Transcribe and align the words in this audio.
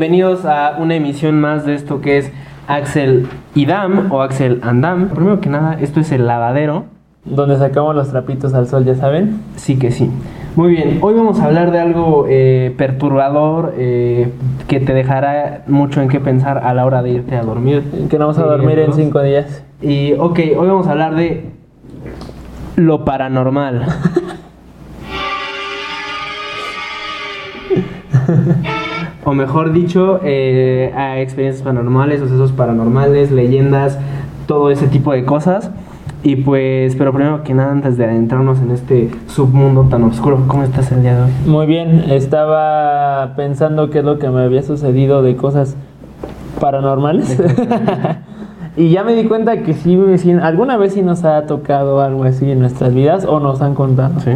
bienvenidos 0.00 0.46
a 0.46 0.76
una 0.78 0.94
emisión 0.94 1.38
más 1.42 1.66
de 1.66 1.74
esto 1.74 2.00
que 2.00 2.16
es 2.16 2.32
Axel 2.66 3.28
y 3.54 3.66
Dam 3.66 4.10
o 4.10 4.22
Axel 4.22 4.58
and 4.62 4.82
Dam. 4.82 5.10
Primero 5.10 5.42
que 5.42 5.50
nada, 5.50 5.76
esto 5.78 6.00
es 6.00 6.10
el 6.10 6.26
lavadero. 6.26 6.86
Donde 7.26 7.58
sacamos 7.58 7.94
los 7.94 8.08
trapitos 8.08 8.54
al 8.54 8.66
sol, 8.66 8.86
ya 8.86 8.94
saben. 8.94 9.42
Sí 9.56 9.78
que 9.78 9.90
sí. 9.90 10.10
Muy 10.56 10.70
bien, 10.70 11.00
hoy 11.02 11.12
vamos 11.12 11.38
a 11.40 11.44
hablar 11.44 11.70
de 11.70 11.80
algo 11.80 12.24
eh, 12.30 12.74
perturbador 12.78 13.74
eh, 13.76 14.32
que 14.68 14.80
te 14.80 14.94
dejará 14.94 15.64
mucho 15.66 16.00
en 16.00 16.08
qué 16.08 16.18
pensar 16.18 16.56
a 16.64 16.72
la 16.72 16.86
hora 16.86 17.02
de 17.02 17.10
irte 17.10 17.36
a 17.36 17.42
dormir. 17.42 17.82
Que 18.08 18.18
no 18.18 18.28
vamos 18.28 18.38
a 18.38 18.46
dormir 18.46 18.78
en 18.78 18.94
cinco 18.94 19.20
días. 19.20 19.62
Y 19.82 20.14
ok, 20.14 20.38
hoy 20.56 20.66
vamos 20.66 20.86
a 20.86 20.92
hablar 20.92 21.14
de 21.14 21.50
lo 22.76 23.04
paranormal. 23.04 23.84
o 29.24 29.34
mejor 29.34 29.72
dicho, 29.72 30.20
eh, 30.24 30.92
a 30.96 31.20
experiencias 31.20 31.62
paranormales, 31.62 32.20
sucesos 32.20 32.52
paranormales, 32.52 33.30
leyendas, 33.30 33.98
todo 34.46 34.70
ese 34.70 34.86
tipo 34.86 35.12
de 35.12 35.24
cosas. 35.24 35.70
Y 36.22 36.36
pues, 36.36 36.96
pero 36.96 37.12
primero 37.12 37.42
que 37.44 37.54
nada, 37.54 37.72
antes 37.72 37.96
de 37.96 38.04
adentrarnos 38.04 38.60
en 38.60 38.72
este 38.72 39.10
submundo 39.28 39.84
tan 39.84 40.02
oscuro, 40.04 40.44
¿cómo 40.46 40.62
estás 40.64 40.92
el 40.92 41.02
día 41.02 41.16
de 41.16 41.22
hoy? 41.22 41.30
Muy 41.46 41.66
bien, 41.66 42.04
estaba 42.10 43.34
pensando 43.36 43.88
qué 43.88 44.00
es 44.00 44.04
lo 44.04 44.18
que 44.18 44.28
me 44.28 44.42
había 44.42 44.62
sucedido 44.62 45.22
de 45.22 45.36
cosas 45.36 45.76
paranormales. 46.60 47.40
y 48.76 48.90
ya 48.90 49.02
me 49.02 49.14
di 49.14 49.24
cuenta 49.24 49.62
que 49.62 49.72
sí, 49.72 49.98
sí, 50.18 50.32
alguna 50.32 50.76
vez 50.76 50.92
sí 50.92 51.00
nos 51.00 51.24
ha 51.24 51.46
tocado 51.46 52.02
algo 52.02 52.24
así 52.24 52.50
en 52.50 52.60
nuestras 52.60 52.94
vidas 52.94 53.24
o 53.24 53.40
nos 53.40 53.62
han 53.62 53.74
contado. 53.74 54.20
Sí. 54.20 54.32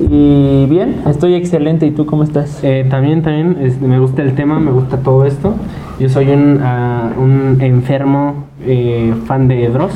Y 0.00 0.66
bien, 0.66 1.02
estoy 1.06 1.34
excelente. 1.34 1.86
¿Y 1.86 1.90
tú 1.90 2.06
cómo 2.06 2.22
estás? 2.22 2.62
Eh, 2.62 2.86
también, 2.88 3.22
también, 3.22 3.58
este, 3.60 3.86
me 3.86 3.98
gusta 3.98 4.22
el 4.22 4.34
tema, 4.34 4.60
me 4.60 4.70
gusta 4.70 4.98
todo 4.98 5.24
esto. 5.24 5.54
Yo 5.98 6.08
soy 6.08 6.28
un, 6.30 6.60
ah, 6.62 7.12
un 7.16 7.58
enfermo 7.60 8.44
eh, 8.64 9.12
fan 9.26 9.48
de 9.48 9.68
Dross. 9.68 9.92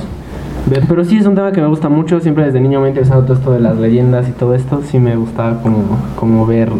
Pero 0.89 1.05
sí 1.05 1.17
es 1.17 1.27
un 1.27 1.35
tema 1.35 1.53
que 1.53 1.61
me 1.61 1.67
gusta 1.67 1.89
mucho, 1.89 2.21
siempre 2.21 2.45
desde 2.47 2.61
niño 2.61 2.81
me 2.81 2.87
ha 2.87 2.89
interesado 2.89 3.23
todo 3.23 3.35
esto 3.35 3.53
de 3.53 3.61
las 3.61 3.77
leyendas 3.77 4.29
y 4.29 4.33
todo 4.33 4.55
esto, 4.55 4.81
sí 4.83 4.99
me 4.99 5.17
gustaba 5.17 5.61
como, 5.61 5.79
como 6.17 6.47
ver. 6.47 6.71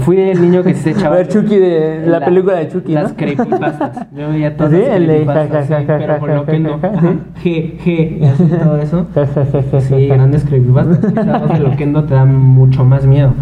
Fui 0.00 0.18
el 0.18 0.40
niño 0.40 0.62
que 0.62 0.74
se 0.74 0.90
A 0.90 0.92
echaba... 0.92 1.16
ver, 1.16 1.28
Chucky, 1.28 1.56
de 1.56 2.06
la, 2.06 2.24
película 2.24 2.56
de 2.56 2.68
Chucky, 2.68 2.92
Las 2.92 3.10
¿no? 3.10 3.16
creepypastas. 3.16 4.06
Yo 4.16 4.28
veía 4.28 4.56
todas 4.56 4.72
¿Sí? 4.72 4.78
las 4.78 4.98
creepypastas, 4.98 5.68
ja, 5.68 5.76
ja, 5.76 5.80
sí, 5.80 5.86
ja, 5.86 5.98
ja, 5.98 6.18
pero 6.20 6.26
ja, 6.26 6.34
lo 6.34 6.46
que 6.46 6.58
no. 6.58 6.80
y 7.44 8.24
así 8.24 8.44
todo 8.44 8.76
eso. 8.78 9.06
Sí, 9.80 10.08
grandes 10.08 10.44
creepypastas. 10.44 11.12
Esa 11.12 11.38
voz 11.38 11.50
de 11.50 11.60
Loquendo 11.60 12.04
te 12.04 12.14
da 12.14 12.24
mucho 12.24 12.84
más 12.84 13.06
miedo. 13.06 13.32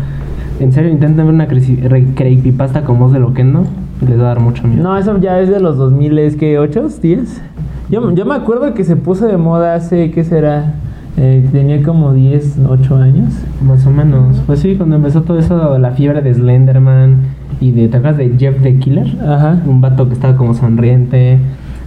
En 0.61 0.73
serio, 0.73 0.91
intenten 0.91 1.27
ver 1.27 1.35
una 1.35 1.49
creepypasta 1.49 2.83
con 2.85 2.99
voz 2.99 3.13
de 3.13 3.19
Loquendo 3.19 3.65
les 4.07 4.19
va 4.19 4.25
a 4.25 4.27
dar 4.29 4.41
mucho 4.41 4.67
miedo. 4.67 4.83
No, 4.83 4.97
eso 4.97 5.19
ya 5.19 5.41
es 5.41 5.49
de 5.49 5.61
los 5.61 5.77
2000, 5.77 6.19
¿es 6.19 6.37
que 6.37 6.59
8, 6.59 6.89
10? 7.01 7.43
Yo, 7.91 8.11
yo 8.15 8.25
me 8.25 8.35
acuerdo 8.35 8.73
que 8.75 8.85
se 8.85 8.97
puso 8.97 9.27
de 9.27 9.37
moda 9.37 9.75
hace, 9.75 10.11
¿qué 10.11 10.25
será? 10.25 10.75
Eh, 11.17 11.47
tenía 11.53 11.83
como 11.83 12.13
10, 12.13 12.59
8 12.69 12.97
años. 12.97 13.35
Más 13.65 13.87
o 13.87 13.91
menos. 13.91 14.41
Pues 14.47 14.61
sí, 14.61 14.75
cuando 14.77 14.97
empezó 14.97 15.23
todo 15.23 15.39
eso, 15.39 15.79
la 15.79 15.93
fiebre 15.93 16.23
de 16.23 16.35
Slenderman 16.35 17.19
y 17.61 17.71
de. 17.71 17.89
¿Te 17.89 17.99
acuerdas 17.99 18.19
de 18.19 18.35
Jeff 18.39 18.61
the 18.63 18.79
Killer? 18.79 19.07
Ajá. 19.23 19.61
Un 19.67 19.81
vato 19.81 20.09
que 20.09 20.15
estaba 20.15 20.37
como 20.37 20.55
sonriente. 20.55 21.39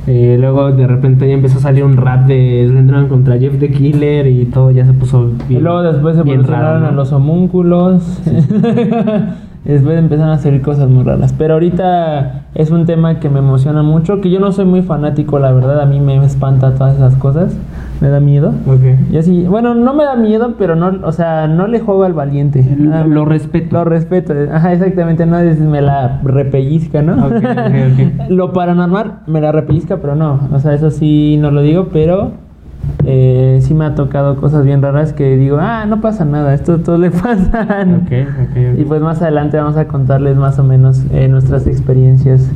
Eh, 0.05 0.37
luego 0.39 0.71
de 0.71 0.87
repente 0.87 1.27
ya 1.27 1.33
empezó 1.33 1.57
a 1.57 1.61
salir 1.61 1.83
un 1.83 1.97
rap 1.97 2.25
de 2.27 2.65
Slenderman 2.69 3.09
contra 3.09 3.37
Jeff 3.37 3.59
the 3.59 3.69
Killer 3.71 4.27
y 4.27 4.45
todo 4.45 4.71
ya 4.71 4.85
se 4.85 4.93
puso 4.93 5.31
Y 5.45 5.49
bien. 5.49 5.63
luego 5.65 5.83
después 5.83 6.15
se 6.15 6.23
bien 6.23 6.35
evolucionaron 6.35 6.81
raro, 6.83 6.93
a 6.93 6.95
los 6.95 7.11
homúnculos. 7.11 8.21
después 9.65 9.97
empezaron 9.97 10.31
a 10.31 10.37
salir 10.37 10.61
cosas 10.61 10.89
muy 10.89 11.03
raras. 11.03 11.33
Pero 11.37 11.55
ahorita 11.55 12.43
es 12.55 12.71
un 12.71 12.85
tema 12.85 13.19
que 13.19 13.29
me 13.29 13.39
emociona 13.39 13.83
mucho, 13.83 14.21
que 14.21 14.29
yo 14.29 14.39
no 14.39 14.51
soy 14.51 14.65
muy 14.65 14.81
fanático, 14.81 15.39
la 15.39 15.51
verdad. 15.51 15.81
A 15.81 15.85
mí 15.85 15.99
me 15.99 16.17
espanta 16.25 16.73
todas 16.75 16.95
esas 16.95 17.15
cosas. 17.15 17.57
Me 17.99 18.09
da 18.09 18.19
miedo. 18.19 18.53
Ok. 18.67 19.11
Y 19.11 19.17
así, 19.17 19.45
bueno, 19.47 19.73
no 19.73 19.93
me 19.93 20.03
da 20.03 20.15
miedo, 20.15 20.53
pero 20.59 20.75
no, 20.75 20.99
o 21.03 21.11
sea, 21.11 21.47
no 21.47 21.67
le 21.67 21.79
juego 21.79 22.03
al 22.03 22.13
valiente. 22.13 22.63
Lo- 22.77 23.07
lo 23.07 23.25
respeto. 23.25 23.75
Lo 23.75 23.83
respeto, 23.85 24.33
ajá, 24.51 24.73
exactamente, 24.73 25.25
no 25.25 25.39
es 25.39 25.59
me 25.59 25.81
la 25.81 26.19
repellizca, 26.23 27.01
¿no? 27.01 27.25
Ok, 27.25 27.33
ok, 27.37 27.41
ok. 27.41 28.29
lo 28.29 28.53
paranormal 28.53 29.19
me 29.27 29.41
la 29.41 29.51
repellizca, 29.51 29.97
pero 29.97 30.15
no, 30.15 30.39
o 30.53 30.59
sea, 30.59 30.73
eso 30.73 30.91
sí 30.91 31.37
no 31.41 31.49
lo 31.51 31.61
digo, 31.61 31.87
pero 31.91 32.31
eh, 33.09 33.59
sí 33.61 33.73
me 33.73 33.85
ha 33.85 33.95
tocado 33.95 34.35
cosas 34.35 34.65
bien 34.65 34.81
raras 34.81 35.13
que 35.13 35.37
digo, 35.37 35.59
ah, 35.61 35.85
no 35.85 36.01
pasa 36.01 36.25
nada, 36.25 36.53
esto 36.53 36.79
todo 36.79 36.97
le 36.97 37.09
pasan. 37.11 38.03
Ok, 38.03 38.11
ok, 38.11 38.49
ok. 38.49 38.79
Y 38.79 38.83
pues 38.83 39.01
más 39.01 39.21
adelante 39.21 39.55
vamos 39.55 39.77
a 39.77 39.87
contarles 39.87 40.35
más 40.35 40.59
o 40.59 40.63
menos 40.63 41.01
eh, 41.13 41.29
nuestras 41.29 41.67
experiencias 41.67 42.51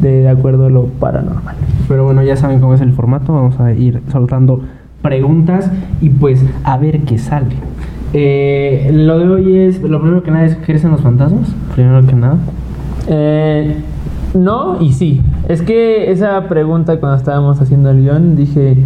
de, 0.00 0.22
de 0.22 0.28
acuerdo 0.30 0.66
a 0.66 0.70
lo 0.70 0.86
paranormal. 0.86 1.54
Pero 1.86 2.04
bueno, 2.04 2.22
ya 2.22 2.36
saben 2.36 2.60
cómo 2.60 2.72
es 2.72 2.80
el 2.80 2.94
formato. 2.94 3.34
Vamos 3.34 3.60
a 3.60 3.72
ir 3.72 4.00
soltando 4.10 4.62
preguntas 5.02 5.70
y 6.00 6.08
pues 6.08 6.42
a 6.64 6.78
ver 6.78 7.00
qué 7.00 7.18
sale. 7.18 7.56
Eh, 8.14 8.90
lo 8.94 9.18
de 9.18 9.28
hoy 9.28 9.58
es, 9.58 9.82
lo 9.82 10.00
primero 10.00 10.22
que 10.22 10.30
nada 10.30 10.46
es, 10.46 10.56
¿crees 10.64 10.82
en 10.82 10.92
los 10.92 11.02
fantasmas? 11.02 11.54
Primero 11.74 12.06
que 12.06 12.14
nada. 12.14 12.38
Eh, 13.06 13.76
no 14.32 14.80
y 14.80 14.94
sí. 14.94 15.20
Es 15.46 15.60
que 15.60 16.10
esa 16.10 16.48
pregunta 16.48 16.98
cuando 17.00 17.18
estábamos 17.18 17.60
haciendo 17.60 17.90
el 17.90 18.00
guion 18.00 18.36
dije, 18.36 18.78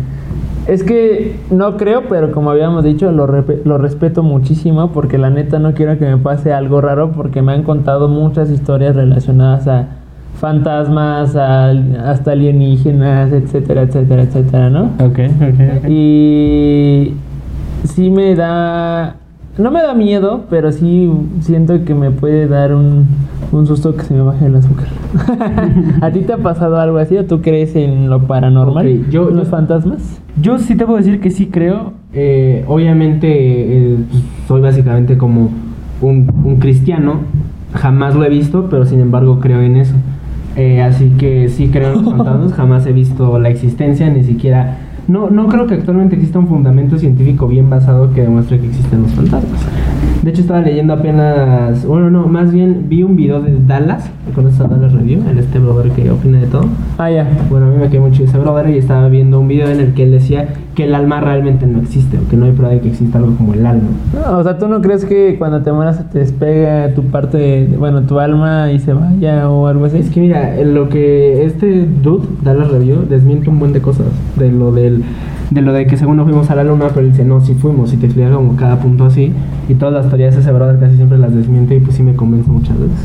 es 0.67 0.83
que 0.83 1.37
no 1.51 1.77
creo, 1.77 2.05
pero 2.09 2.33
como 2.33 2.51
habíamos 2.51 2.85
dicho, 2.85 3.11
lo, 3.13 3.27
respeto 3.27 4.23
muchísimo 4.23 4.91
porque 4.93 5.19
la 5.19 5.31
neta 5.31 5.59
no 5.59 5.75
quiero 5.75 5.99
que 5.99 6.07
me 6.07 6.17
pase 6.17 6.53
algo 6.53 6.81
raro 6.81 7.13
porque 7.13 7.43
me 7.43 7.53
han 7.53 7.63
contado 7.63 8.09
muchas 8.09 8.51
historias 8.51 8.97
relacionadas 8.97 9.69
a 9.69 9.89
fantasmas, 10.41 11.37
a- 11.37 11.71
hasta 12.11 12.33
alienígenas, 12.33 13.33
etcétera, 13.33 13.83
etcétera, 13.83 14.23
etcétera, 14.23 14.71
¿no? 14.71 14.85
Ok, 15.01 15.19
ok, 15.19 15.89
Y 15.89 17.15
sí 17.85 18.11
me 18.11 18.35
da. 18.35 19.17
No 19.57 19.71
me 19.71 19.81
da 19.83 19.95
miedo, 19.95 20.47
pero 20.51 20.73
sí 20.73 21.09
siento 21.41 21.85
que 21.85 21.95
me 21.95 22.11
puede 22.11 22.49
dar 22.49 22.75
un, 22.75 23.07
un 23.53 23.67
susto 23.69 23.95
que 23.95 24.03
se 24.03 24.13
me 24.13 24.21
baje 24.23 24.47
el 24.47 24.57
azúcar. 24.57 24.89
¿A 26.01 26.11
ti 26.11 26.21
te 26.21 26.33
ha 26.33 26.39
pasado 26.39 26.81
algo 26.81 26.99
así 26.99 27.17
o 27.17 27.25
tú 27.25 27.41
crees 27.41 27.77
en 27.77 28.11
lo 28.11 28.23
paranormal? 28.27 28.87
Ok, 28.87 29.11
yo- 29.11 29.31
¿Los 29.31 29.45
yo- 29.45 29.51
fantasmas? 29.51 30.21
Yo 30.43 30.59
sí 30.59 30.75
te 30.77 30.85
puedo 30.85 30.99
decir 30.99 31.21
que 31.21 31.31
sí 31.31 31.47
creo. 31.47 31.93
Eh, 32.13 32.65
obviamente 32.67 33.29
eh, 33.31 33.97
soy 34.49 34.61
básicamente 34.61 35.17
como 35.17 35.51
un, 36.03 36.29
un 36.45 36.57
cristiano. 36.57 37.21
Jamás 37.75 38.17
lo 38.17 38.25
he 38.25 38.29
visto, 38.29 38.67
pero 38.69 38.85
sin 38.87 38.99
embargo 39.01 39.39
creo 39.39 39.61
en 39.61 39.77
eso. 39.77 39.95
Eh, 40.57 40.83
así 40.83 41.11
que 41.17 41.49
sí 41.49 41.69
creo 41.69 41.93
en 41.95 42.03
los 42.05 42.15
fantasmas. 42.17 42.53
Jamás 42.55 42.87
he 42.87 42.93
visto 42.93 43.39
la 43.39 43.51
existencia, 43.51 44.11
ni 44.11 44.25
siquiera... 44.25 44.79
No, 45.07 45.29
no 45.31 45.49
creo 45.49 45.67
que 45.67 45.75
actualmente 45.75 46.17
exista 46.17 46.39
un 46.39 46.49
fundamento 46.49 46.99
científico 46.99 47.47
bien 47.47 47.69
basado 47.69 48.13
que 48.13 48.23
demuestre 48.23 48.61
que 48.61 48.69
existen 48.69 49.03
los 49.03 49.13
fantasmas. 49.13 49.61
De 50.25 50.31
hecho 50.31 50.41
estaba 50.41 50.63
leyendo 50.63 50.95
apenas... 50.95 51.85
Bueno, 51.85 52.09
no, 52.09 52.27
más 52.27 52.51
bien 52.51 52.87
vi 52.89 53.03
un 53.03 53.15
video 53.15 53.43
de 53.43 53.59
Dallas. 53.67 54.11
¿Conoces 54.35 54.59
a 54.63 54.69
Dallas 54.69 54.93
Review? 54.95 55.21
El 55.29 55.39
este 55.39 55.59
blogger 55.59 55.93
que 55.93 56.11
opina 56.11 56.41
de 56.41 56.47
todo. 56.47 56.65
Ah, 56.97 57.11
ya. 57.11 57.29
Bueno, 57.51 57.67
a 57.67 57.69
mí 57.69 57.77
me 57.77 57.91
quedó 57.91 58.01
mucho 58.07 58.25
ese 58.25 58.39
brother 58.39 58.71
y 58.71 58.79
estaba 58.79 59.09
viendo 59.11 59.39
un 59.39 59.49
video 59.49 59.69
en 59.69 59.81
el 59.81 59.93
que 59.93 60.05
él 60.05 60.13
decía 60.13 60.49
que 60.75 60.85
el 60.85 60.95
alma 60.95 61.21
realmente 61.21 61.67
no 61.67 61.79
existe 61.79 62.17
o 62.19 62.27
que 62.27 62.39
no 62.39 62.47
hay 62.47 62.53
prueba 62.53 62.73
de 62.73 62.81
que 62.81 62.89
exista 62.89 63.19
algo 63.19 63.37
como 63.37 63.53
el 63.53 63.67
alma. 63.67 63.83
No, 64.15 64.39
o 64.39 64.43
sea, 64.43 64.57
¿tú 64.57 64.67
no 64.67 64.81
crees 64.81 65.05
que 65.05 65.37
cuando 65.39 65.61
te 65.63 65.71
mueras 65.73 65.99
se 65.99 66.05
te 66.05 66.21
despega 66.21 66.95
tu 66.95 67.03
parte, 67.03 67.37
de- 67.37 67.77
bueno, 67.77 68.01
tu 68.05 68.19
alma 68.19 68.73
y 68.73 68.79
se 68.79 68.95
vaya 68.95 69.51
o 69.51 69.67
algo 69.67 69.85
así? 69.85 69.99
Es 69.99 70.09
que 70.09 70.21
mira, 70.21 70.55
lo 70.65 70.89
que 70.89 71.45
este 71.45 71.87
dude 72.03 72.27
da 72.43 72.55
la 72.55 72.65
review 72.65 73.03
desmiente 73.07 73.51
un 73.51 73.59
buen 73.59 73.75
de 73.75 73.83
cosas 73.83 74.07
de 74.37 74.51
lo 74.51 74.73
del 74.73 75.03
de 75.51 75.61
lo 75.61 75.73
de 75.73 75.87
que 75.87 75.97
según 75.97 76.17
no 76.17 76.25
fuimos 76.25 76.51
a 76.51 76.55
la 76.55 76.65
luna, 76.65 76.87
pero 76.89 77.01
él 77.07 77.13
dice, 77.13 77.25
no, 77.25 77.41
sí 77.41 77.55
fuimos, 77.55 77.93
y 77.93 77.97
te 77.97 78.07
explica 78.07 78.31
como 78.33 78.57
cada 78.57 78.79
punto 78.79 79.05
así, 79.05 79.33
y 79.69 79.75
todas 79.75 79.95
las 79.95 80.09
teorías 80.09 80.35
de 80.35 80.41
ese 80.41 80.53
brother 80.53 80.79
casi 80.81 80.97
siempre 80.97 81.19
las 81.19 81.35
desmiente 81.35 81.77
y 81.77 81.81
pues 81.81 81.97
sí 81.97 82.03
me 82.03 82.15
convence 82.15 82.51
muchas 82.51 82.79
veces. 82.79 82.99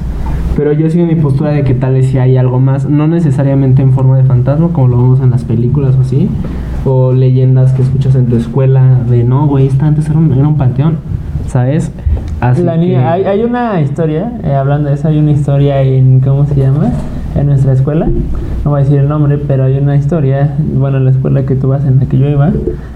Pero 0.56 0.74
yo 0.74 0.90
sigo 0.90 1.06
mi 1.06 1.16
postura 1.16 1.52
de 1.52 1.64
que 1.64 1.74
tal 1.74 1.94
vez 1.94 2.08
si 2.08 2.18
hay 2.18 2.36
algo 2.38 2.60
más, 2.60 2.90
no 2.90 3.08
necesariamente 3.08 3.82
en 3.82 3.92
forma 3.94 4.18
de 4.18 4.24
fantasma, 4.24 4.70
como 4.70 4.88
lo 4.88 4.98
vemos 4.98 5.20
en 5.22 5.30
las 5.32 5.44
películas 5.44 5.96
o 5.98 6.02
así, 6.02 6.28
o 6.86 7.12
leyendas 7.12 7.74
que 7.74 7.82
escuchas 7.82 8.16
en 8.16 8.26
tu 8.28 8.36
escuela 8.36 9.00
de, 9.10 9.24
no, 9.24 9.46
güey, 9.48 9.68
esta 9.68 9.86
antes 9.88 10.10
era 10.10 10.18
un, 10.20 10.34
era 10.34 10.48
un 10.48 10.58
panteón, 10.58 10.98
¿sabes? 11.48 11.92
Así 12.42 12.64
la 12.64 12.78
niña, 12.78 13.00
que- 13.02 13.06
hay, 13.06 13.24
hay 13.26 13.44
una 13.44 13.82
historia, 13.82 14.32
eh, 14.44 14.54
hablando 14.54 14.90
de 14.90 14.96
eso, 14.96 15.08
hay 15.10 15.18
una 15.20 15.32
historia 15.32 15.82
en, 15.82 16.20
¿cómo 16.22 16.46
se 16.46 16.56
llama? 16.56 16.90
En 17.36 17.46
nuestra 17.46 17.74
escuela, 17.74 18.08
no 18.66 18.72
voy 18.72 18.82
a 18.82 18.84
decir 18.84 19.00
el 19.00 19.08
nombre, 19.08 19.38
pero 19.38 19.64
hay 19.64 19.78
una 19.78 19.96
historia, 19.96 20.56
bueno, 20.76 20.98
en 20.98 21.06
la 21.06 21.12
escuela 21.12 21.44
que 21.44 21.56
tú 21.56 21.68
vas, 21.70 21.86
en 21.86 22.00
la 22.00 22.06
que 22.06 22.18
yo 22.18 22.28
iba, 22.28 22.52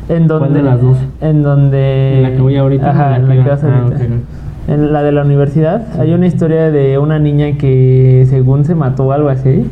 en 0.10 0.28
donde... 0.28 0.56
de 0.60 0.64
las 0.64 0.82
dos? 0.82 0.98
En 1.22 1.44
donde... 1.44 2.18
¿En 2.18 2.24
la 2.24 2.32
que 2.32 2.42
voy 2.42 2.56
ahorita? 2.58 2.90
Ajá, 2.90 3.16
en 3.18 3.30
la 3.30 3.36
que 3.44 3.50
vas 3.50 3.64
Ah, 3.64 3.82
ahorita. 3.84 3.96
ok. 4.04 4.12
En 4.68 4.92
la 4.94 5.04
de 5.04 5.12
la 5.12 5.22
universidad, 5.24 5.84
hay 6.00 6.14
una 6.14 6.26
historia 6.26 6.72
de 6.72 6.98
una 6.98 7.20
niña 7.20 7.58
que 7.58 8.26
según 8.30 8.66
se 8.66 8.76
mató 8.76 9.06
o 9.06 9.12
algo 9.12 9.30
así, 9.30 9.66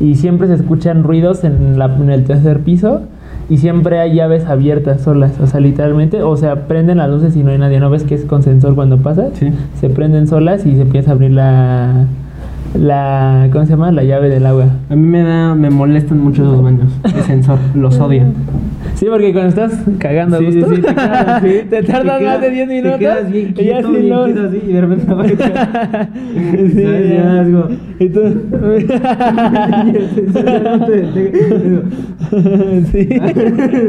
y 0.00 0.16
siempre 0.16 0.48
se 0.48 0.54
escuchan 0.54 1.04
ruidos 1.04 1.44
en, 1.44 1.78
la, 1.78 1.84
en 1.86 2.10
el 2.10 2.24
tercer 2.24 2.60
piso, 2.60 3.02
y 3.50 3.58
siempre 3.58 3.98
hay 4.00 4.14
llaves 4.14 4.46
abiertas 4.46 5.00
solas, 5.02 5.38
o 5.40 5.46
sea, 5.46 5.60
literalmente, 5.60 6.22
o 6.22 6.36
sea, 6.36 6.66
prenden 6.66 6.98
las 6.98 7.08
luces 7.08 7.36
y 7.36 7.42
no 7.44 7.50
hay 7.50 7.58
nadie, 7.58 7.78
¿no 7.80 7.88
ves 7.88 8.02
que 8.04 8.14
es 8.14 8.24
con 8.24 8.42
sensor 8.42 8.74
cuando 8.74 8.98
pasa? 8.98 9.28
Sí. 9.34 9.50
Se 9.80 9.88
prenden 9.90 10.26
solas 10.26 10.66
y 10.66 10.74
se 10.74 10.82
empieza 10.82 11.10
a 11.10 11.14
abrir 11.14 11.30
la, 11.30 12.04
la, 12.74 13.48
¿cómo 13.52 13.64
se 13.64 13.70
llama? 13.72 13.90
La 13.92 14.02
llave 14.04 14.28
del 14.28 14.44
agua. 14.46 14.66
A 14.90 14.96
mí 14.96 15.06
me 15.06 15.22
da, 15.22 15.54
me 15.54 15.70
molestan 15.70 16.18
mucho 16.20 16.42
esos 16.42 16.62
baños. 16.62 16.92
El 17.04 17.22
sensor, 17.22 17.58
los 17.74 17.98
odio. 18.00 18.24
Sí, 18.94 19.06
porque 19.10 19.32
cuando 19.32 19.48
estás 19.50 19.80
cagando 19.98 20.36
a 20.36 20.38
Sí, 20.40 20.52
sí, 20.52 20.60
gusto, 20.60 20.74
sí, 20.76 20.82
te 20.82 20.88
quedas 20.94 21.28
así, 21.28 21.48
te 21.70 21.82
tardas 21.82 22.18
te 22.18 22.24
más 22.24 22.40
de 22.40 22.50
10 22.50 22.68
minutos. 22.68 22.92
Te 22.92 22.98
quedas 22.98 23.30
bien 23.30 23.46
y 23.46 23.48
ya 23.48 23.54
quieto, 23.74 23.88
sí 23.88 23.96
bien 23.96 24.08
no- 24.10 24.24
quieto 24.24 24.42
así, 24.48 24.62
y 24.68 24.72
de 24.72 24.80
repente 24.80 25.12
aparece. 25.12 25.44
Sí, 25.44 26.82
¿Sabes? 26.82 27.10
ya. 27.10 27.42
Es 27.42 27.48
como- 27.48 27.68
Y 28.00 28.08
tú. 28.10 28.20
Sí. 32.92 33.08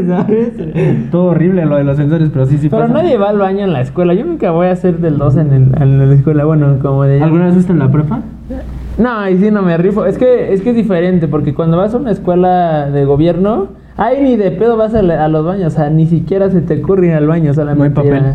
¿Sabes? 0.07 1.09
Todo 1.11 1.23
horrible 1.25 1.65
lo 1.65 1.75
de 1.77 1.83
los 1.83 1.97
sensores, 1.97 2.29
pero 2.31 2.45
sí, 2.45 2.57
sí 2.57 2.69
Pero 2.69 2.83
pasa. 2.83 2.93
nadie 2.93 3.17
va 3.17 3.29
al 3.29 3.37
baño 3.37 3.63
en 3.65 3.73
la 3.73 3.81
escuela. 3.81 4.13
Yo 4.13 4.25
nunca 4.25 4.51
voy 4.51 4.67
a 4.67 4.71
hacer 4.71 4.97
del 4.99 5.17
2 5.17 5.37
en, 5.37 5.53
el, 5.53 5.81
en 5.81 6.09
la 6.09 6.15
escuela. 6.15 6.45
Bueno, 6.45 6.77
como 6.81 7.03
de. 7.03 7.21
¿Alguna 7.21 7.45
vez 7.45 7.53
fuiste 7.53 7.71
en 7.71 7.79
la 7.79 7.89
prepa? 7.91 8.21
No, 8.97 9.17
ahí 9.17 9.37
sí 9.37 9.49
no 9.51 9.61
me 9.61 9.77
rifo. 9.77 10.05
Es 10.05 10.17
que, 10.17 10.53
es 10.53 10.61
que 10.61 10.71
es 10.71 10.75
diferente, 10.75 11.27
porque 11.27 11.53
cuando 11.53 11.77
vas 11.77 11.93
a 11.93 11.97
una 11.97 12.11
escuela 12.11 12.89
de 12.89 13.05
gobierno, 13.05 13.67
ahí 13.97 14.21
ni 14.21 14.35
de 14.35 14.51
pedo 14.51 14.75
vas 14.77 14.93
a, 14.93 15.01
la- 15.01 15.23
a 15.23 15.27
los 15.27 15.45
baños. 15.45 15.73
O 15.73 15.75
sea, 15.77 15.89
ni 15.89 16.05
siquiera 16.05 16.49
se 16.49 16.61
te 16.61 16.81
ocurre 16.81 17.07
ir 17.07 17.13
al 17.13 17.27
baño. 17.27 17.53
Solamente 17.53 17.93
No 17.95 18.01
hay 18.01 18.09
papel. 18.11 18.33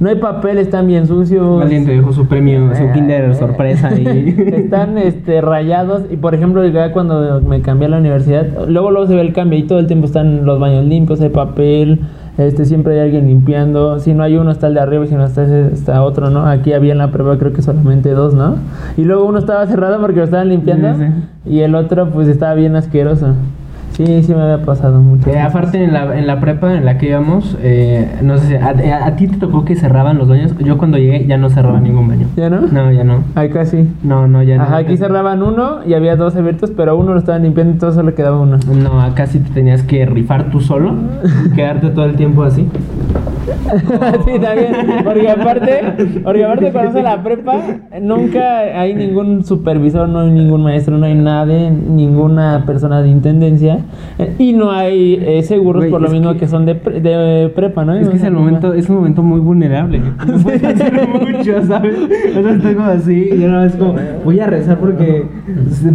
No 0.00 0.08
hay 0.08 0.16
papel, 0.16 0.58
están 0.58 0.88
bien 0.88 1.06
sucios. 1.06 1.62
Alguien 1.62 1.86
te 1.86 1.92
dejó 1.92 2.12
su 2.12 2.26
premio, 2.26 2.74
su 2.74 2.82
Eh, 2.82 2.90
Kinder 2.92 3.30
eh, 3.30 3.34
sorpresa 3.34 3.90
y. 3.98 4.34
Están 4.56 4.98
este, 4.98 5.40
rayados 5.40 6.02
y 6.10 6.16
por 6.16 6.34
ejemplo 6.34 6.66
ya 6.66 6.90
cuando 6.92 7.40
me 7.40 7.60
cambié 7.62 7.86
a 7.86 7.90
la 7.90 7.98
universidad, 7.98 8.46
luego 8.66 8.90
luego 8.90 9.06
se 9.06 9.14
ve 9.14 9.20
el 9.20 9.32
cambio 9.32 9.58
y 9.60 9.62
todo 9.62 9.78
el 9.78 9.86
tiempo 9.86 10.06
están 10.06 10.44
los 10.44 10.58
baños 10.58 10.84
limpios, 10.86 11.20
hay 11.20 11.28
papel, 11.28 12.00
este 12.38 12.64
siempre 12.64 12.94
hay 12.94 13.00
alguien 13.00 13.26
limpiando, 13.26 13.98
si 14.00 14.14
no 14.14 14.22
hay 14.22 14.36
uno 14.36 14.50
está 14.50 14.68
el 14.68 14.74
de 14.74 14.80
arriba 14.80 15.04
y 15.04 15.08
si 15.08 15.14
no 15.14 15.24
está 15.24 15.44
está 15.68 16.02
otro, 16.02 16.30
¿no? 16.30 16.46
Aquí 16.46 16.72
había 16.72 16.92
en 16.92 16.98
la 16.98 17.10
prueba 17.10 17.36
creo 17.38 17.52
que 17.52 17.62
solamente 17.62 18.10
dos, 18.10 18.34
¿no? 18.34 18.56
Y 18.96 19.04
luego 19.04 19.24
uno 19.24 19.38
estaba 19.38 19.66
cerrado 19.66 20.00
porque 20.00 20.18
lo 20.18 20.24
estaban 20.24 20.48
limpiando 20.48 20.94
Sí, 20.94 21.04
y 21.44 21.60
el 21.60 21.74
otro 21.74 22.08
pues 22.10 22.28
estaba 22.28 22.54
bien 22.54 22.74
asqueroso. 22.76 23.34
Sí, 23.92 24.22
sí 24.22 24.34
me 24.34 24.40
había 24.42 24.64
pasado 24.64 25.00
mucho. 25.00 25.28
Eh, 25.28 25.38
aparte 25.38 25.82
en 25.84 25.92
la, 25.92 26.18
en 26.18 26.26
la 26.26 26.40
prepa 26.40 26.74
en 26.74 26.84
la 26.86 26.96
que 26.96 27.08
íbamos, 27.10 27.56
eh, 27.60 28.08
no 28.22 28.38
sé 28.38 28.46
si 28.48 28.54
a, 28.54 28.68
a- 28.68 29.06
a 29.06 29.16
ti 29.16 29.28
te 29.28 29.36
tocó 29.36 29.64
que 29.66 29.76
cerraban 29.76 30.16
los 30.16 30.28
baños. 30.28 30.56
Yo 30.58 30.78
cuando 30.78 30.96
llegué 30.96 31.26
ya 31.26 31.36
no 31.36 31.50
cerraba 31.50 31.78
ningún 31.78 32.08
baño. 32.08 32.26
¿Ya 32.36 32.48
no? 32.48 32.62
No, 32.62 32.90
ya 32.90 33.04
no. 33.04 33.22
Ahí 33.34 33.50
casi. 33.50 33.88
No, 34.02 34.26
no, 34.26 34.42
ya 34.42 34.56
no. 34.56 34.62
Ajá, 34.62 34.78
aquí 34.78 34.96
cerraban 34.96 35.42
uno 35.42 35.80
y 35.86 35.92
había 35.92 36.16
dos 36.16 36.34
abiertos, 36.36 36.72
pero 36.74 36.96
uno 36.96 37.12
lo 37.12 37.18
estaban 37.18 37.42
limpiando 37.42 37.74
y 37.74 37.78
todo 37.78 37.92
solo 37.92 38.14
quedaba 38.14 38.38
uno. 38.40 38.56
No, 38.82 39.00
acá 39.02 39.26
sí 39.26 39.40
te 39.40 39.50
tenías 39.50 39.82
que 39.82 40.06
rifar 40.06 40.50
tú 40.50 40.60
solo 40.60 40.94
y 41.46 41.50
quedarte 41.50 41.90
todo 41.90 42.06
el 42.06 42.16
tiempo 42.16 42.44
así. 42.44 42.66
sí, 44.24 44.38
también. 44.38 44.72
Porque 45.04 45.28
aparte, 45.30 45.80
porque 46.24 46.44
aparte 46.44 46.72
cuando 46.72 46.98
a 46.98 47.02
la 47.02 47.22
prepa, 47.22 47.54
nunca 48.00 48.58
hay 48.80 48.94
ningún 48.94 49.44
supervisor, 49.44 50.08
no 50.08 50.20
hay 50.20 50.30
ningún 50.30 50.62
maestro, 50.62 50.96
no 50.98 51.06
hay 51.06 51.14
nadie, 51.14 51.70
ninguna 51.70 52.64
persona 52.66 53.02
de 53.02 53.08
intendencia. 53.08 53.78
eh, 54.18 54.34
Y 54.38 54.52
no 54.52 54.70
hay 54.70 55.22
eh, 55.24 55.42
seguros 55.42 55.82
Güey, 55.82 55.90
por 55.90 56.00
lo 56.02 56.08
mismo 56.08 56.32
que- 56.34 56.40
que, 56.40 56.48
son 56.48 56.66
de, 56.66 56.74
pre- 56.74 57.00
de 57.00 57.48
prepa, 57.54 57.84
¿no? 57.84 57.94
Es 57.94 58.08
que 58.08 58.16
es 58.16 58.22
el 58.24 58.32
momento, 58.32 58.74
es 58.74 58.88
un 58.88 58.96
momento 58.96 59.22
muy 59.22 59.40
vulnerable. 59.40 60.00
No 60.26 60.38
puedes 60.38 60.64
hacer 60.64 60.92
mucho, 61.08 61.66
¿sabes? 61.66 61.96
Yo 62.34 62.60
tengo 62.60 62.82
así, 62.82 63.28
yo 63.38 63.48
no 63.48 63.64
es 63.64 63.74
como, 63.76 63.94
voy 64.24 64.40
a 64.40 64.46
rezar 64.46 64.78
porque 64.78 65.24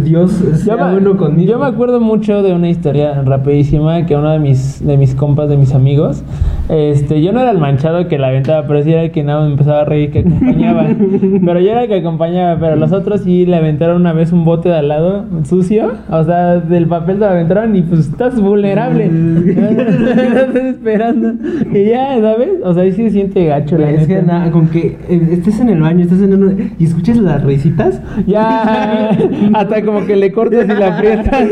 Dios 0.04 0.32
sea 0.32 0.76
Yo 0.76 0.90
bueno 0.92 1.16
conmigo. 1.16 1.52
yo 1.52 1.58
me 1.58 1.66
acuerdo 1.66 2.00
mucho 2.00 2.42
de 2.42 2.52
una 2.52 2.68
historia 2.68 3.22
rapidísima 3.22 4.06
que 4.06 4.16
uno 4.16 4.30
de 4.30 4.38
mis, 4.38 4.84
de 4.86 4.96
mis 4.96 5.14
compas, 5.14 5.48
de 5.48 5.56
mis 5.56 5.74
amigos, 5.74 6.22
este, 6.68 7.22
yo 7.22 7.32
no 7.32 7.37
era 7.40 7.50
el 7.50 7.58
manchado 7.58 8.08
que 8.08 8.18
la 8.18 8.28
aventaba, 8.28 8.66
pero 8.66 8.82
sí 8.82 8.92
era 8.92 9.02
el 9.02 9.10
que 9.10 9.22
nada 9.22 9.44
me 9.44 9.52
empezaba 9.52 9.82
a 9.82 9.84
reír 9.84 10.10
que 10.10 10.20
acompañaba. 10.20 10.86
pero 11.44 11.60
yo 11.60 11.70
era 11.70 11.82
el 11.82 11.88
que 11.88 11.96
acompañaba, 11.96 12.58
pero 12.60 12.76
los 12.76 12.92
otros 12.92 13.22
sí 13.22 13.46
le 13.46 13.56
aventaron 13.56 14.00
una 14.00 14.12
vez 14.12 14.32
un 14.32 14.44
bote 14.44 14.68
de 14.68 14.76
al 14.76 14.88
lado 14.88 15.24
sucio, 15.44 15.92
o 16.10 16.24
sea, 16.24 16.56
del 16.56 16.86
papel 16.86 17.16
te 17.16 17.20
lo 17.20 17.30
aventaron 17.30 17.76
y 17.76 17.82
pues 17.82 18.00
estás 18.00 18.40
vulnerable. 18.40 19.06
estás 19.48 20.54
esperando. 20.54 21.34
Y 21.72 21.84
ya, 21.86 22.20
¿sabes? 22.20 22.50
O 22.62 22.74
sea, 22.74 22.82
ahí 22.82 22.92
sí 22.92 23.04
se 23.04 23.10
siente 23.10 23.46
gacho 23.46 23.78
la 23.78 23.90
es 23.90 24.06
que 24.06 24.22
nada, 24.22 24.50
con 24.50 24.68
que 24.68 24.96
eh, 25.08 25.28
estés 25.32 25.60
en 25.60 25.70
el 25.70 25.80
baño, 25.80 26.04
estés 26.04 26.22
en 26.22 26.34
uno 26.34 26.52
y 26.78 26.84
escuches 26.84 27.18
las 27.18 27.42
risitas. 27.42 28.00
Ya, 28.26 29.10
hasta 29.54 29.82
como 29.82 30.04
que 30.06 30.16
le 30.16 30.32
cortas 30.32 30.64
y 30.64 30.68
la 30.68 30.96
aprietas. 30.96 31.48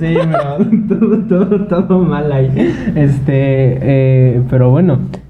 Sí, 0.00 0.14
pero 0.30 0.58
todo, 0.88 1.18
todo, 1.28 1.66
todo 1.66 1.98
mal 2.00 2.30
ahí. 2.32 2.50
Este, 2.94 3.78
eh, 3.80 4.42
pero 4.50 4.70
bueno, 4.70 4.77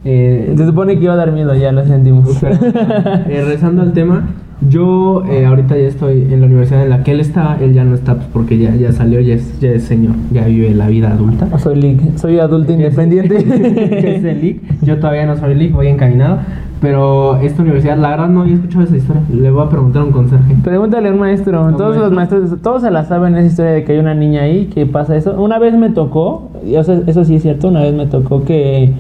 eh, 0.04 0.54
Se 0.56 0.66
supone 0.66 0.96
que 0.98 1.04
iba 1.04 1.14
a 1.14 1.16
dar 1.16 1.32
miedo, 1.32 1.54
ya 1.54 1.72
lo 1.72 1.84
sentimos. 1.84 2.38
pero, 2.40 2.54
eh, 2.64 3.22
regresando 3.26 3.82
al 3.82 3.92
tema, 3.92 4.24
yo 4.68 5.24
eh, 5.26 5.46
ahorita 5.46 5.76
ya 5.76 5.86
estoy 5.86 6.22
en 6.32 6.40
la 6.40 6.46
universidad 6.46 6.82
en 6.82 6.90
la 6.90 7.04
que 7.04 7.12
él 7.12 7.20
está, 7.20 7.56
él 7.60 7.74
ya 7.74 7.84
no 7.84 7.94
está 7.94 8.14
pues, 8.14 8.26
porque 8.32 8.58
ya, 8.58 8.74
ya 8.74 8.92
salió, 8.92 9.20
ya 9.20 9.34
es, 9.34 9.60
ya 9.60 9.70
es 9.70 9.84
señor, 9.84 10.16
ya 10.32 10.46
vive 10.46 10.74
la 10.74 10.88
vida 10.88 11.12
adulta. 11.12 11.58
Soy 11.58 11.80
league, 11.80 12.00
soy 12.16 12.38
adulto 12.38 12.72
independiente. 12.72 13.36
es 14.16 14.24
el. 14.24 14.60
Yo 14.82 14.98
todavía 14.98 15.26
no 15.26 15.36
soy 15.36 15.54
LIC, 15.54 15.72
voy 15.72 15.88
encaminado. 15.88 16.38
Pero 16.80 17.38
esta 17.38 17.62
universidad, 17.62 17.96
la 17.98 18.10
verdad 18.10 18.28
no 18.28 18.42
había 18.42 18.54
escuchado 18.54 18.84
esa 18.84 18.96
historia. 18.96 19.22
Le 19.32 19.50
voy 19.50 19.66
a 19.66 19.68
preguntar 19.68 20.02
a 20.02 20.04
un 20.04 20.12
conserje. 20.12 20.54
Pregúntale 20.62 21.08
a 21.08 21.12
un 21.12 21.18
maestro. 21.18 21.64
¿Un 21.64 21.76
todos 21.76 21.96
los 21.96 22.12
maestro? 22.12 22.38
maestros, 22.38 22.62
todos 22.62 22.82
se 22.82 22.90
la 22.90 23.04
saben 23.04 23.36
esa 23.36 23.46
historia 23.46 23.72
de 23.72 23.84
que 23.84 23.92
hay 23.92 23.98
una 23.98 24.14
niña 24.14 24.42
ahí 24.42 24.66
que 24.66 24.86
pasa 24.86 25.16
eso. 25.16 25.40
Una 25.40 25.58
vez 25.58 25.74
me 25.74 25.90
tocó, 25.90 26.50
y 26.64 26.76
o 26.76 26.84
sea, 26.84 27.00
eso 27.06 27.24
sí 27.24 27.36
es 27.36 27.42
cierto, 27.42 27.68
una 27.68 27.82
vez 27.82 27.94
me 27.94 28.06
tocó 28.06 28.44
que 28.44 28.92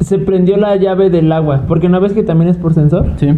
se 0.00 0.18
prendió 0.18 0.56
la 0.56 0.76
llave 0.76 1.10
del 1.10 1.30
agua. 1.32 1.62
Porque 1.68 1.86
una 1.86 1.98
vez 1.98 2.12
que 2.12 2.22
también 2.22 2.50
es 2.50 2.56
por 2.56 2.74
sensor, 2.74 3.12
Sí. 3.16 3.28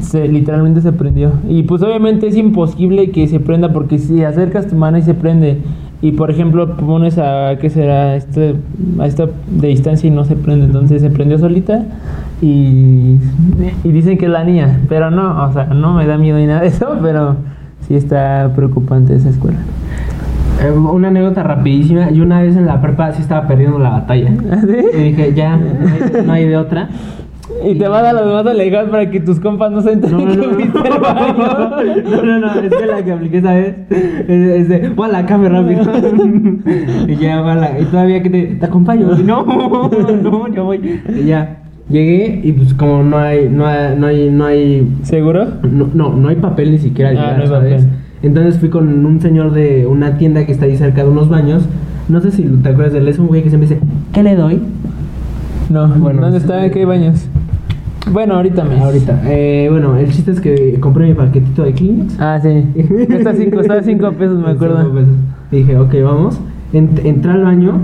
se, 0.00 0.28
literalmente 0.28 0.80
se 0.80 0.92
prendió. 0.92 1.32
Y 1.48 1.62
pues 1.64 1.82
obviamente 1.82 2.26
es 2.26 2.36
imposible 2.36 3.10
que 3.10 3.26
se 3.28 3.40
prenda 3.40 3.72
porque 3.72 3.98
si 3.98 4.22
acercas 4.24 4.66
tu 4.66 4.76
mano 4.76 4.98
y 4.98 5.02
se 5.02 5.14
prende. 5.14 5.58
Y 6.02 6.12
por 6.12 6.30
ejemplo 6.30 6.76
pones 6.76 7.16
a, 7.18 7.56
¿qué 7.58 7.70
será? 7.70 8.14
Este, 8.16 8.56
a 8.98 9.06
esta 9.06 9.26
de 9.50 9.68
distancia 9.68 10.06
y 10.06 10.10
no 10.10 10.24
se 10.24 10.36
prende. 10.36 10.66
Entonces 10.66 11.00
se 11.00 11.10
prendió 11.10 11.38
solita 11.38 11.82
y, 12.42 13.18
y 13.84 13.88
dicen 13.90 14.18
que 14.18 14.26
es 14.26 14.30
la 14.30 14.44
niña. 14.44 14.80
Pero 14.88 15.10
no, 15.10 15.44
o 15.46 15.52
sea, 15.52 15.66
no 15.66 15.94
me 15.94 16.06
da 16.06 16.18
miedo 16.18 16.38
ni 16.38 16.46
nada 16.46 16.60
de 16.60 16.66
eso, 16.68 16.96
pero 17.00 17.36
sí 17.86 17.94
está 17.94 18.50
preocupante 18.54 19.14
esa 19.14 19.30
escuela. 19.30 19.58
Eh, 20.62 20.70
una 20.70 21.08
anécdota 21.08 21.42
rapidísima. 21.42 22.10
Yo 22.10 22.22
una 22.22 22.40
vez 22.42 22.56
en 22.56 22.66
la 22.66 22.80
prepa 22.80 23.12
sí 23.12 23.22
estaba 23.22 23.46
perdiendo 23.46 23.78
la 23.78 23.90
batalla. 23.90 24.30
¿Ah, 24.50 24.58
sí? 24.60 24.76
Y 24.98 25.02
dije, 25.10 25.32
ya, 25.34 25.56
no 25.56 25.64
hay, 25.64 26.26
no 26.26 26.32
hay 26.32 26.48
de 26.48 26.56
otra. 26.56 26.88
Y 27.66 27.74
te 27.74 27.86
vas 27.88 28.02
a 28.04 28.12
los 28.14 28.32
más 28.32 28.46
alejados 28.46 28.88
para 28.90 29.10
que 29.10 29.20
tus 29.20 29.38
compas 29.38 29.70
no 29.70 29.82
se 29.82 29.92
enteren 29.92 30.16
No, 30.16 30.24
no, 30.24 30.30
que 30.30 30.46
no. 30.46 30.54
fuiste 30.54 30.78
al 30.78 31.00
baño. 31.00 31.36
No, 32.10 32.22
no, 32.22 32.38
no, 32.40 32.60
es 32.60 32.74
que 32.74 32.86
la 32.86 33.04
que 33.04 33.12
apliqué 33.12 33.38
esa 33.38 33.54
vez 33.54 33.74
es, 33.90 34.28
es 34.28 34.68
de, 34.68 34.88
voy 34.90 35.08
a 35.08 35.12
la 35.12 35.26
cama 35.26 35.48
rápido. 35.50 35.82
y 37.08 37.16
ya, 37.16 37.42
voy 37.42 37.50
a 37.50 37.54
la- 37.56 37.78
y 37.80 37.84
todavía 37.84 38.22
que 38.22 38.30
te, 38.30 38.42
te 38.46 38.64
acompaño. 38.66 39.08
No, 39.18 39.44
no, 40.22 40.48
yo 40.54 40.64
voy. 40.64 41.00
Y 41.14 41.24
ya, 41.26 41.58
llegué 41.90 42.40
y 42.42 42.52
pues 42.52 42.72
como 42.74 43.02
no 43.02 43.18
hay, 43.18 43.48
no 43.50 43.66
hay, 43.66 43.94
no 43.98 44.06
hay, 44.06 44.30
no 44.30 44.46
hay, 44.46 44.88
¿Seguro? 45.02 45.46
no, 45.62 45.88
no, 45.92 46.14
no 46.16 46.28
hay 46.28 46.36
papel 46.36 46.70
ni 46.72 46.78
siquiera 46.78 47.10
Ah, 47.10 47.12
llegar, 47.12 47.36
no 47.36 47.42
hay 47.42 47.48
¿sabes? 47.48 47.82
papel. 47.82 47.90
Entonces 48.24 48.58
fui 48.58 48.70
con 48.70 49.04
un 49.04 49.20
señor 49.20 49.52
de 49.52 49.86
una 49.86 50.16
tienda 50.18 50.44
que 50.46 50.52
está 50.52 50.64
ahí 50.64 50.76
cerca 50.76 51.04
de 51.04 51.10
unos 51.10 51.28
baños. 51.28 51.64
No 52.08 52.20
sé 52.20 52.30
si 52.30 52.42
te 52.42 52.68
acuerdas 52.70 52.92
de 52.92 52.98
él, 53.00 53.08
es 53.08 53.18
un 53.18 53.26
güey 53.26 53.42
que 53.42 53.48
siempre 53.50 53.68
dice, 53.68 53.80
¿qué 54.12 54.22
le 54.22 54.34
doy? 54.36 54.60
No, 55.70 55.88
Bueno, 55.88 56.22
¿dónde 56.22 56.38
sí. 56.38 56.44
está? 56.44 56.64
¿En 56.64 56.70
qué 56.72 56.84
baños? 56.84 57.26
Bueno, 58.12 58.34
ahorita 58.34 58.64
me. 58.64 58.78
Ahorita. 58.80 59.22
Eh, 59.26 59.68
bueno, 59.70 59.96
el 59.96 60.10
chiste 60.10 60.30
es 60.32 60.40
que 60.40 60.78
compré 60.80 61.06
mi 61.06 61.14
paquetito 61.14 61.62
de 61.64 61.72
Kleenex. 61.72 62.20
Ah, 62.20 62.38
sí. 62.42 62.64
Cuesta 63.06 63.32
5, 63.34 63.60
estaba 63.60 63.82
5 63.82 64.12
pesos, 64.12 64.38
me 64.38 64.50
acuerdo. 64.50 64.78
Cinco 64.82 64.94
pesos. 64.94 65.14
Dije, 65.50 65.78
ok, 65.78 65.94
vamos. 66.04 66.38
Ent- 66.74 67.00
entré 67.04 67.30
al 67.30 67.44
baño 67.44 67.80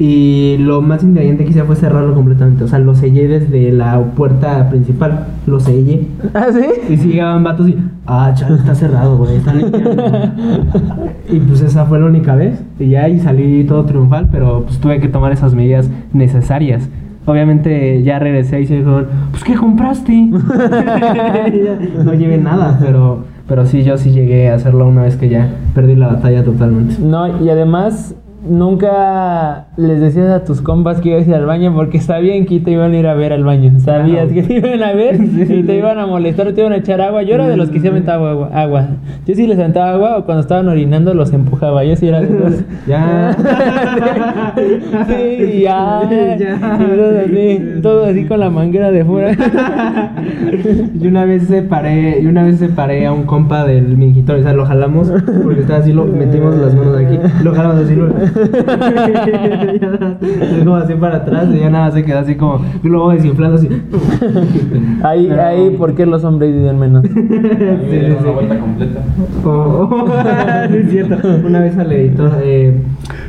y 0.00 0.56
lo 0.56 0.80
más 0.80 1.02
inteligente 1.02 1.44
que 1.44 1.50
hice 1.50 1.62
fue 1.64 1.76
cerrarlo 1.76 2.14
completamente. 2.14 2.64
O 2.64 2.68
sea, 2.68 2.78
lo 2.78 2.94
sellé 2.94 3.28
desde 3.28 3.70
la 3.70 4.00
puerta 4.00 4.70
principal. 4.70 5.26
Lo 5.46 5.60
sellé. 5.60 6.06
¿Ah, 6.32 6.46
sí? 6.50 6.64
Y 6.90 6.96
si 6.96 7.08
llegaban 7.08 7.44
vatos 7.44 7.68
y, 7.68 7.76
ah, 8.06 8.32
chaval, 8.34 8.60
está 8.60 8.74
cerrado, 8.74 9.18
güey, 9.18 9.36
está 9.36 9.52
y 11.28 11.40
pues 11.40 11.60
esa 11.60 11.84
fue 11.84 12.00
la 12.00 12.06
única 12.06 12.34
vez. 12.34 12.64
Y 12.78 12.88
ya 12.88 13.04
ahí 13.04 13.20
salí 13.20 13.62
todo 13.64 13.84
triunfal, 13.84 14.30
pero 14.32 14.62
pues 14.62 14.78
tuve 14.78 15.00
que 15.00 15.08
tomar 15.08 15.32
esas 15.32 15.54
medidas 15.54 15.90
necesarias. 16.14 16.88
Obviamente 17.26 18.02
ya 18.02 18.18
regresé 18.18 18.62
y 18.62 18.66
se 18.66 18.76
dijeron, 18.76 19.06
pues 19.32 19.44
¿qué 19.44 19.54
compraste? 19.54 20.14
Y 20.14 20.30
no 22.04 22.14
llevé 22.14 22.38
nada, 22.38 22.78
pero, 22.80 23.24
pero 23.46 23.66
sí, 23.66 23.82
yo 23.82 23.98
sí 23.98 24.12
llegué 24.12 24.48
a 24.48 24.54
hacerlo 24.54 24.88
una 24.88 25.02
vez 25.02 25.18
que 25.18 25.28
ya 25.28 25.50
perdí 25.74 25.94
la 25.94 26.06
batalla 26.06 26.42
totalmente. 26.42 26.96
No, 27.02 27.44
y 27.44 27.50
además, 27.50 28.14
nunca 28.42 29.66
les 29.76 30.00
decías 30.00 30.30
a 30.30 30.44
tus 30.44 30.60
compas 30.60 31.00
que 31.00 31.10
ibas 31.10 31.26
a 31.26 31.28
ir 31.28 31.34
al 31.34 31.46
baño 31.46 31.74
porque 31.74 32.00
sabían 32.00 32.46
que 32.46 32.60
te 32.60 32.72
iban 32.72 32.92
a 32.92 32.96
ir 32.96 33.06
a 33.06 33.14
ver 33.14 33.32
al 33.32 33.44
baño. 33.44 33.78
Sabías 33.80 34.32
que 34.32 34.42
te 34.42 34.54
iban 34.54 34.82
a 34.82 34.92
ver 34.92 35.16
Sí, 35.18 35.42
y 35.42 35.46
sí. 35.46 35.62
te 35.62 35.76
iban 35.76 35.98
a 35.98 36.06
molestar 36.06 36.48
o 36.48 36.54
te 36.54 36.60
iban 36.60 36.72
a 36.72 36.76
echar 36.76 37.00
agua. 37.00 37.22
Yo 37.22 37.34
era 37.34 37.46
de 37.48 37.56
los 37.56 37.70
que 37.70 37.80
se 37.80 37.88
aventaba 37.88 38.30
agua, 38.30 38.50
agua. 38.52 38.86
Yo 39.26 39.34
sí 39.34 39.46
les 39.46 39.58
aventaba 39.58 39.92
agua 39.92 40.18
o 40.18 40.24
cuando 40.24 40.42
estaban 40.42 40.68
orinando 40.68 41.14
los 41.14 41.32
empujaba. 41.32 41.84
Yo 41.84 41.96
sí 41.96 42.08
era 42.08 42.20
de 42.20 42.30
los... 42.30 42.54
Ya. 42.86 43.36
sí, 45.06 45.60
ya. 45.62 46.02
Ya. 46.10 46.36
Y 46.36 46.96
todo 46.96 47.18
así, 47.18 47.80
todo 47.82 48.04
así 48.06 48.24
con 48.26 48.40
la 48.40 48.50
manguera 48.50 48.90
de 48.90 49.04
fuera. 49.04 49.36
Y 51.00 51.06
una 51.06 51.24
vez 51.24 51.44
separé, 51.44 52.20
y 52.20 52.26
una 52.26 52.42
vez 52.42 52.58
separé 52.58 53.06
a 53.06 53.12
un 53.12 53.24
compa 53.24 53.64
del 53.64 53.96
mingitorio, 53.96 54.40
o 54.40 54.44
sea, 54.44 54.52
lo 54.52 54.66
jalamos 54.66 55.12
porque 55.42 55.60
estaba 55.60 55.80
así, 55.80 55.92
lo 55.92 56.06
metimos 56.06 56.56
las 56.56 56.74
manos 56.74 56.96
aquí, 56.96 57.18
lo 57.42 57.54
jalamos 57.54 57.84
así, 57.84 57.94
lo 57.94 58.08
y 60.20 60.58
como 60.64 60.76
así 60.76 60.94
para 60.94 61.16
atrás 61.16 61.48
y 61.54 61.58
ya 61.60 61.70
nada 61.70 61.90
se 61.90 62.04
quedó 62.04 62.18
así 62.20 62.34
como 62.36 62.60
globo 62.82 63.10
desinflando 63.12 63.56
así. 63.56 63.68
Ahí, 65.02 65.26
Pero- 65.28 65.42
ahí, 65.42 65.70
¿por 65.78 65.94
qué 65.94 66.06
los 66.06 66.22
hombres 66.24 66.52
viven 66.54 66.78
menos? 66.78 67.02
Me 67.10 67.88
dieron 67.88 68.18
una 68.22 68.30
vuelta 68.32 68.58
completa. 68.58 69.00
Oh, 69.44 70.06
no 70.68 70.76
es 70.76 70.90
cierto. 70.90 71.28
Una 71.46 71.60
vez 71.60 71.76
al 71.78 71.90
editor, 71.92 72.32
eh, 72.42 72.74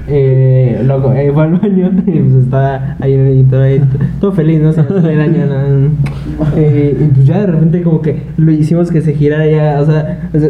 eh, 0.08 0.81
loco, 0.86 1.12
eh, 1.13 1.31
fue 1.34 1.43
al 1.43 1.53
baño 1.53 1.91
y 2.08 2.20
pues 2.20 2.43
estaba 2.43 2.96
ahí 3.00 3.13
el 3.13 3.27
editor 3.27 3.62
ahí, 3.62 3.81
todo 4.20 4.31
feliz, 4.31 4.60
¿no? 4.62 4.74
Se 4.74 4.84
le 4.84 5.15
daño 5.15 5.46
nada. 5.46 5.67
Eh, 6.55 6.98
y 7.00 7.03
pues 7.13 7.24
ya 7.25 7.41
de 7.41 7.48
repente 7.48 7.81
como 7.84 8.01
que 8.01 8.24
lo 8.38 8.51
hicimos 8.51 8.89
que 8.91 9.01
se 9.01 9.13
girara 9.13 9.48
ya, 9.48 9.81
o 9.81 9.86
sea, 9.86 10.29
o 10.34 10.39
sea, 10.39 10.50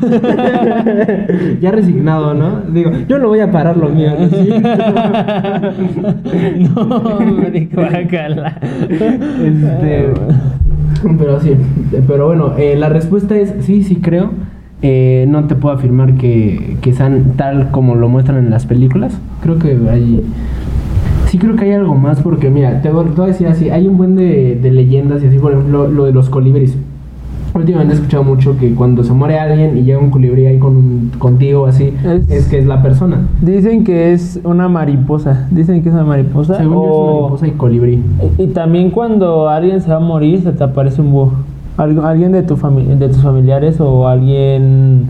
ya 1.60 1.72
resignado, 1.72 2.34
¿no? 2.34 2.60
Digo, 2.72 2.92
yo 3.08 3.18
no 3.18 3.26
voy 3.28 3.40
a 3.40 3.50
parar 3.50 3.76
lo 3.76 3.88
mío, 3.88 4.12
¿no? 4.18 4.28
Sí. 4.28 4.48
no, 6.74 7.18
guácala. 7.72 8.58
Este, 8.88 10.06
pero 11.18 11.40
sí, 11.40 11.56
pero 12.06 12.26
bueno, 12.26 12.54
eh, 12.56 12.76
la 12.76 12.88
respuesta 12.88 13.36
es 13.36 13.52
sí, 13.60 13.82
sí 13.82 13.96
creo. 13.96 14.30
Eh, 14.82 15.26
no 15.28 15.44
te 15.44 15.54
puedo 15.56 15.74
afirmar 15.74 16.14
que, 16.14 16.76
que 16.80 16.92
sean 16.94 17.32
tal 17.36 17.70
como 17.70 17.94
lo 17.96 18.08
muestran 18.08 18.38
en 18.38 18.50
las 18.50 18.66
películas. 18.66 19.18
Creo 19.42 19.58
que 19.58 19.76
hay... 19.90 20.22
Sí 21.26 21.38
creo 21.38 21.54
que 21.54 21.64
hay 21.66 21.72
algo 21.72 21.94
más 21.94 22.20
porque 22.20 22.50
mira, 22.50 22.82
te 22.82 22.90
voy, 22.90 23.04
te 23.04 23.10
voy 23.12 23.24
a 23.24 23.26
decir 23.28 23.46
así, 23.46 23.70
hay 23.70 23.86
un 23.86 23.96
buen 23.96 24.16
de, 24.16 24.58
de 24.60 24.70
leyendas 24.72 25.22
y 25.22 25.26
así, 25.28 25.38
por 25.38 25.52
ejemplo, 25.52 25.86
lo 25.86 26.04
de 26.06 26.12
los 26.12 26.28
colibris. 26.28 26.76
Últimamente 27.54 27.94
he 27.94 27.96
escuchado 27.96 28.22
mucho 28.24 28.56
que 28.58 28.74
cuando 28.74 29.02
se 29.04 29.12
muere 29.12 29.38
alguien 29.38 29.76
y 29.76 29.82
llega 29.82 29.98
un 29.98 30.10
colibrí 30.10 30.46
ahí 30.46 30.58
con, 30.58 31.10
contigo 31.18 31.66
así, 31.66 31.92
Es- 32.04 32.30
es, 32.30 32.46
que 32.48 32.58
es 32.58 32.66
la 32.66 32.80
persona. 32.82 33.22
Dicen 33.42 33.82
que 33.84 34.12
es 34.12 34.40
una 34.44 34.68
mariposa. 34.68 35.46
Dicen 35.50 35.82
que 35.82 35.88
es 35.88 35.94
una 35.94 36.04
mariposa. 36.04 36.56
Según 36.56 36.74
yo 36.74 36.80
es 36.84 36.86
una 36.96 36.96
o- 36.96 37.20
mariposa 37.22 37.46
y 37.48 37.50
colibrí. 37.52 38.02
Y 38.38 38.46
también 38.48 38.90
cuando 38.90 39.48
alguien 39.48 39.80
se 39.80 39.90
va 39.90 39.96
a 39.96 40.00
morir, 40.00 40.40
se 40.42 40.52
te 40.52 40.62
aparece 40.64 41.00
un 41.00 41.10
búho. 41.12 41.32
Algu- 41.76 42.04
Alguien 42.04 42.32
de, 42.32 42.42
tu 42.42 42.56
de 42.56 43.08
tus 43.08 43.22
familiares 43.22 43.80
o 43.80 44.06
alguien 44.08 45.06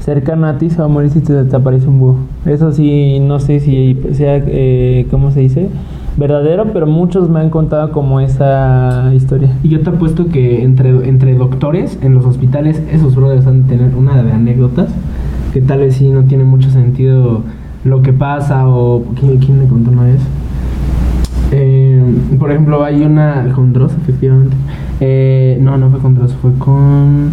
cercano 0.00 0.46
a 0.46 0.58
ti 0.58 0.68
se 0.70 0.78
va 0.78 0.84
a 0.86 0.88
morir 0.88 1.10
si 1.10 1.20
te, 1.20 1.44
te 1.44 1.56
aparece 1.56 1.86
un 1.88 1.98
búho. 2.00 2.16
Eso 2.46 2.72
sí, 2.72 3.18
no 3.20 3.38
sé 3.40 3.60
si 3.60 3.98
sea, 4.12 4.42
eh, 4.46 5.06
¿cómo 5.10 5.30
se 5.30 5.40
dice? 5.40 5.68
Verdadero, 6.16 6.66
pero 6.74 6.86
muchos 6.86 7.30
me 7.30 7.40
han 7.40 7.48
contado 7.50 7.90
como 7.92 8.20
esa 8.20 9.10
historia. 9.14 9.50
Y 9.62 9.68
yo 9.70 9.80
te 9.80 9.90
apuesto 9.90 10.26
que 10.28 10.62
entre, 10.62 10.90
entre 11.08 11.34
doctores 11.34 11.98
en 12.02 12.14
los 12.14 12.26
hospitales, 12.26 12.82
esos 12.92 13.14
brothers 13.14 13.46
han 13.46 13.62
de 13.62 13.76
tener 13.76 13.94
una 13.96 14.22
de 14.22 14.32
anécdotas 14.32 14.88
que 15.52 15.60
tal 15.60 15.80
vez 15.80 15.96
sí 15.96 16.08
no 16.10 16.24
tiene 16.24 16.44
mucho 16.44 16.70
sentido 16.70 17.42
lo 17.84 18.02
que 18.02 18.12
pasa 18.12 18.68
o... 18.68 19.02
¿Quién, 19.18 19.38
quién 19.38 19.58
me 19.58 19.66
contó 19.66 19.90
una 19.90 20.04
vez? 20.04 20.20
Eh, 21.50 22.02
por 22.38 22.50
ejemplo, 22.50 22.84
hay 22.84 23.02
una... 23.02 23.50
Con 23.54 23.74
efectivamente. 23.74 24.56
Eh, 25.00 25.58
no, 25.60 25.76
no 25.78 25.90
fue 25.90 26.00
con 26.00 26.14
Dross, 26.14 26.34
fue 26.34 26.52
con... 26.58 27.30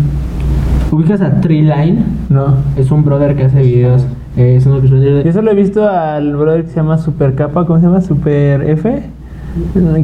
¿Ubicas 0.92 1.22
a 1.22 1.40
Treeline? 1.42 2.04
No. 2.30 2.56
Es 2.76 2.90
un 2.92 3.04
brother 3.04 3.36
que 3.36 3.44
hace 3.44 3.62
videos. 3.62 4.06
Eh, 4.38 4.56
es 4.58 4.66
uno 4.66 4.82
que 4.82 4.88
suele- 4.88 5.24
Yo 5.24 5.34
solo 5.34 5.52
he 5.52 5.56
visto 5.56 5.88
al 5.88 6.36
brother 6.36 6.64
que 6.64 6.70
se 6.70 6.76
llama 6.78 6.98
Super 6.98 7.36
Capa, 7.36 7.66
¿cómo 7.66 7.80
se 7.80 7.86
llama? 7.86 8.02
Super 8.02 8.62
F. 8.70 9.04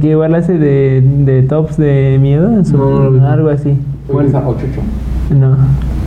Que 0.01 0.07
igual 0.09 0.35
hace 0.35 0.57
de, 0.57 1.01
de 1.01 1.41
tops 1.43 1.77
de 1.77 2.17
miedo. 2.21 2.63
su- 2.65 2.77
No, 2.77 3.09
no 3.09 3.27
algo 3.27 3.49
así. 3.49 3.77
Bueno, 4.11 4.29
esa 4.29 4.47
o 4.47 4.53
Chucho. 4.53 4.81
No. 5.39 5.55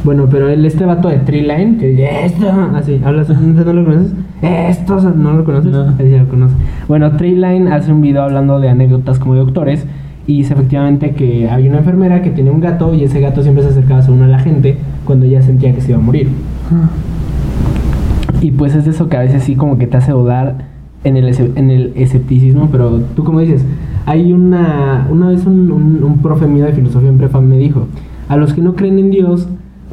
Bueno, 0.04 0.26
pero 0.30 0.48
él, 0.48 0.64
este 0.64 0.84
vato 0.86 1.08
de 1.08 1.16
Treeline, 1.18 1.76
que 1.76 2.24
esto, 2.24 2.46
así, 2.74 3.00
hablas, 3.04 3.28
¿no 3.30 3.64
lo 3.72 3.84
conoces? 3.84 4.12
Esto, 4.42 5.00
¿no 5.16 5.32
lo 5.32 5.44
conoces? 5.44 5.72
No. 5.72 5.86
Él 5.98 6.08
sí 6.08 6.18
lo 6.18 6.28
conoce. 6.28 6.54
Bueno, 6.86 7.16
Treeline 7.16 7.66
hace 7.68 7.90
un 7.92 8.00
video 8.00 8.22
hablando 8.22 8.60
de 8.60 8.68
anécdotas 8.68 9.18
como 9.18 9.34
de 9.34 9.40
doctores 9.40 9.84
y 10.28 10.36
dice 10.36 10.52
efectivamente 10.52 11.12
que 11.12 11.48
había 11.48 11.70
una 11.70 11.78
enfermera 11.78 12.20
que 12.20 12.30
tenía 12.30 12.52
un 12.52 12.60
gato 12.60 12.92
y 12.92 13.02
ese 13.02 13.18
gato 13.18 13.42
siempre 13.42 13.64
se 13.64 13.70
acercaba 13.70 14.02
según 14.02 14.20
a 14.20 14.28
la 14.28 14.38
gente 14.38 14.76
cuando 15.06 15.24
ya 15.24 15.40
sentía 15.40 15.74
que 15.74 15.80
se 15.80 15.92
iba 15.92 15.98
a 15.98 16.02
morir. 16.02 16.28
Y 18.42 18.50
pues 18.50 18.74
es 18.74 18.86
eso 18.86 19.08
que 19.08 19.16
a 19.16 19.20
veces 19.20 19.42
sí 19.42 19.56
como 19.56 19.78
que 19.78 19.86
te 19.86 19.96
hace 19.96 20.12
dudar 20.12 20.66
en 21.02 21.16
el, 21.16 21.34
en 21.56 21.70
el 21.70 21.94
escepticismo, 21.96 22.68
pero 22.70 23.00
tú 23.16 23.24
como 23.24 23.40
dices, 23.40 23.64
hay 24.04 24.34
una, 24.34 25.08
una 25.10 25.30
vez 25.30 25.46
un, 25.46 25.72
un, 25.72 26.04
un 26.04 26.18
profe 26.18 26.46
mío 26.46 26.66
de 26.66 26.72
filosofía 26.74 27.08
en 27.08 27.16
prefa 27.16 27.40
me 27.40 27.56
dijo, 27.56 27.86
a 28.28 28.36
los 28.36 28.52
que 28.52 28.60
no 28.60 28.74
creen 28.74 28.98
en 28.98 29.10
Dios, 29.10 29.48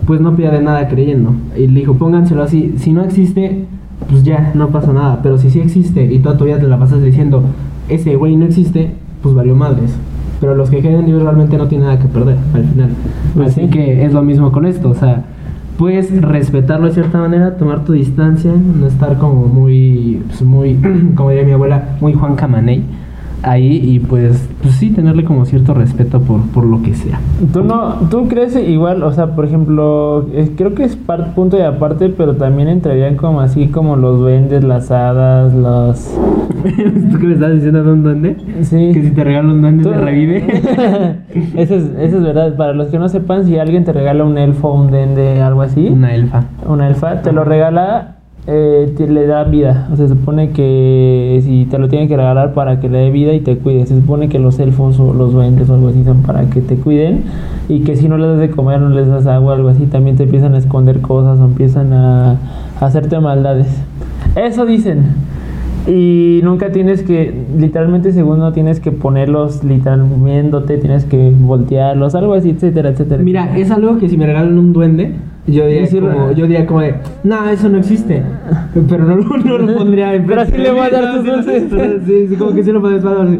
pues 0.05 0.19
no 0.19 0.35
pierden 0.35 0.65
nada 0.65 0.89
creyendo. 0.89 1.33
Y 1.57 1.67
le 1.67 1.79
dijo, 1.79 1.93
pónganselo 1.93 2.43
así, 2.43 2.75
si 2.77 2.91
no 2.91 3.05
existe, 3.05 3.63
pues 4.09 4.25
ya, 4.25 4.51
no 4.53 4.67
pasa 4.67 4.91
nada, 4.91 5.21
pero 5.23 5.37
si 5.37 5.49
sí 5.49 5.61
existe 5.61 6.13
y 6.13 6.19
toda 6.19 6.37
tu 6.37 6.43
vida 6.43 6.59
te 6.59 6.67
la 6.67 6.77
pasas 6.77 7.01
diciendo, 7.01 7.41
ese 7.87 8.17
güey 8.17 8.35
no 8.35 8.43
existe, 8.43 8.91
pues 9.21 9.33
valió 9.33 9.55
madres. 9.55 9.95
Pero 10.45 10.53
los 10.55 10.69
que 10.69 10.79
creen 10.79 10.97
en 10.97 11.05
Dios 11.07 11.23
realmente 11.23 11.57
no 11.57 11.67
tienen 11.67 11.87
nada 11.87 11.99
que 11.99 12.07
perder 12.07 12.37
al 12.53 12.63
final. 12.65 12.89
Pues 13.33 13.47
Así 13.47 13.61
sí. 13.61 13.67
que 13.67 14.05
es 14.05 14.13
lo 14.13 14.21
mismo 14.21 14.51
con 14.51 14.67
esto, 14.67 14.91
o 14.91 14.93
sea, 14.93 15.23
puedes 15.75 16.21
respetarlo 16.21 16.85
de 16.85 16.93
cierta 16.93 17.17
manera, 17.17 17.57
tomar 17.57 17.83
tu 17.83 17.93
distancia, 17.93 18.51
no 18.53 18.85
estar 18.85 19.17
como 19.17 19.47
muy, 19.47 20.21
pues 20.27 20.43
muy, 20.43 20.77
como 21.15 21.31
diría 21.31 21.45
mi 21.45 21.53
abuela, 21.53 21.95
muy 21.99 22.13
Juan 22.13 22.35
Camaney 22.35 22.83
ahí 23.43 23.79
y 23.83 23.99
pues, 23.99 24.47
pues 24.61 24.75
sí, 24.75 24.89
tenerle 24.91 25.23
como 25.23 25.45
cierto 25.45 25.73
respeto 25.73 26.19
por, 26.21 26.41
por 26.49 26.65
lo 26.65 26.81
que 26.81 26.93
sea. 26.93 27.19
¿Tú 27.53 27.63
no, 27.63 27.95
tú 28.09 28.27
crees 28.27 28.55
igual, 28.55 29.03
o 29.03 29.11
sea, 29.13 29.35
por 29.35 29.45
ejemplo, 29.45 30.27
creo 30.57 30.73
que 30.73 30.83
es 30.83 30.95
par- 30.95 31.33
punto 31.35 31.57
y 31.57 31.61
aparte, 31.61 32.09
pero 32.09 32.35
también 32.35 32.67
entrarían 32.69 33.15
como 33.17 33.41
así 33.41 33.67
como 33.67 33.95
los 33.95 34.19
duendes, 34.19 34.63
las 34.63 34.89
hadas, 34.91 35.53
los... 35.53 36.11
¿Tú 37.11 37.19
qué 37.19 37.25
me 37.27 37.33
estás 37.33 37.53
diciendo 37.53 37.83
de 37.83 37.91
un 37.91 38.03
duende? 38.03 38.37
Sí. 38.63 38.91
Que 38.93 39.03
si 39.03 39.11
te 39.11 39.23
regalo 39.23 39.51
un 39.51 39.61
duende 39.61 39.83
Tú- 39.83 39.91
te 39.91 39.97
revive. 39.97 40.37
eso, 41.55 41.75
es, 41.75 41.83
eso 41.99 42.17
es 42.17 42.23
verdad. 42.23 42.55
Para 42.55 42.73
los 42.73 42.87
que 42.87 42.97
no 42.97 43.07
sepan, 43.09 43.45
si 43.45 43.57
alguien 43.59 43.83
te 43.83 43.93
regala 43.93 44.23
un 44.23 44.37
elfo, 44.37 44.73
un 44.73 44.89
duende, 44.89 45.41
algo 45.41 45.61
así, 45.61 45.87
Una 45.87 46.15
elfa. 46.15 46.45
una 46.67 46.87
elfa, 46.87 47.21
te 47.21 47.31
lo 47.31 47.43
regala, 47.43 48.14
eh, 48.47 48.93
le 49.07 49.27
da 49.27 49.43
vida. 49.43 49.87
O 49.91 49.95
sea, 49.95 50.07
se 50.07 50.15
supone 50.15 50.51
que 50.51 51.41
si 51.43 51.65
te 51.65 51.77
lo 51.77 51.89
tienen 51.89 52.07
que 52.07 52.15
regalar 52.15 52.53
para 52.53 52.79
que 52.79 52.89
le 52.89 52.99
dé 52.99 53.11
vida 53.11 53.33
y 53.33 53.39
te 53.39 53.57
cuide. 53.57 53.85
Se 53.85 53.95
supone 53.95 54.29
que 54.29 54.39
los 54.39 54.59
elfos 54.59 54.99
o 54.99 55.13
los 55.13 55.33
duendes 55.33 55.69
o 55.69 55.75
algo 55.75 55.89
así 55.89 56.03
son 56.03 56.21
para 56.21 56.49
que 56.49 56.61
te 56.61 56.75
cuiden 56.75 57.23
y 57.69 57.81
que 57.81 57.95
si 57.95 58.07
no 58.07 58.17
les 58.17 58.29
das 58.29 58.39
de 58.39 58.49
comer, 58.51 58.79
no 58.79 58.89
les 58.89 59.07
das 59.07 59.27
agua, 59.27 59.55
algo 59.55 59.69
así, 59.69 59.85
también 59.85 60.15
te 60.15 60.23
empiezan 60.23 60.53
a 60.55 60.57
esconder 60.57 61.01
cosas 61.01 61.39
o 61.39 61.45
empiezan 61.45 61.93
a, 61.93 62.31
a 62.79 62.85
hacerte 62.85 63.19
maldades. 63.19 63.67
Eso 64.35 64.65
dicen. 64.65 65.15
Y 65.87 66.39
nunca 66.43 66.71
tienes 66.71 67.03
que, 67.03 67.31
literalmente 67.59 68.11
según 68.11 68.39
no 68.39 68.51
tienes 68.53 68.79
que 68.79 68.91
ponerlos 68.91 69.63
literalmente 69.63 70.77
tienes 70.77 71.05
que 71.05 71.31
voltearlos, 71.39 72.15
algo 72.15 72.33
así, 72.33 72.49
etcétera, 72.49 72.89
etcétera. 72.89 73.21
Mira, 73.21 73.55
es 73.57 73.69
algo 73.69 73.97
que 73.99 74.09
si 74.09 74.17
me 74.17 74.25
regalan 74.25 74.57
un 74.57 74.73
duende, 74.73 75.11
yo 75.47 75.67
diría, 75.67 75.85
Sí, 75.85 75.99
como, 75.99 76.31
yo 76.31 76.47
diría 76.47 76.65
como 76.65 76.81
de, 76.81 76.95
no, 77.23 77.47
eso 77.49 77.69
no 77.69 77.77
existe. 77.77 78.23
Pero 78.89 79.05
no, 79.05 79.15
lo- 79.17 79.37
no 79.37 79.57
lo 79.59 79.77
pondría 79.77 80.15
en 80.15 80.25
Pero 80.27 80.41
así 80.41 80.57
le 80.57 80.71
voy 80.71 80.79
a 80.81 80.89
dar 80.89 81.15
tus 81.17 81.25
dulces. 81.45 81.63
Sí, 82.07 82.27
sí, 82.29 82.35
como 82.35 82.53
que 82.55 82.63
sí 82.63 82.71
lo 82.71 82.81
puedes 82.81 83.03
pasar 83.03 83.27
así. 83.27 83.39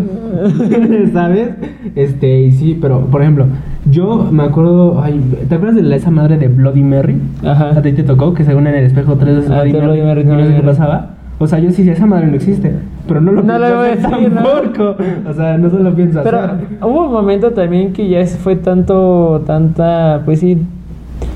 ¿Sabes? 1.14 1.50
Este, 1.96 2.42
y 2.42 2.52
sí, 2.52 2.78
pero 2.80 3.02
por 3.08 3.22
ejemplo, 3.24 3.48
yo 3.90 4.28
me 4.32 4.44
acuerdo, 4.44 5.02
ay, 5.02 5.20
¿te 5.50 5.56
acuerdas 5.56 5.78
de 5.78 5.82
la, 5.84 5.96
esa 5.96 6.12
madre 6.12 6.38
de 6.38 6.48
Bloody 6.48 6.84
Mary? 6.84 7.16
Ajá. 7.44 7.72
A 7.72 7.82
ti 7.82 7.92
te 7.94 8.04
tocó 8.04 8.34
que 8.36 8.44
según 8.44 8.68
en 8.68 8.76
el 8.76 8.86
espejo 8.86 9.16
tres 9.16 9.38
veces 9.38 9.50
Ah, 9.52 9.64
Bloody 9.64 9.72
sí, 9.72 9.78
Mary, 9.78 9.86
Bloody 9.88 10.04
Mary, 10.04 10.22
y 10.22 10.26
no 10.26 10.32
sé 10.32 10.36
Bloody 10.44 10.56
qué 10.62 10.62
pasaba. 10.68 11.15
O 11.38 11.48
sea, 11.48 11.60
yo 11.60 11.70
sí, 11.72 11.88
esa 11.90 12.06
madre 12.06 12.28
no 12.28 12.36
existe, 12.36 12.72
pero 13.08 13.20
no 13.20 13.34
lo 13.34 13.44
No 13.44 13.58
pienso 13.58 13.70
lo 13.70 13.78
voy 13.78 13.88
a 13.88 13.96
decir, 13.96 14.32
¿no? 14.32 14.44
tampoco. 14.44 15.04
O 15.30 15.34
sea, 15.34 15.58
no 15.58 15.70
se 15.70 15.80
lo 15.80 15.94
pienso 15.94 16.22
Pero 16.24 16.40
hacer. 16.40 16.68
hubo 16.82 17.08
un 17.08 17.12
momento 17.12 17.52
también 17.52 17.92
que 17.92 18.08
ya 18.08 18.26
fue 18.26 18.56
tanto, 18.56 19.44
tanta, 19.46 20.22
pues 20.24 20.40
sí, 20.40 20.58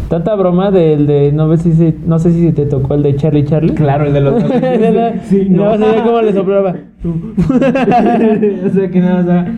tanta 0.08 0.36
broma 0.36 0.72
del 0.72 1.06
de, 1.06 1.32
no, 1.34 1.50
ves 1.50 1.64
si 1.64 1.96
no 2.06 2.18
sé 2.18 2.32
si 2.32 2.52
te 2.54 2.66
tocó 2.66 2.96
el 2.96 3.04
de 3.04 3.16
Charlie 3.18 3.44
Charlie. 3.44 3.74
Claro, 3.74 4.06
el 4.06 4.14
de 4.14 4.22
los 4.22 4.42
sí, 5.26 5.48
no. 5.50 5.66
no. 5.66 5.86
sabía 5.86 6.04
cómo 6.04 6.22
le 6.22 6.34
soplaba. 6.34 6.76
o 7.04 8.70
sea, 8.70 8.90
que 8.90 9.00
nada, 9.02 9.20
o 9.20 9.24
sea, 9.26 9.54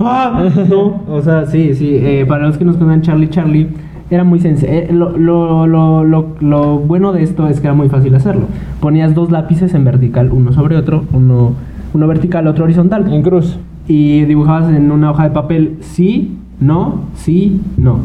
¡ah! 0.00 0.48
no, 0.68 1.02
o 1.08 1.20
sea, 1.22 1.44
sí, 1.46 1.74
sí, 1.74 1.96
eh, 1.96 2.24
para 2.26 2.46
los 2.46 2.56
que 2.56 2.64
nos 2.64 2.76
conocen 2.76 3.02
Charlie 3.02 3.28
Charlie, 3.30 3.68
Era 4.12 4.24
muy 4.24 4.40
sencillo. 4.40 4.70
Lo, 4.92 5.16
lo, 5.16 5.66
lo, 5.66 6.04
lo, 6.04 6.26
lo 6.40 6.78
bueno 6.78 7.12
de 7.14 7.22
esto 7.22 7.48
es 7.48 7.60
que 7.60 7.66
era 7.68 7.74
muy 7.74 7.88
fácil 7.88 8.14
hacerlo. 8.14 8.42
Ponías 8.78 9.14
dos 9.14 9.30
lápices 9.30 9.72
en 9.72 9.84
vertical, 9.86 10.30
uno 10.32 10.52
sobre 10.52 10.76
otro, 10.76 11.04
uno, 11.14 11.52
uno 11.94 12.06
vertical, 12.06 12.46
otro 12.46 12.64
horizontal. 12.64 13.10
En 13.10 13.22
cruz. 13.22 13.58
Y 13.88 14.24
dibujabas 14.26 14.70
en 14.70 14.90
una 14.90 15.10
hoja 15.12 15.24
de 15.24 15.30
papel 15.30 15.78
sí, 15.80 16.36
no, 16.60 17.04
sí, 17.14 17.62
no. 17.78 18.00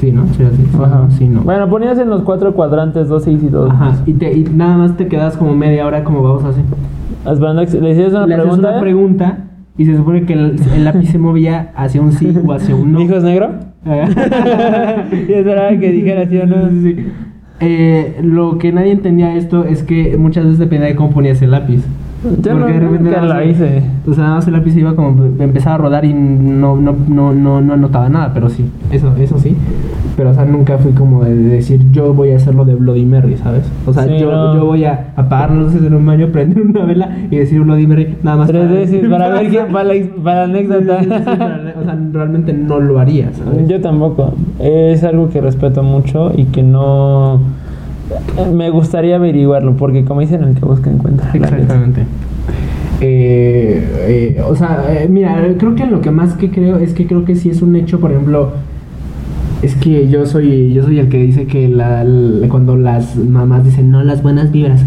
Sí, 0.00 0.12
¿no? 0.12 0.26
Sí, 0.36 0.44
así. 0.44 0.62
Sí, 0.62 0.78
Ajá. 0.80 1.06
sí, 1.10 1.26
no. 1.26 1.40
Bueno, 1.40 1.68
ponías 1.68 1.98
en 1.98 2.08
los 2.08 2.22
cuatro 2.22 2.52
cuadrantes 2.54 3.08
2, 3.08 3.22
6 3.24 3.42
y 3.42 3.48
2. 3.48 3.70
Ajá. 3.70 3.92
Y, 4.06 4.12
te, 4.12 4.32
y 4.32 4.44
nada 4.44 4.78
más 4.78 4.96
te 4.96 5.08
quedas 5.08 5.36
como 5.36 5.56
media 5.56 5.86
hora 5.86 6.04
como 6.04 6.22
vamos 6.22 6.44
así. 6.44 6.60
Esperando 7.28 7.62
le 7.62 7.90
hicieras 7.90 8.12
una 8.12 8.26
Le 8.28 8.34
haces 8.34 8.44
pregunta. 8.46 8.68
una 8.70 8.80
pregunta 8.80 9.38
y 9.78 9.84
se 9.84 9.96
supone 9.96 10.24
que 10.24 10.32
el, 10.32 10.56
el 10.74 10.84
lápiz 10.84 11.10
se 11.10 11.18
movía 11.18 11.72
hacia 11.76 12.00
un 12.00 12.12
sí 12.12 12.34
o 12.44 12.52
hacia 12.52 12.74
un 12.74 12.92
no. 12.92 12.98
¿Mi 12.98 13.04
hijo 13.04 13.16
es 13.16 13.24
negro? 13.24 13.54
y 13.86 15.32
esperaba 15.32 15.70
que 15.78 15.92
dijera 15.92 16.26
sí 16.28 16.38
o 16.38 16.46
no. 16.46 16.68
Sí, 16.70 16.94
sí. 16.94 17.06
Eh, 17.60 18.20
lo 18.22 18.58
que 18.58 18.72
nadie 18.72 18.92
entendía 18.92 19.34
esto 19.34 19.64
es 19.64 19.82
que 19.82 20.16
muchas 20.16 20.44
veces 20.44 20.58
dependía 20.58 20.88
de 20.88 20.96
cómo 20.96 21.10
ponías 21.10 21.40
el 21.42 21.52
lápiz. 21.52 21.84
Yo 22.42 22.52
Porque 22.58 22.72
de 22.72 22.80
repente 22.80 23.20
la 23.20 23.44
hice. 23.44 23.82
O 24.08 24.12
sea, 24.14 24.24
nada 24.24 24.36
más 24.36 24.46
el 24.46 24.52
lápiz 24.54 24.76
iba 24.76 24.94
como 24.94 25.24
empezaba 25.38 25.74
a 25.76 25.78
rodar 25.78 26.04
y 26.04 26.12
no, 26.14 26.76
no, 26.76 26.94
no, 27.08 27.32
no, 27.32 27.60
no 27.60 27.72
anotaba 27.74 28.08
nada, 28.08 28.32
pero 28.34 28.48
sí, 28.48 28.64
eso, 28.90 29.12
eso 29.18 29.38
sí. 29.38 29.56
Pero 30.16 30.30
o 30.30 30.34
sea, 30.34 30.44
nunca 30.46 30.78
fui 30.78 30.92
como 30.92 31.24
de 31.24 31.34
decir 31.34 31.80
yo 31.92 32.14
voy 32.14 32.30
a 32.32 32.36
hacerlo 32.36 32.64
de 32.64 32.74
Bloody 32.74 33.04
Mary, 33.04 33.36
¿sabes? 33.36 33.64
O 33.86 33.92
sea, 33.92 34.04
Sí, 34.04 34.18
yo, 34.18 34.30
no. 34.32 34.54
yo 34.56 34.64
voy 34.64 34.84
a 34.84 35.12
apagar 35.16 35.50
las 35.50 35.66
luces 35.66 35.82
en 35.84 35.94
un 35.94 36.06
baño, 36.06 36.28
prender 36.32 36.62
una 36.62 36.84
vela 36.84 37.10
y 37.30 37.36
decir 37.36 37.60
Bloody 37.60 37.86
Mary 37.86 38.16
nada 38.22 38.38
más. 38.38 38.48
Tres 38.48 38.70
veces 38.70 39.06
para 39.10 39.28
ver 39.28 39.48
quién, 39.48 39.66
para 39.72 39.84
la, 39.84 39.94
para 40.24 40.46
la 40.46 40.58
sí, 40.58 40.64
sí, 40.66 40.68
anécdota. 40.78 41.38
para- 41.38 41.74
o 41.80 41.84
sea, 41.84 41.98
realmente 42.12 42.52
no 42.54 42.80
lo 42.80 42.98
haría, 42.98 43.30
¿sabes? 43.32 43.68
Yo 43.68 43.80
tampoco. 43.80 44.32
Es 44.58 45.04
algo 45.04 45.28
que 45.28 45.40
respeto 45.40 45.82
mucho 45.82 46.32
y 46.36 46.44
que 46.46 46.62
no. 46.62 47.40
Me 48.54 48.70
gustaría 48.70 49.16
averiguarlo 49.16 49.76
porque, 49.76 50.04
como 50.04 50.20
dicen, 50.20 50.42
el 50.44 50.54
que 50.54 50.64
busca 50.64 50.90
encuentra. 50.90 51.30
Exactamente. 51.34 52.02
Eh, 53.00 54.36
eh, 54.38 54.42
o 54.48 54.54
sea, 54.56 54.84
eh, 54.88 55.08
mira, 55.08 55.42
creo 55.58 55.74
que 55.74 55.86
lo 55.86 56.00
que 56.00 56.10
más 56.10 56.34
que 56.34 56.50
creo 56.50 56.78
es 56.78 56.94
que 56.94 57.06
creo 57.06 57.24
que 57.24 57.34
sí 57.36 57.50
es 57.50 57.60
un 57.62 57.76
hecho, 57.76 58.00
por 58.00 58.10
ejemplo, 58.12 58.52
es 59.62 59.74
que 59.76 60.08
yo 60.08 60.24
soy 60.26 60.72
yo 60.72 60.82
soy 60.84 60.98
el 60.98 61.08
que 61.08 61.18
dice 61.22 61.46
que 61.46 61.68
la, 61.68 62.04
la- 62.04 62.48
cuando 62.48 62.76
las 62.76 63.16
mamás 63.16 63.64
dicen 63.64 63.90
no 63.90 64.02
las 64.02 64.22
buenas 64.22 64.50
vibras, 64.50 64.82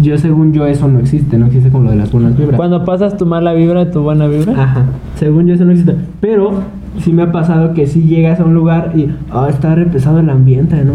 yo 0.00 0.16
según 0.18 0.52
yo 0.52 0.66
eso 0.66 0.88
no 0.88 0.98
existe, 0.98 1.38
no 1.38 1.46
existe 1.46 1.70
como 1.70 1.84
lo 1.84 1.90
de 1.90 1.96
las 1.96 2.10
buenas 2.10 2.36
vibras. 2.36 2.56
Cuando 2.56 2.84
pasas 2.84 3.16
tu 3.16 3.26
mala 3.26 3.52
vibra, 3.52 3.90
tu 3.90 4.00
buena 4.02 4.26
vibra. 4.26 4.60
Ajá, 4.60 4.84
según 5.16 5.46
yo 5.46 5.54
eso 5.54 5.64
no 5.64 5.70
existe, 5.72 5.94
pero 6.20 6.52
sí 6.98 7.12
me 7.12 7.22
ha 7.22 7.32
pasado 7.32 7.74
que 7.74 7.86
sí 7.86 8.02
llegas 8.02 8.40
a 8.40 8.44
un 8.44 8.54
lugar 8.54 8.92
y 8.94 9.08
ah, 9.30 9.46
está 9.48 9.74
re 9.74 9.86
pesado 9.86 10.20
el 10.20 10.28
ambiente, 10.30 10.76
¿no? 10.84 10.92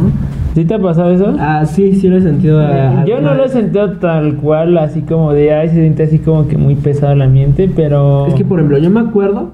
¿Sí 0.55 0.65
te 0.65 0.73
ha 0.73 0.79
pasado 0.81 1.11
eso? 1.11 1.35
Ah, 1.39 1.65
sí, 1.65 1.93
sí 1.93 2.07
lo 2.07 2.17
he 2.17 2.21
sentido. 2.21 2.59
ah, 2.61 3.05
Yo 3.07 3.21
no 3.21 3.33
lo 3.35 3.45
he 3.45 3.49
sentido 3.49 3.91
tal 3.93 4.35
cual, 4.37 4.77
así 4.77 5.01
como 5.01 5.33
de, 5.33 5.53
ay, 5.53 5.69
se 5.69 5.75
siente 5.75 6.03
así 6.03 6.19
como 6.19 6.47
que 6.47 6.57
muy 6.57 6.75
pesado 6.75 7.13
el 7.13 7.21
ambiente, 7.21 7.69
pero... 7.75 8.25
Es 8.27 8.33
que 8.33 8.43
por 8.45 8.59
ejemplo, 8.59 8.77
yo 8.79 8.89
me 8.89 8.99
acuerdo 9.01 9.51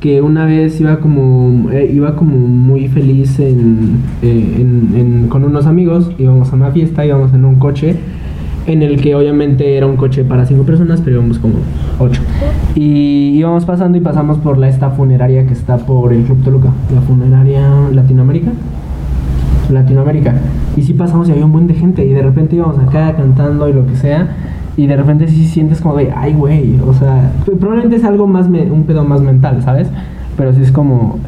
que 0.00 0.20
una 0.20 0.44
vez 0.44 0.78
iba 0.80 0.98
como 0.98 1.70
eh, 1.70 1.90
iba 1.92 2.14
como 2.16 2.36
muy 2.36 2.86
feliz 2.86 3.40
en, 3.40 3.96
eh, 4.22 4.56
en- 4.58 4.90
en- 4.94 5.28
con 5.28 5.42
unos 5.42 5.66
amigos, 5.66 6.10
íbamos 6.18 6.52
a 6.52 6.56
una 6.56 6.70
fiesta, 6.70 7.04
íbamos 7.06 7.32
en 7.32 7.44
un 7.46 7.54
coche 7.56 7.96
en 8.66 8.82
el 8.82 9.00
que 9.00 9.14
obviamente 9.14 9.76
era 9.76 9.86
un 9.86 9.96
coche 9.96 10.24
para 10.24 10.44
cinco 10.46 10.64
personas, 10.64 11.00
pero 11.00 11.16
íbamos 11.18 11.38
como 11.38 11.54
ocho. 11.98 12.20
Y 12.74 13.30
íbamos 13.38 13.64
pasando 13.64 13.96
y 13.96 14.00
pasamos 14.00 14.38
por 14.38 14.58
la 14.58 14.68
esta 14.68 14.90
funeraria 14.90 15.46
que 15.46 15.52
está 15.52 15.76
por 15.78 16.12
el 16.12 16.24
Club 16.24 16.42
Toluca, 16.42 16.70
la 16.94 17.00
funeraria 17.02 17.68
Latinoamérica. 17.92 18.50
Latinoamérica. 19.70 20.34
Y 20.76 20.82
sí 20.82 20.92
pasamos 20.94 21.28
y 21.28 21.32
había 21.32 21.44
un 21.44 21.52
buen 21.52 21.66
de 21.66 21.74
gente. 21.74 22.04
Y 22.04 22.12
de 22.12 22.22
repente 22.22 22.56
íbamos 22.56 22.78
acá 22.78 23.14
cantando 23.16 23.68
y 23.68 23.72
lo 23.72 23.86
que 23.86 23.96
sea. 23.96 24.28
Y 24.76 24.86
de 24.86 24.96
repente 24.96 25.26
sí 25.28 25.46
sientes 25.46 25.80
como 25.80 25.96
de, 25.96 26.12
ay, 26.14 26.34
güey. 26.34 26.78
O 26.86 26.92
sea, 26.92 27.32
probablemente 27.58 27.96
es 27.96 28.04
algo 28.04 28.26
más, 28.26 28.48
me- 28.48 28.70
un 28.70 28.84
pedo 28.84 29.04
más 29.04 29.20
mental, 29.22 29.62
¿sabes? 29.62 29.88
Pero 30.36 30.52
sí 30.52 30.62
es 30.62 30.70
como. 30.72 31.18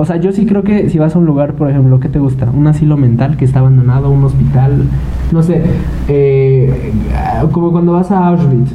O 0.00 0.06
sea, 0.06 0.16
yo 0.16 0.32
sí 0.32 0.46
creo 0.46 0.62
que 0.62 0.88
si 0.88 0.98
vas 0.98 1.14
a 1.14 1.18
un 1.18 1.26
lugar, 1.26 1.56
por 1.56 1.68
ejemplo, 1.68 2.00
¿qué 2.00 2.08
te 2.08 2.18
gusta? 2.18 2.50
Un 2.50 2.66
asilo 2.66 2.96
mental 2.96 3.36
que 3.36 3.44
está 3.44 3.58
abandonado, 3.58 4.08
un 4.08 4.24
hospital, 4.24 4.84
no 5.30 5.42
sé, 5.42 5.62
eh, 6.08 6.94
como 7.52 7.70
cuando 7.70 7.92
vas 7.92 8.10
a 8.10 8.28
Auschwitz, 8.28 8.72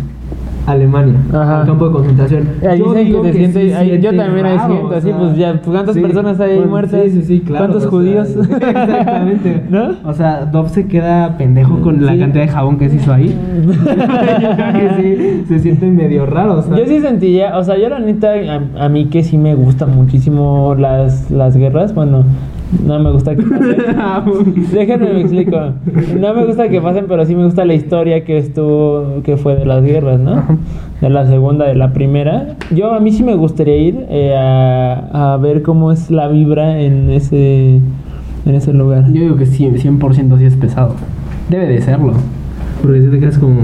Alemania, 0.68 1.16
Ajá. 1.32 1.62
al 1.62 1.68
campo 1.68 1.86
de 1.88 1.92
concentración. 1.92 2.44
Ahí 2.68 2.80
Yo 2.80 2.94
dicen 2.94 3.22
que 3.24 3.34
siente, 3.34 3.68
sí 3.68 3.74
ahí- 3.74 4.02
yo 4.02 4.16
también 4.16 4.46
ahí 4.46 4.58
siento, 4.60 4.96
así, 4.96 5.08
sea, 5.08 5.18
pues 5.18 5.38
ya, 5.38 5.52
pues, 5.54 5.66
¿cuántas 5.68 5.96
sí, 5.96 6.02
personas 6.02 6.40
hay 6.40 6.50
ahí 6.52 6.56
bueno, 6.58 6.72
muertas? 6.72 7.02
Sí, 7.04 7.10
sí, 7.12 7.22
sí, 7.24 7.40
claro. 7.42 7.66
¿Cuántos 7.66 7.82
sea, 7.84 7.92
judíos? 7.92 8.30
Exactamente. 8.52 9.64
¿No? 9.70 9.90
O 10.04 10.14
sea, 10.14 10.46
Dove 10.46 10.70
se 10.70 10.88
queda 10.88 11.38
pendejo 11.38 11.80
con 11.82 12.06
la 12.06 12.14
Sí. 12.14 12.20
cantidad 12.20 12.44
de 12.46 12.50
jabón 12.52 12.78
que 12.78 12.90
se 12.90 12.96
hizo 12.96 13.14
ahí. 13.14 13.28
yo 14.42 14.50
creo 14.56 14.74
que 14.74 14.90
sí, 15.02 15.44
se 15.48 15.60
siente 15.60 15.86
medio 15.88 16.26
raro, 16.26 16.62
¿sabes? 16.62 16.80
Yo 16.80 16.86
sí 16.88 17.00
sentía, 17.02 17.58
o 17.58 17.64
sea, 17.64 17.78
yo 17.78 17.90
la 17.90 18.00
neta, 18.00 18.32
a, 18.78 18.86
a 18.86 18.90
mí 18.90 19.06
que 19.06 19.24
sí 19.24 19.38
me 19.38 19.54
gustan 19.56 19.96
muchísimo 19.96 20.76
las, 20.78 21.30
las 21.32 21.56
guerras, 21.58 21.94
bueno, 21.94 22.24
no 22.86 23.00
me 23.00 23.12
gusta 23.12 23.36
que 23.36 23.44
pasen. 23.44 24.66
Déjenme 24.74 25.14
me 25.14 25.22
explico. 25.22 25.58
No 26.20 26.34
me 26.34 26.46
gusta 26.46 26.68
que 26.70 26.82
pasen, 26.82 27.06
pero 27.08 27.26
sí 27.26 27.36
me 27.36 27.46
gusta 27.46 27.64
la 27.66 27.74
historia 27.74 28.24
que 28.26 28.38
estuvo, 28.38 29.22
que 29.24 29.38
fue 29.38 29.56
de 29.56 29.66
las 29.66 29.84
guerras, 29.84 30.20
¿no? 30.20 30.44
De 31.02 31.10
la 31.10 31.26
segunda, 31.28 31.66
de 31.66 31.76
la 31.76 31.94
primera. 31.94 32.56
Yo 32.72 32.92
a 32.94 33.00
mí 33.00 33.12
sí 33.12 33.24
me 33.24 33.36
gustaría 33.36 33.78
ir 33.78 34.06
eh, 34.10 34.36
a, 34.36 35.34
a 35.34 35.38
ver 35.38 35.62
cómo 35.62 35.92
es 35.92 36.10
la 36.12 36.28
vibra 36.28 36.80
en 36.82 37.10
ese, 37.10 37.76
en 38.46 38.56
ese 38.56 38.74
lugar. 38.74 39.06
Yo 39.12 39.22
digo 39.22 39.36
que 39.38 39.46
sí, 39.46 39.66
100% 39.68 40.38
sí 40.38 40.46
es 40.46 40.56
pesado. 40.56 40.96
Debe 41.50 41.68
de 41.68 41.82
serlo. 41.82 42.14
Porque 42.82 43.02
si 43.02 43.08
te 43.10 43.20
quedas 43.20 43.38
como... 43.38 43.62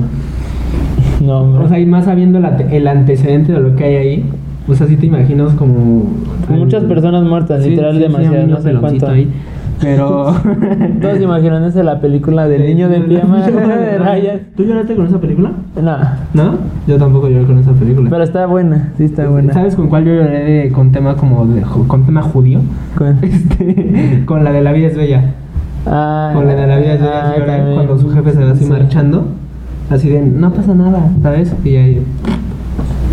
No, 1.25 1.41
hombre. 1.41 1.65
O 1.65 1.67
sea, 1.69 1.79
y 1.79 1.85
más 1.85 2.05
sabiendo 2.05 2.39
el, 2.39 2.45
ante- 2.45 2.75
el 2.75 2.87
antecedente 2.87 3.51
de 3.53 3.59
lo 3.59 3.75
que 3.75 3.83
hay 3.83 3.95
ahí. 3.95 4.25
O 4.67 4.75
sea, 4.75 4.87
sí 4.87 4.95
te 4.95 5.07
imaginas 5.07 5.53
como... 5.53 6.03
Muchas 6.49 6.83
personas 6.83 7.23
muertas, 7.23 7.65
literal, 7.65 7.99
demasiadas, 7.99 8.43
un 8.45 8.51
no 8.51 8.61
sé 8.61 8.73
cuánto. 8.75 9.07
ahí. 9.09 9.27
Pero... 9.81 10.35
Todos 11.01 11.19
imaginándose 11.19 11.83
la 11.83 11.99
película 11.99 12.47
del 12.47 12.67
niño 12.67 12.87
de 12.87 12.99
pijama 13.01 13.47
de. 13.47 14.41
¿Tú 14.55 14.63
lloraste 14.63 14.95
con 14.95 15.07
esa 15.07 15.19
película? 15.19 15.51
No, 15.81 15.97
¿No? 16.35 16.57
Yo 16.87 16.97
tampoco 16.97 17.27
lloré 17.29 17.45
con 17.45 17.57
esa 17.57 17.71
película. 17.71 18.07
pero 18.09 18.23
está 18.23 18.45
buena, 18.45 18.91
sí 18.97 19.05
está 19.05 19.27
buena. 19.27 19.51
¿Sabes 19.53 19.75
con 19.75 19.87
cuál 19.87 20.05
yo 20.05 20.13
lloré 20.13 20.43
de- 20.43 20.71
con 20.71 20.91
tema 20.91 21.15
como 21.15 21.47
de, 21.47 21.61
con 21.87 22.05
tema 22.05 22.21
judío? 22.21 22.59
Este, 23.23 24.23
con 24.25 24.43
la 24.43 24.51
de 24.51 24.61
la 24.61 24.71
vida 24.71 24.87
es 24.87 24.95
bella. 24.97 25.23
Ah, 25.87 26.29
Con 26.35 26.45
la 26.45 26.53
de 26.53 26.67
la 26.67 26.77
vida 26.77 26.93
es 26.93 26.99
bella 27.01 27.21
ah, 27.23 27.33
sí 27.33 27.39
lloré 27.41 27.73
cuando 27.73 27.97
su 27.97 28.09
jefe 28.11 28.31
se 28.33 28.43
va 28.45 28.51
así 28.51 28.63
Sí. 28.65 28.69
marchando. 28.69 29.25
Así 29.89 30.07
de, 30.09 30.21
no 30.21 30.53
pasa 30.53 30.73
nada, 30.73 30.99
¿sabes? 31.21 31.53
Y 31.65 31.75
ahí... 31.75 32.01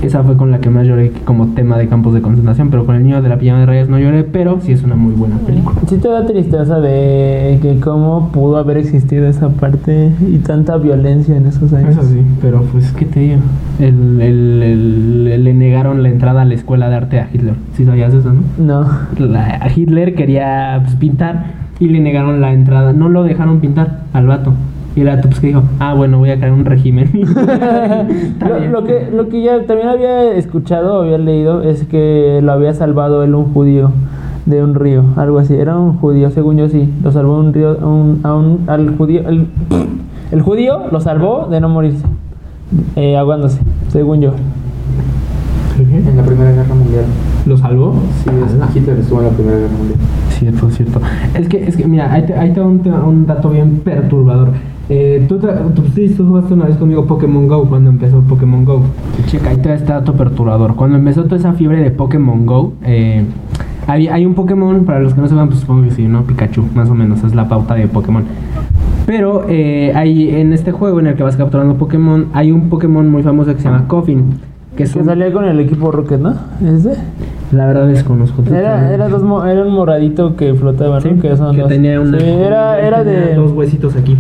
Esa 0.03 0.23
fue 0.23 0.37
con 0.37 0.51
la 0.51 0.59
que 0.61 0.71
más 0.71 0.87
lloré 0.87 1.11
como 1.25 1.49
tema 1.49 1.77
de 1.77 1.89
campos 1.89 2.15
de 2.15 2.23
concentración, 2.23 2.71
pero 2.71 2.87
con 2.87 2.95
el 2.95 3.03
niño 3.03 3.21
de 3.21 3.29
la 3.29 3.37
pijama 3.39 3.61
de 3.61 3.67
rayas 3.67 3.89
no 3.89 3.99
lloré, 3.99 4.23
pero 4.25 4.59
sí 4.61 4.73
es 4.73 4.83
una 4.85 4.95
muy 4.95 5.13
buena 5.13 5.37
película. 5.39 5.77
Sí 5.89 5.97
te 5.99 6.09
da 6.09 6.25
tristeza 6.25 6.81
de 6.81 7.59
que 7.61 7.81
cómo 7.81 8.31
pudo 8.33 8.59
haber 8.59 8.77
existido 8.77 9.27
esa 9.27 9.49
parte 9.49 10.13
y 10.33 10.39
tanta 10.39 10.77
violencia 10.77 11.37
en 11.37 11.47
esos 11.47 11.73
años. 11.73 11.91
Eso 11.91 12.03
sí, 12.05 12.23
pero 12.41 12.63
pues, 12.73 12.93
¿qué 12.93 13.05
te 13.07 13.21
digo? 13.21 13.37
El, 13.81 14.21
el- 14.21 14.63
el- 14.63 15.45
le 15.45 15.55
negaron 15.55 16.03
la 16.03 16.09
entrada 16.09 16.43
a 16.43 16.45
la 16.45 16.55
escuela 16.55 16.89
de 16.89 16.95
arte 16.97 17.21
a 17.21 17.29
Hitler. 17.33 17.55
¿Sí 17.75 17.85
sabías 17.85 18.15
eso, 18.15 18.33
no? 18.33 18.43
No. 18.85 18.89
La- 19.19 19.59
a 19.61 19.69
Hitler 19.75 20.15
quería 20.15 20.81
pues, 20.85 20.95
pintar 20.97 21.45
y 21.81 21.89
le 21.89 22.01
negaron 22.01 22.41
la 22.41 22.53
entrada. 22.53 22.93
No 22.93 23.09
lo 23.09 23.25
dejaron 23.25 23.61
pintar 23.61 24.01
al 24.13 24.27
vato. 24.27 24.53
Y 24.99 25.03
el 25.03 25.07
vato 25.07 25.29
pues 25.29 25.39
que 25.39 25.47
dijo, 25.49 25.63
ah, 25.79 25.95
bueno, 25.95 26.19
voy 26.19 26.31
a 26.31 26.37
crear 26.39 26.53
un 26.53 26.65
régimen. 26.65 27.09
Lo, 28.73 28.83
que, 28.83 29.09
lo 29.15 29.29
que 29.29 29.43
ya 29.43 29.63
también 29.65 29.89
había 29.89 30.33
escuchado, 30.35 31.03
había 31.03 31.19
leído, 31.19 31.63
es 31.63 31.85
que 31.85 32.41
lo 32.43 32.51
había 32.51 32.75
salvado 32.75 33.23
él 33.23 33.33
un 33.37 33.53
judío 33.53 33.93
de 34.47 34.65
un 34.65 34.75
río, 34.75 35.05
algo 35.17 35.39
así. 35.39 35.55
Era 35.55 35.77
un 35.79 35.99
judío, 35.99 36.31
según 36.31 36.57
yo 36.57 36.69
sí. 36.69 36.93
Lo 37.05 37.13
salvó 37.13 37.39
un 37.39 37.55
río, 37.55 37.77
a 37.81 37.87
un, 37.87 38.21
a 38.25 38.35
un- 38.35 38.65
al 38.67 38.97
judío. 38.97 39.21
El, 39.29 39.47
el 40.33 40.43
judío 40.43 40.81
lo 40.91 41.01
salvó 41.01 41.47
de 41.49 41.61
no 41.61 41.69
morirse, 41.69 42.05
eh, 42.97 43.17
ahogándose, 43.17 43.61
según 43.93 44.21
yo. 44.21 44.33
En 45.79 46.17
la 46.17 46.25
Primera 46.25 46.51
Guerra 46.51 46.75
Mundial. 46.75 47.05
¿Lo 47.47 47.57
salvó? 47.57 47.95
Sí, 48.25 48.31
es-. 48.45 48.77
Hitler 48.77 48.99
estuvo 48.99 49.21
en 49.21 49.27
la 49.27 49.31
Primera 49.33 49.59
Guerra 49.59 49.77
Mundial. 49.79 49.99
Cierto, 50.31 50.71
cierto. 50.71 51.01
Es 51.35 51.49
que, 51.49 51.69
es 51.69 51.77
que 51.77 51.87
mira, 51.87 52.13
ahí 52.13 52.27
te, 52.27 52.35
ahí 52.35 52.53
te 52.53 52.59
va 52.61 52.67
un, 52.67 52.81
tema- 52.81 53.05
un 53.05 53.27
dato 53.27 53.51
bien 53.51 53.81
perturbador. 53.85 54.49
Eh, 54.91 55.25
tú, 55.29 55.39
tú, 55.39 55.83
sí, 55.95 56.09
tú 56.17 56.27
jugaste 56.27 56.55
una 56.55 56.65
vez 56.65 56.77
conmigo 56.77 57.05
Pokémon 57.05 57.47
Go 57.47 57.65
cuando 57.69 57.91
empezó 57.91 58.21
Pokémon 58.23 58.65
Go. 58.65 58.83
Checa, 59.27 59.51
ahí 59.51 59.59
te 59.59 59.73
este 59.75 59.93
dato 59.93 60.15
perturbador. 60.15 60.75
Cuando 60.77 60.97
empezó 60.97 61.25
toda 61.25 61.37
esa 61.37 61.53
fiebre 61.53 61.79
de 61.83 61.91
Pokémon 61.91 62.47
Go, 62.47 62.73
eh, 62.85 63.23
hay, 63.87 64.09
hay 64.09 64.25
un 64.25 64.35
Pokémon, 64.35 64.85
para 64.85 65.01
los 65.01 65.13
que 65.15 65.21
no 65.21 65.29
sepan, 65.29 65.49
pues 65.49 65.61
supongo 65.61 65.83
que 65.85 65.91
sí, 65.91 66.09
¿no? 66.09 66.23
Pikachu, 66.23 66.65
más 66.75 66.89
o 66.89 66.95
menos, 66.95 67.23
es 67.23 67.35
la 67.35 67.49
pauta 67.49 67.75
de 67.75 67.87
Pokémon. 67.87 68.25
Pero 69.07 69.45
eh, 69.49 69.93
hay, 69.95 70.31
en 70.37 70.53
este 70.53 70.73
juego 70.73 71.01
en 71.01 71.07
el 71.09 71.15
que 71.17 71.23
vas 71.23 71.37
capturando 71.37 71.75
Pokémon, 71.75 72.27
hay 72.33 72.51
un 72.53 72.69
Pokémon 72.71 73.09
muy 73.11 73.23
famoso 73.23 73.55
que 73.55 73.61
se 73.61 73.69
llama 73.69 73.87
Coffin. 73.89 74.35
Que 74.77 74.85
es 74.85 74.93
Que 74.93 75.01
un- 75.01 75.05
salía 75.07 75.33
con 75.33 75.45
el 75.45 75.59
equipo 75.61 75.91
Rocket, 75.91 76.21
¿no? 76.21 76.35
¿Ese? 76.65 76.95
La 77.53 77.67
verdad 77.67 77.89
desconozco. 77.89 78.43
Era, 78.55 78.93
era, 78.93 79.09
dos 79.09 79.23
mo- 79.23 79.45
era 79.45 79.65
un 79.65 79.73
moradito 79.73 80.37
que 80.37 80.55
flotaba, 80.55 80.97
¿no? 80.97 81.01
Sí, 81.01 81.11
que 81.21 81.37
son 81.37 81.55
que 81.57 81.63
dos. 81.63 81.69
tenía 81.71 82.01
una, 82.01 82.19
Sí, 82.21 82.27
era, 82.27 82.79
era 82.81 83.03
tenía 83.03 83.21
de. 83.21 83.35
dos 83.35 83.53
huesitos 83.53 83.97
aquí. 83.97 84.17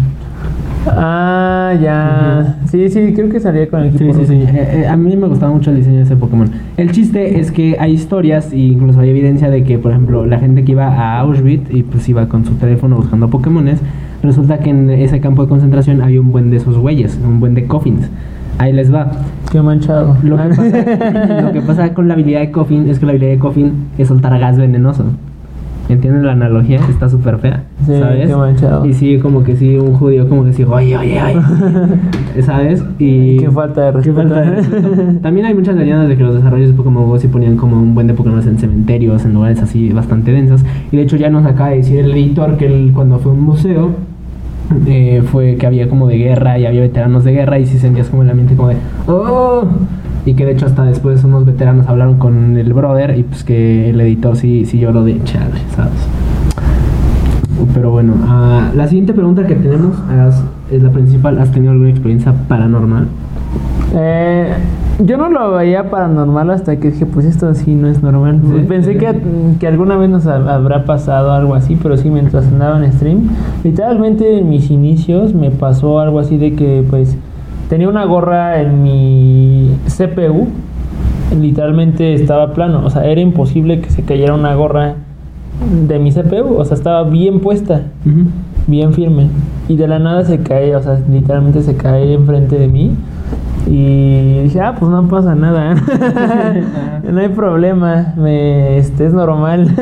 Ah, 0.96 1.74
ya. 1.81 2.57
Sí, 2.70 2.88
sí, 2.88 3.12
creo 3.14 3.29
que 3.29 3.40
salía 3.40 3.68
con 3.68 3.81
el 3.81 3.88
equipo. 3.88 4.12
Sí, 4.14 4.20
sí, 4.20 4.27
sí. 4.27 4.35
Eh, 4.35 4.83
eh, 4.83 4.87
a 4.88 4.96
mí 4.96 5.16
me 5.16 5.27
gustaba 5.27 5.53
mucho 5.53 5.70
el 5.70 5.77
diseño 5.77 5.98
de 5.98 6.03
ese 6.03 6.16
Pokémon. 6.16 6.51
El 6.77 6.92
chiste 6.92 7.40
es 7.40 7.53
que 7.53 7.77
hay 7.79 7.92
historias 7.92 8.53
e 8.53 8.59
incluso 8.59 9.01
hay 9.01 9.11
evidencia 9.11 9.51
de 9.51 9.64
que, 9.64 9.79
por 9.79 9.92
ejemplo, 9.92 10.27
la 10.27 10.38
gente 10.38 10.64
que 10.64 10.72
iba 10.72 10.87
a 10.87 11.20
Auschwitz 11.20 11.70
y 11.70 11.83
pues 11.83 12.09
iba 12.09 12.29
con 12.29 12.44
su 12.44 12.55
teléfono 12.55 12.96
buscando 12.96 13.29
Pokémones, 13.29 13.81
resulta 14.22 14.59
que 14.59 14.70
en 14.70 14.90
ese 14.90 15.20
campo 15.20 15.42
de 15.42 15.48
concentración 15.48 16.03
había 16.03 16.20
un 16.20 16.33
buen 16.33 16.51
de 16.51 16.57
esos 16.57 16.79
güeyes, 16.79 17.18
un 17.24 17.40
buen 17.40 17.55
de 17.55 17.66
coffins. 17.66 18.09
Ahí 18.59 18.72
les 18.72 18.92
va. 18.92 19.12
Qué 19.53 19.62
manchado. 19.62 20.16
Lo 20.22 20.37
que, 20.37 20.48
pasa, 20.48 21.42
lo 21.42 21.53
que 21.53 21.61
pasa 21.62 21.94
con 21.94 22.09
la 22.09 22.14
habilidad 22.14 22.40
de 22.40 22.51
Coffin 22.51 22.88
es 22.90 22.98
que 22.98 23.07
la 23.07 23.12
habilidad 23.12 23.31
de 23.31 23.38
Coffin 23.38 23.72
es 23.96 24.09
soltar 24.09 24.37
gas 24.38 24.59
venenoso. 24.59 25.05
¿Entiendes 25.88 26.22
la 26.22 26.33
analogía? 26.33 26.81
Está 26.88 27.09
súper 27.09 27.38
fea. 27.38 27.64
Sí, 27.87 27.98
¿Sabes? 27.98 28.29
qué 28.29 28.37
manchado. 28.37 28.85
Y 28.85 28.92
sí, 28.92 29.18
como 29.18 29.42
que 29.42 29.57
sí, 29.57 29.77
un 29.77 29.94
judío 29.94 30.29
como 30.29 30.44
que 30.44 30.53
sí, 30.53 30.64
oye, 30.64 30.96
oye, 30.96 31.20
oye. 31.22 32.42
¿Sabes? 32.42 32.85
Y... 32.98 33.38
Qué 33.38 33.51
falta 33.51 33.85
de 33.87 33.92
respeto. 33.92 34.16
falta 34.16 34.40
de 34.40 34.51
respeto. 34.51 34.88
También 35.22 35.46
hay 35.46 35.55
muchas 35.55 35.77
leyendas 35.77 36.09
de 36.09 36.16
que 36.16 36.22
los 36.22 36.35
desarrollos 36.35 36.68
de 36.68 36.74
Pokémon 36.74 37.07
Go 37.07 37.18
sí 37.18 37.29
ponían 37.29 37.57
como 37.57 37.77
un 37.77 37.94
buen 37.94 38.07
de 38.07 38.14
Pokémon 38.14 38.46
en 38.46 38.59
cementerios, 38.59 39.24
en 39.24 39.33
lugares 39.33 39.62
así 39.62 39.90
bastante 39.90 40.33
densos. 40.33 40.64
Y 40.92 40.96
de 40.96 41.03
hecho 41.03 41.16
ya 41.16 41.31
nos 41.31 41.46
acaba 41.46 41.70
de 41.70 41.77
decir 41.77 42.01
el 42.01 42.12
editor 42.12 42.57
que 42.59 42.66
él, 42.66 42.92
cuando 42.94 43.18
fue 43.18 43.33
a 43.33 43.35
un 43.35 43.40
museo 43.40 43.90
eh, 44.87 45.22
fue 45.24 45.57
que 45.57 45.66
había 45.66 45.88
como 45.88 46.07
de 46.09 46.18
guerra 46.18 46.59
y 46.59 46.66
había 46.66 46.83
veteranos 46.83 47.24
de 47.24 47.33
guerra 47.33 47.59
y 47.59 47.66
sí 47.66 47.79
sentías 47.79 48.09
como 48.11 48.22
el 48.22 48.31
ambiente 48.31 48.55
como 48.55 48.68
de 48.68 48.77
¡Oh! 49.07 49.64
Y 50.28 50.34
que 50.34 50.44
de 50.44 50.52
hecho 50.52 50.66
hasta 50.66 50.84
después 50.84 51.24
unos 51.24 51.46
veteranos 51.46 51.86
hablaron 51.88 52.18
con 52.18 52.58
el 52.58 52.72
brother 52.74 53.18
y 53.18 53.22
pues 53.22 53.44
que 53.44 53.88
el 53.88 53.98
editor 54.02 54.36
sí, 54.36 54.66
sí 54.66 54.78
lloró 54.78 55.02
de 55.02 55.22
chale, 55.24 55.58
¿sabes? 55.74 55.92
Pero 57.72 57.90
bueno, 57.92 58.12
ah, 58.26 58.70
la 58.74 58.86
siguiente 58.88 59.14
pregunta 59.14 59.46
que 59.46 59.54
tenemos 59.54 59.96
es 60.70 60.82
la 60.82 60.90
principal. 60.90 61.38
¿Has 61.38 61.50
tenido 61.50 61.72
alguna 61.72 61.90
experiencia 61.90 62.34
paranormal? 62.46 63.06
Eh, 63.94 64.52
yo 65.02 65.16
no 65.16 65.30
lo 65.30 65.52
veía 65.52 65.88
paranormal 65.90 66.50
hasta 66.50 66.76
que 66.78 66.90
dije, 66.90 67.06
pues 67.06 67.24
esto 67.24 67.54
sí 67.54 67.74
no 67.74 67.88
es 67.88 68.02
normal. 68.02 68.40
Sí. 68.44 68.64
Pensé 68.68 68.98
que, 68.98 69.14
que 69.58 69.66
alguna 69.66 69.96
vez 69.96 70.10
nos 70.10 70.26
ha- 70.26 70.54
habrá 70.54 70.84
pasado 70.84 71.32
algo 71.32 71.54
así, 71.54 71.76
pero 71.82 71.96
sí, 71.96 72.10
mientras 72.10 72.46
andaba 72.48 72.84
en 72.84 72.92
stream, 72.92 73.28
literalmente 73.64 74.38
en 74.40 74.50
mis 74.50 74.70
inicios 74.70 75.32
me 75.34 75.50
pasó 75.50 76.00
algo 76.00 76.18
así 76.18 76.36
de 76.36 76.54
que, 76.54 76.84
pues, 76.90 77.16
tenía 77.68 77.88
una 77.88 78.04
gorra 78.04 78.61
en 78.61 78.83
mi 78.83 79.76
CPU, 79.87 80.48
literalmente 81.38 82.14
estaba 82.14 82.52
plano, 82.54 82.85
o 82.85 82.90
sea, 82.90 83.04
era 83.04 83.20
imposible 83.20 83.81
que 83.81 83.90
se 83.90 84.02
cayera 84.02 84.35
una 84.35 84.54
gorra 84.54 84.94
de 85.87 85.98
mi 85.98 86.12
CPU, 86.12 86.57
o 86.57 86.64
sea, 86.64 86.76
estaba 86.76 87.04
bien 87.04 87.40
puesta 87.40 87.83
bien 88.68 88.92
firme. 88.92 89.28
Y 89.66 89.76
de 89.76 89.88
la 89.88 89.98
nada 89.98 90.24
se 90.24 90.38
cae, 90.40 90.76
o 90.76 90.83
sea, 90.83 91.00
literalmente 91.11 91.62
se 91.62 91.76
cae 91.76 92.14
enfrente 92.14 92.57
de 92.57 92.68
mí. 92.68 92.94
Y 93.66 94.42
dije, 94.44 94.61
ah, 94.61 94.76
pues 94.78 94.90
no 94.90 95.09
pasa 95.09 95.35
nada. 95.35 95.74
no 97.11 97.20
hay 97.20 97.28
problema, 97.28 98.14
me, 98.16 98.78
este, 98.78 99.07
es 99.07 99.12
normal. 99.12 99.74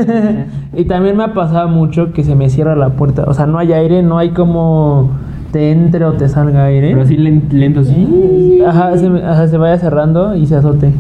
y 0.74 0.84
también 0.86 1.16
me 1.16 1.24
ha 1.24 1.34
pasado 1.34 1.68
mucho 1.68 2.12
que 2.12 2.24
se 2.24 2.34
me 2.34 2.48
cierra 2.48 2.74
la 2.74 2.90
puerta. 2.90 3.24
O 3.26 3.34
sea, 3.34 3.46
no 3.46 3.58
hay 3.58 3.72
aire, 3.72 4.02
no 4.02 4.18
hay 4.18 4.30
como 4.30 5.10
te 5.56 5.70
entre 5.72 6.04
o 6.04 6.12
te 6.12 6.28
salga 6.28 6.64
aire. 6.66 6.90
Pero 6.90 7.00
así 7.02 7.16
len- 7.16 7.44
lento, 7.50 7.82
sí. 7.82 8.60
Ajá 8.66 8.94
se, 8.98 9.06
ajá, 9.06 9.48
se 9.48 9.56
vaya 9.56 9.78
cerrando 9.78 10.34
y 10.34 10.44
se 10.44 10.54
azote. 10.56 10.90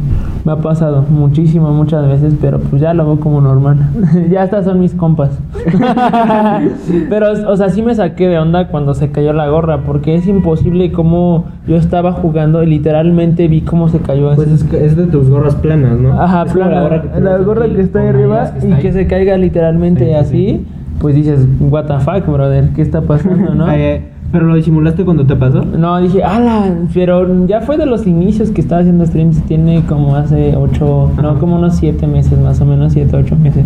Me 0.46 0.52
ha 0.52 0.56
pasado 0.56 1.04
muchísimo, 1.10 1.72
muchas 1.72 2.06
veces, 2.08 2.34
pero 2.40 2.58
pues 2.60 2.80
ya 2.80 2.94
lo 2.94 3.04
veo 3.04 3.20
como 3.20 3.40
normal. 3.42 3.76
ya 4.30 4.44
estas 4.44 4.64
son 4.64 4.80
mis 4.80 4.94
compas. 4.94 5.38
pero, 7.10 7.32
o 7.50 7.56
sea, 7.56 7.68
sí 7.68 7.82
me 7.82 7.94
saqué 7.94 8.28
de 8.28 8.38
onda 8.38 8.68
cuando 8.68 8.94
se 8.94 9.10
cayó 9.10 9.32
la 9.32 9.48
gorra, 9.48 9.80
porque 9.84 10.14
es 10.14 10.26
imposible 10.26 10.90
como 10.92 11.44
yo 11.66 11.76
estaba 11.76 12.12
jugando 12.12 12.62
y 12.62 12.66
literalmente 12.66 13.48
vi 13.48 13.60
cómo 13.62 13.88
se 13.88 13.98
cayó 13.98 14.30
así. 14.30 14.36
Pues 14.44 14.52
es, 14.52 14.64
que- 14.64 14.84
es 14.84 14.96
de 14.96 15.06
tus 15.06 15.28
gorras 15.28 15.54
planas, 15.56 15.98
¿no? 15.98 16.12
Ajá, 16.20 16.44
Es 16.46 16.52
plana. 16.52 16.80
La 17.20 17.38
gorra, 17.38 17.64
aquí, 17.66 17.74
que 17.74 17.82
está 17.82 18.00
ahí 18.00 18.08
arriba 18.08 18.52
que 18.52 18.66
y 18.66 18.70
está 18.70 18.80
que 18.82 18.88
ahí. 18.88 18.94
se 18.94 19.06
caiga 19.06 19.36
literalmente 19.36 20.04
Sí, 20.04 20.10
sí, 20.10 20.14
así, 20.16 20.46
sí. 20.48 20.66
pues 21.00 21.14
dices, 21.14 21.46
what 21.60 21.84
the 21.86 21.98
fuck, 22.00 22.26
brother, 22.26 22.68
¿qué 22.74 22.82
está 22.82 23.00
pasando, 23.02 23.54
no? 23.54 23.66
¿Pero 24.32 24.46
lo 24.46 24.54
disimulaste 24.56 25.04
cuando 25.04 25.24
te 25.24 25.36
pasó? 25.36 25.64
No, 25.64 26.00
dije, 26.00 26.22
ala, 26.24 26.74
pero 26.92 27.46
ya 27.46 27.60
fue 27.60 27.76
de 27.76 27.86
los 27.86 28.06
inicios 28.06 28.50
que 28.50 28.60
estaba 28.60 28.80
haciendo 28.80 29.06
streams, 29.06 29.40
tiene 29.42 29.82
como 29.86 30.16
hace 30.16 30.56
ocho, 30.56 31.10
no, 31.20 31.30
Ajá. 31.30 31.38
como 31.38 31.56
unos 31.56 31.76
siete 31.76 32.06
meses, 32.06 32.38
más 32.40 32.60
o 32.60 32.64
menos, 32.64 32.92
siete, 32.92 33.16
ocho 33.16 33.36
meses. 33.36 33.64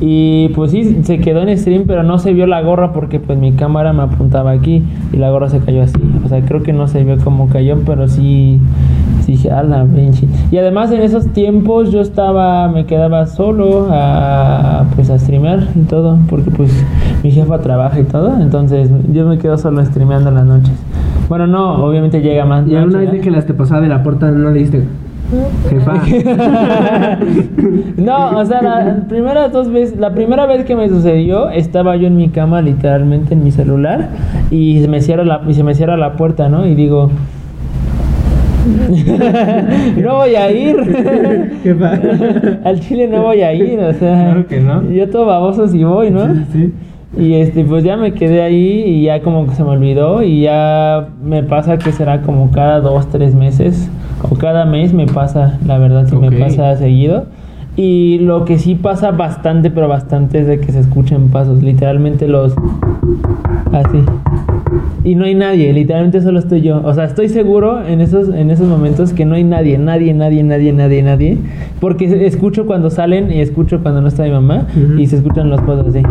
Y 0.00 0.48
pues 0.54 0.70
sí, 0.70 1.00
se 1.02 1.18
quedó 1.18 1.42
en 1.42 1.56
stream, 1.58 1.84
pero 1.86 2.02
no 2.02 2.18
se 2.18 2.32
vio 2.32 2.46
la 2.46 2.62
gorra 2.62 2.92
porque 2.92 3.18
pues 3.20 3.38
mi 3.38 3.52
cámara 3.52 3.92
me 3.92 4.02
apuntaba 4.02 4.52
aquí 4.52 4.82
y 5.12 5.16
la 5.16 5.30
gorra 5.30 5.50
se 5.50 5.58
cayó 5.58 5.82
así. 5.82 5.98
O 6.24 6.28
sea, 6.28 6.40
creo 6.42 6.62
que 6.62 6.72
no 6.72 6.86
se 6.88 7.04
vio 7.04 7.18
cómo 7.22 7.48
cayó, 7.48 7.80
pero 7.84 8.08
sí, 8.08 8.58
dije, 9.30 9.50
ala, 9.50 9.84
Benji. 9.84 10.28
Y 10.50 10.58
además 10.58 10.90
en 10.92 11.02
esos 11.02 11.26
tiempos 11.32 11.90
yo 11.90 12.00
estaba, 12.00 12.68
me 12.68 12.86
quedaba 12.86 13.26
solo 13.26 13.88
a, 13.90 14.84
pues 14.94 15.10
a 15.10 15.18
streamear 15.18 15.68
y 15.74 15.80
todo, 15.80 16.18
porque 16.28 16.50
pues 16.50 16.72
mi 17.22 17.30
jefa 17.30 17.58
trabaja 17.58 18.00
y 18.00 18.04
todo, 18.04 18.38
entonces 18.40 18.90
yo 19.12 19.26
me 19.26 19.38
quedo 19.38 19.56
solo 19.58 19.84
streameando 19.84 20.30
en 20.30 20.34
las 20.36 20.46
noches. 20.46 20.74
Bueno, 21.28 21.46
no, 21.46 21.84
obviamente 21.84 22.20
llega 22.20 22.44
más. 22.44 22.66
Y 22.66 22.74
alguna 22.74 22.98
vez 22.98 23.12
de 23.12 23.20
que 23.20 23.30
las 23.30 23.46
te 23.46 23.54
pasaba 23.54 23.80
de 23.80 23.88
la 23.88 24.02
puerta 24.02 24.30
no 24.30 24.50
le 24.50 24.58
diste. 24.58 24.84
Jefa. 25.68 25.94
no, 27.96 28.36
o 28.36 28.44
sea, 28.44 28.62
la 28.62 28.96
primera 29.08 29.48
dos 29.48 29.70
veces, 29.70 29.96
la 29.98 30.12
primera 30.12 30.46
vez 30.46 30.64
que 30.64 30.74
me 30.74 30.88
sucedió, 30.88 31.50
estaba 31.50 31.94
yo 31.96 32.08
en 32.08 32.16
mi 32.16 32.30
cama, 32.30 32.62
literalmente 32.62 33.34
en 33.34 33.44
mi 33.44 33.52
celular, 33.52 34.08
y 34.50 34.80
se 34.80 34.88
me 34.88 35.00
cierra 35.00 35.24
la, 35.24 35.42
y 35.46 35.54
se 35.54 35.62
me 35.62 35.74
cierra 35.74 35.96
la 35.96 36.14
puerta, 36.14 36.48
¿no? 36.48 36.66
Y 36.66 36.74
digo, 36.74 37.10
no 40.02 40.16
voy 40.16 40.34
a 40.34 40.50
ir. 40.50 40.76
Jefa. 41.62 41.98
Al 42.64 42.80
chile 42.80 43.08
no 43.08 43.22
voy 43.22 43.40
a 43.42 43.52
ir, 43.52 43.78
o 43.80 43.92
sea, 43.94 44.24
Claro 44.24 44.46
que 44.46 44.60
no. 44.60 44.90
yo 44.90 45.08
todo 45.10 45.26
baboso 45.26 45.68
si 45.68 45.84
voy, 45.84 46.10
¿no? 46.10 46.26
Sí, 46.34 46.40
sí. 46.52 46.72
Y 47.18 47.34
este, 47.34 47.64
pues 47.64 47.82
ya 47.82 47.96
me 47.96 48.12
quedé 48.12 48.40
ahí 48.42 48.84
y 48.86 49.02
ya 49.04 49.20
como 49.20 49.46
que 49.46 49.54
se 49.54 49.64
me 49.64 49.70
olvidó 49.70 50.22
y 50.22 50.42
ya 50.42 51.08
me 51.22 51.42
pasa 51.42 51.76
que 51.76 51.90
será 51.90 52.22
como 52.22 52.52
cada 52.52 52.80
dos, 52.80 53.08
tres 53.10 53.34
meses 53.34 53.90
o 54.30 54.36
cada 54.36 54.64
mes 54.64 54.92
me 54.94 55.06
pasa, 55.06 55.58
la 55.66 55.78
verdad 55.78 56.06
Ok. 56.12 56.20
me 56.20 56.32
pasa 56.32 56.76
seguido. 56.76 57.26
Y 57.82 58.18
lo 58.18 58.44
que 58.44 58.58
sí 58.58 58.74
pasa 58.74 59.10
bastante, 59.10 59.70
pero 59.70 59.88
bastante 59.88 60.40
es 60.40 60.46
de 60.46 60.60
que 60.60 60.70
se 60.70 60.80
escuchen 60.80 61.30
pasos, 61.30 61.62
literalmente 61.62 62.28
los... 62.28 62.54
Así. 63.72 64.02
Y 65.02 65.14
no 65.14 65.24
hay 65.24 65.34
nadie, 65.34 65.72
literalmente 65.72 66.20
solo 66.20 66.40
estoy 66.40 66.60
yo. 66.60 66.82
O 66.84 66.92
sea, 66.92 67.04
estoy 67.04 67.30
seguro 67.30 67.82
en 67.82 68.02
esos, 68.02 68.28
en 68.28 68.50
esos 68.50 68.68
momentos 68.68 69.14
que 69.14 69.24
no 69.24 69.34
hay 69.34 69.44
nadie, 69.44 69.78
nadie, 69.78 70.12
nadie, 70.12 70.42
nadie, 70.42 70.74
nadie, 70.74 71.02
nadie. 71.02 71.38
Porque 71.80 72.26
escucho 72.26 72.66
cuando 72.66 72.90
salen 72.90 73.32
y 73.32 73.40
escucho 73.40 73.80
cuando 73.80 74.02
no 74.02 74.08
está 74.08 74.24
mi 74.24 74.30
mamá 74.30 74.66
y 74.98 75.06
se 75.06 75.16
escuchan 75.16 75.48
los 75.48 75.62
pasos 75.62 75.86
así. 75.88 76.02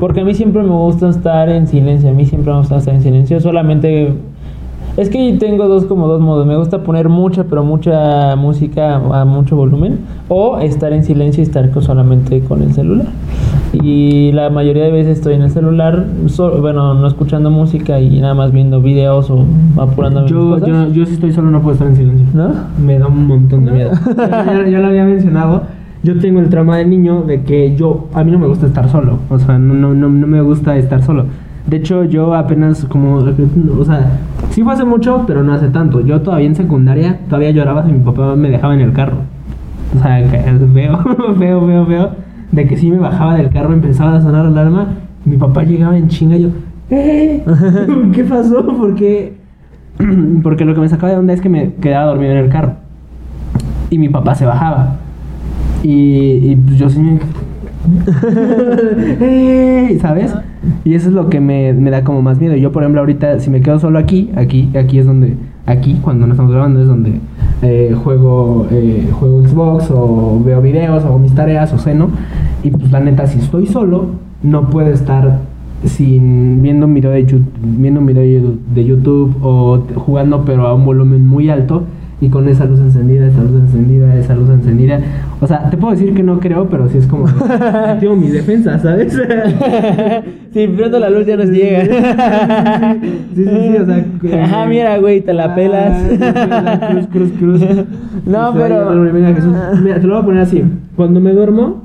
Porque 0.00 0.22
a 0.22 0.24
mí 0.24 0.34
siempre 0.34 0.64
me 0.64 0.70
gusta 0.70 1.10
estar 1.10 1.48
en 1.48 1.68
silencio, 1.68 2.10
a 2.10 2.12
mí 2.12 2.26
siempre 2.26 2.52
me 2.52 2.58
gusta 2.58 2.78
estar 2.78 2.92
en 2.92 3.02
silencio, 3.02 3.38
solamente... 3.38 4.14
Es 4.96 5.08
que 5.08 5.36
tengo 5.40 5.68
dos 5.68 5.86
como 5.86 6.06
dos 6.06 6.20
modos, 6.20 6.46
me 6.46 6.54
gusta 6.56 6.82
poner 6.82 7.08
mucha, 7.08 7.44
pero 7.44 7.64
mucha 7.64 8.36
música 8.36 8.96
a 8.96 9.24
mucho 9.24 9.56
volumen, 9.56 10.00
o 10.28 10.58
estar 10.58 10.92
en 10.92 11.02
silencio 11.02 11.42
y 11.42 11.46
estar 11.46 11.70
co- 11.70 11.80
solamente 11.80 12.40
con 12.40 12.62
el 12.62 12.74
celular. 12.74 13.06
Y 13.72 14.32
la 14.32 14.50
mayoría 14.50 14.84
de 14.84 14.90
veces 14.92 15.16
estoy 15.16 15.34
en 15.34 15.42
el 15.42 15.50
celular, 15.50 16.04
so- 16.26 16.60
bueno, 16.60 16.92
no 16.92 17.06
escuchando 17.06 17.50
música 17.50 18.00
y 18.00 18.20
nada 18.20 18.34
más 18.34 18.52
viendo 18.52 18.82
videos 18.82 19.30
o 19.30 19.44
apurando 19.78 20.22
mis 20.22 20.30
Yo, 20.30 20.50
cosas. 20.50 20.68
yo, 20.68 20.88
yo 20.92 21.06
si 21.06 21.14
estoy 21.14 21.32
solo 21.32 21.50
no 21.50 21.60
puedo 21.62 21.72
estar 21.72 21.88
en 21.88 21.96
silencio. 21.96 22.26
¿No? 22.34 22.50
Me 22.84 22.98
da 22.98 23.06
un 23.06 23.26
montón 23.26 23.64
de 23.64 23.72
miedo. 23.72 23.90
ya, 24.16 24.68
ya 24.68 24.78
lo 24.78 24.88
había 24.88 25.04
mencionado. 25.04 25.62
Yo 26.02 26.18
tengo 26.18 26.40
el 26.40 26.50
trauma 26.50 26.76
de 26.76 26.84
niño 26.84 27.22
de 27.22 27.42
que 27.44 27.74
yo, 27.76 28.08
a 28.12 28.24
mí 28.24 28.30
no 28.30 28.38
me 28.38 28.46
gusta 28.46 28.66
estar 28.66 28.90
solo. 28.90 29.20
O 29.30 29.38
sea, 29.38 29.56
no, 29.58 29.72
no, 29.72 29.94
no, 29.94 30.08
no 30.10 30.26
me 30.26 30.42
gusta 30.42 30.76
estar 30.76 31.02
solo. 31.02 31.24
De 31.66 31.76
hecho, 31.76 32.04
yo 32.04 32.34
apenas 32.34 32.84
como, 32.86 33.16
o 33.16 33.84
sea, 33.84 34.18
sí 34.50 34.62
fue 34.62 34.72
hace 34.72 34.84
mucho, 34.84 35.24
pero 35.26 35.42
no 35.42 35.52
hace 35.52 35.68
tanto. 35.68 36.00
Yo 36.00 36.20
todavía 36.20 36.46
en 36.46 36.54
secundaria, 36.54 37.20
todavía 37.28 37.50
lloraba 37.50 37.84
si 37.86 37.92
mi 37.92 38.00
papá 38.00 38.34
me 38.36 38.50
dejaba 38.50 38.74
en 38.74 38.80
el 38.80 38.92
carro. 38.92 39.18
O 39.96 40.02
sea, 40.02 40.20
veo, 40.72 40.98
veo, 41.38 41.66
veo, 41.66 41.86
veo, 41.86 42.10
de 42.50 42.66
que 42.66 42.76
sí 42.76 42.90
me 42.90 42.98
bajaba 42.98 43.36
del 43.36 43.50
carro, 43.50 43.72
empezaba 43.72 44.16
a 44.16 44.20
sonar 44.20 44.44
la 44.46 44.62
alarma, 44.62 44.88
mi 45.24 45.36
papá 45.36 45.62
llegaba 45.62 45.96
en 45.96 46.08
chinga 46.08 46.36
y 46.36 46.42
yo, 46.42 46.48
¡eh! 46.90 47.44
¿Qué 48.12 48.24
pasó? 48.24 48.66
¿Por 48.66 48.94
qué? 48.94 49.34
Porque 50.42 50.64
lo 50.64 50.74
que 50.74 50.80
me 50.80 50.88
sacaba 50.88 51.12
de 51.12 51.18
onda 51.18 51.32
es 51.32 51.40
que 51.40 51.48
me 51.48 51.74
quedaba 51.74 52.06
dormido 52.06 52.32
en 52.32 52.38
el 52.38 52.48
carro. 52.48 52.74
Y 53.90 53.98
mi 53.98 54.08
papá 54.08 54.34
se 54.34 54.46
bajaba. 54.46 54.96
Y, 55.82 56.52
y 56.52 56.56
pues 56.56 56.78
yo 56.78 56.88
sí 56.88 57.00
me... 57.00 57.18
¿Sabes? 60.00 60.34
Y 60.84 60.94
eso 60.94 61.08
es 61.08 61.14
lo 61.14 61.28
que 61.28 61.40
me, 61.40 61.72
me 61.72 61.90
da 61.90 62.04
como 62.04 62.22
más 62.22 62.38
miedo. 62.38 62.56
Yo, 62.56 62.72
por 62.72 62.82
ejemplo, 62.82 63.00
ahorita, 63.00 63.40
si 63.40 63.50
me 63.50 63.60
quedo 63.60 63.78
solo 63.78 63.98
aquí, 63.98 64.30
aquí, 64.36 64.70
aquí 64.76 64.98
es 64.98 65.06
donde, 65.06 65.36
aquí, 65.66 65.98
cuando 66.02 66.26
no 66.26 66.32
estamos 66.32 66.52
grabando, 66.52 66.80
es 66.80 66.86
donde 66.86 67.14
eh, 67.62 67.94
juego, 68.02 68.66
eh, 68.70 69.08
juego 69.12 69.46
Xbox 69.46 69.90
o 69.90 70.40
veo 70.44 70.60
videos, 70.60 71.04
hago 71.04 71.18
mis 71.18 71.34
tareas 71.34 71.72
o 71.72 71.78
ceno. 71.78 72.10
Y 72.62 72.70
pues 72.70 72.90
la 72.92 73.00
neta, 73.00 73.26
si 73.26 73.38
estoy 73.38 73.66
solo, 73.66 74.06
no 74.42 74.70
puedo 74.70 74.90
estar 74.90 75.40
sin 75.84 76.62
viendo 76.62 76.86
un 76.86 76.94
video 76.94 77.10
de 77.10 77.26
YouTube, 77.26 77.44
viendo 77.60 78.00
un 78.00 78.06
video 78.06 78.54
de 78.74 78.84
YouTube- 78.84 79.34
o 79.42 79.82
jugando 79.96 80.44
pero 80.44 80.68
a 80.68 80.74
un 80.74 80.84
volumen 80.84 81.26
muy 81.26 81.50
alto 81.50 81.82
y 82.22 82.28
con 82.28 82.48
esa 82.48 82.64
luz 82.66 82.78
encendida, 82.78 83.26
esa 83.26 83.42
luz 83.42 83.62
encendida, 83.62 84.14
esa 84.14 84.36
luz 84.36 84.48
encendida. 84.48 85.00
O 85.40 85.46
sea, 85.48 85.68
te 85.68 85.76
puedo 85.76 85.92
decir 85.92 86.14
que 86.14 86.22
no 86.22 86.38
creo, 86.38 86.68
pero 86.68 86.88
sí 86.88 86.98
es 86.98 87.06
como 87.08 87.26
tengo 88.00 88.14
mis 88.14 88.32
defensas, 88.32 88.80
¿sabes? 88.80 89.20
Si 90.52 90.68
pronto 90.68 91.00
la 91.00 91.10
luz 91.10 91.26
ya 91.26 91.36
nos 91.36 91.50
llega. 91.50 91.84
Sí, 93.34 93.44
sí, 93.44 93.44
sí, 93.44 93.76
o 93.76 93.86
sea, 93.86 94.44
Ajá, 94.44 94.66
mira, 94.66 94.98
güey, 94.98 95.20
te 95.20 95.32
la 95.32 95.46
Ah, 95.46 95.54
pelas. 95.56 96.02
Cruz, 96.90 97.06
cruz, 97.08 97.32
cruz. 97.38 97.60
No, 98.26 98.54
pero-. 98.54 98.92
Mira, 99.82 100.00
te 100.00 100.06
lo 100.06 100.14
voy 100.14 100.22
a 100.22 100.24
poner 100.24 100.42
así. 100.42 100.62
Cuando 100.94 101.18
me 101.18 101.32
duermo, 101.32 101.82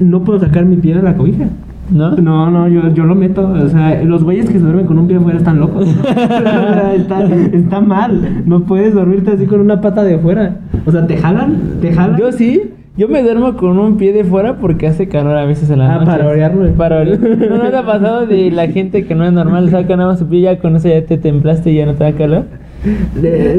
no 0.00 0.22
puedo 0.22 0.38
sacar 0.38 0.64
mi 0.64 0.76
pie 0.76 0.94
de 0.94 1.02
la 1.02 1.16
cobija. 1.16 1.46
¿No? 1.90 2.12
No, 2.16 2.50
no, 2.50 2.68
yo, 2.68 2.88
yo 2.94 3.04
lo 3.04 3.14
meto. 3.14 3.46
O 3.48 3.68
sea, 3.68 4.02
los 4.02 4.24
güeyes 4.24 4.46
que 4.46 4.54
se 4.54 4.60
duermen 4.60 4.86
con 4.86 4.98
un 4.98 5.06
pie 5.08 5.16
afuera 5.16 5.38
están 5.38 5.60
locos. 5.60 5.86
está, 6.96 7.24
está 7.24 7.80
mal. 7.80 8.42
No 8.46 8.60
puedes 8.64 8.94
dormirte 8.94 9.32
así 9.32 9.46
con 9.46 9.60
una 9.60 9.80
pata 9.80 10.02
de 10.04 10.14
afuera. 10.14 10.56
O 10.86 10.90
sea, 10.92 11.06
te 11.06 11.16
jalan, 11.16 11.56
te 11.80 11.92
jalan. 11.92 12.18
Yo 12.18 12.32
sí. 12.32 12.62
Yo 12.96 13.08
me 13.08 13.22
duermo 13.22 13.56
con 13.56 13.78
un 13.78 13.96
pie 13.96 14.12
de 14.12 14.22
fuera 14.22 14.58
porque 14.58 14.86
hace 14.86 15.08
calor 15.08 15.34
a 15.36 15.46
veces 15.46 15.70
en 15.70 15.78
la 15.78 15.94
Ah, 15.94 15.98
noche. 15.98 16.06
para 16.10 16.26
orearlo. 16.28 16.70
Para 16.74 17.00
orear. 17.00 17.18
¿No, 17.20 17.56
¿No 17.56 17.70
te 17.70 17.76
ha 17.76 17.86
pasado 17.86 18.26
de 18.26 18.50
la 18.50 18.66
gente 18.68 19.06
que 19.06 19.14
no 19.14 19.24
es 19.24 19.32
normal 19.32 19.70
saca 19.70 19.96
nada 19.96 20.10
más 20.10 20.18
su 20.18 20.26
pie 20.26 20.42
ya 20.42 20.58
con 20.58 20.76
eso 20.76 20.88
ya 20.88 21.02
te 21.04 21.16
templaste 21.16 21.72
y 21.72 21.76
ya 21.76 21.86
no 21.86 21.94
te 21.94 22.04
da 22.04 22.12
calor? 22.12 22.44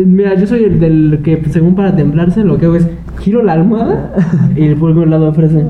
Mira, 0.05 0.35
yo 0.35 0.45
soy 0.47 0.63
el 0.65 0.79
del 0.79 1.19
que 1.23 1.41
según 1.49 1.75
para 1.75 1.95
temblarse 1.95 2.43
lo 2.43 2.57
que 2.57 2.65
hago 2.65 2.75
es 2.75 2.87
giro 3.19 3.41
la 3.41 3.53
almohada 3.53 4.11
y 4.55 4.67
le 4.67 4.75
pongo 4.75 5.03
el 5.03 5.09
lado 5.09 5.29
ofrece. 5.29 5.63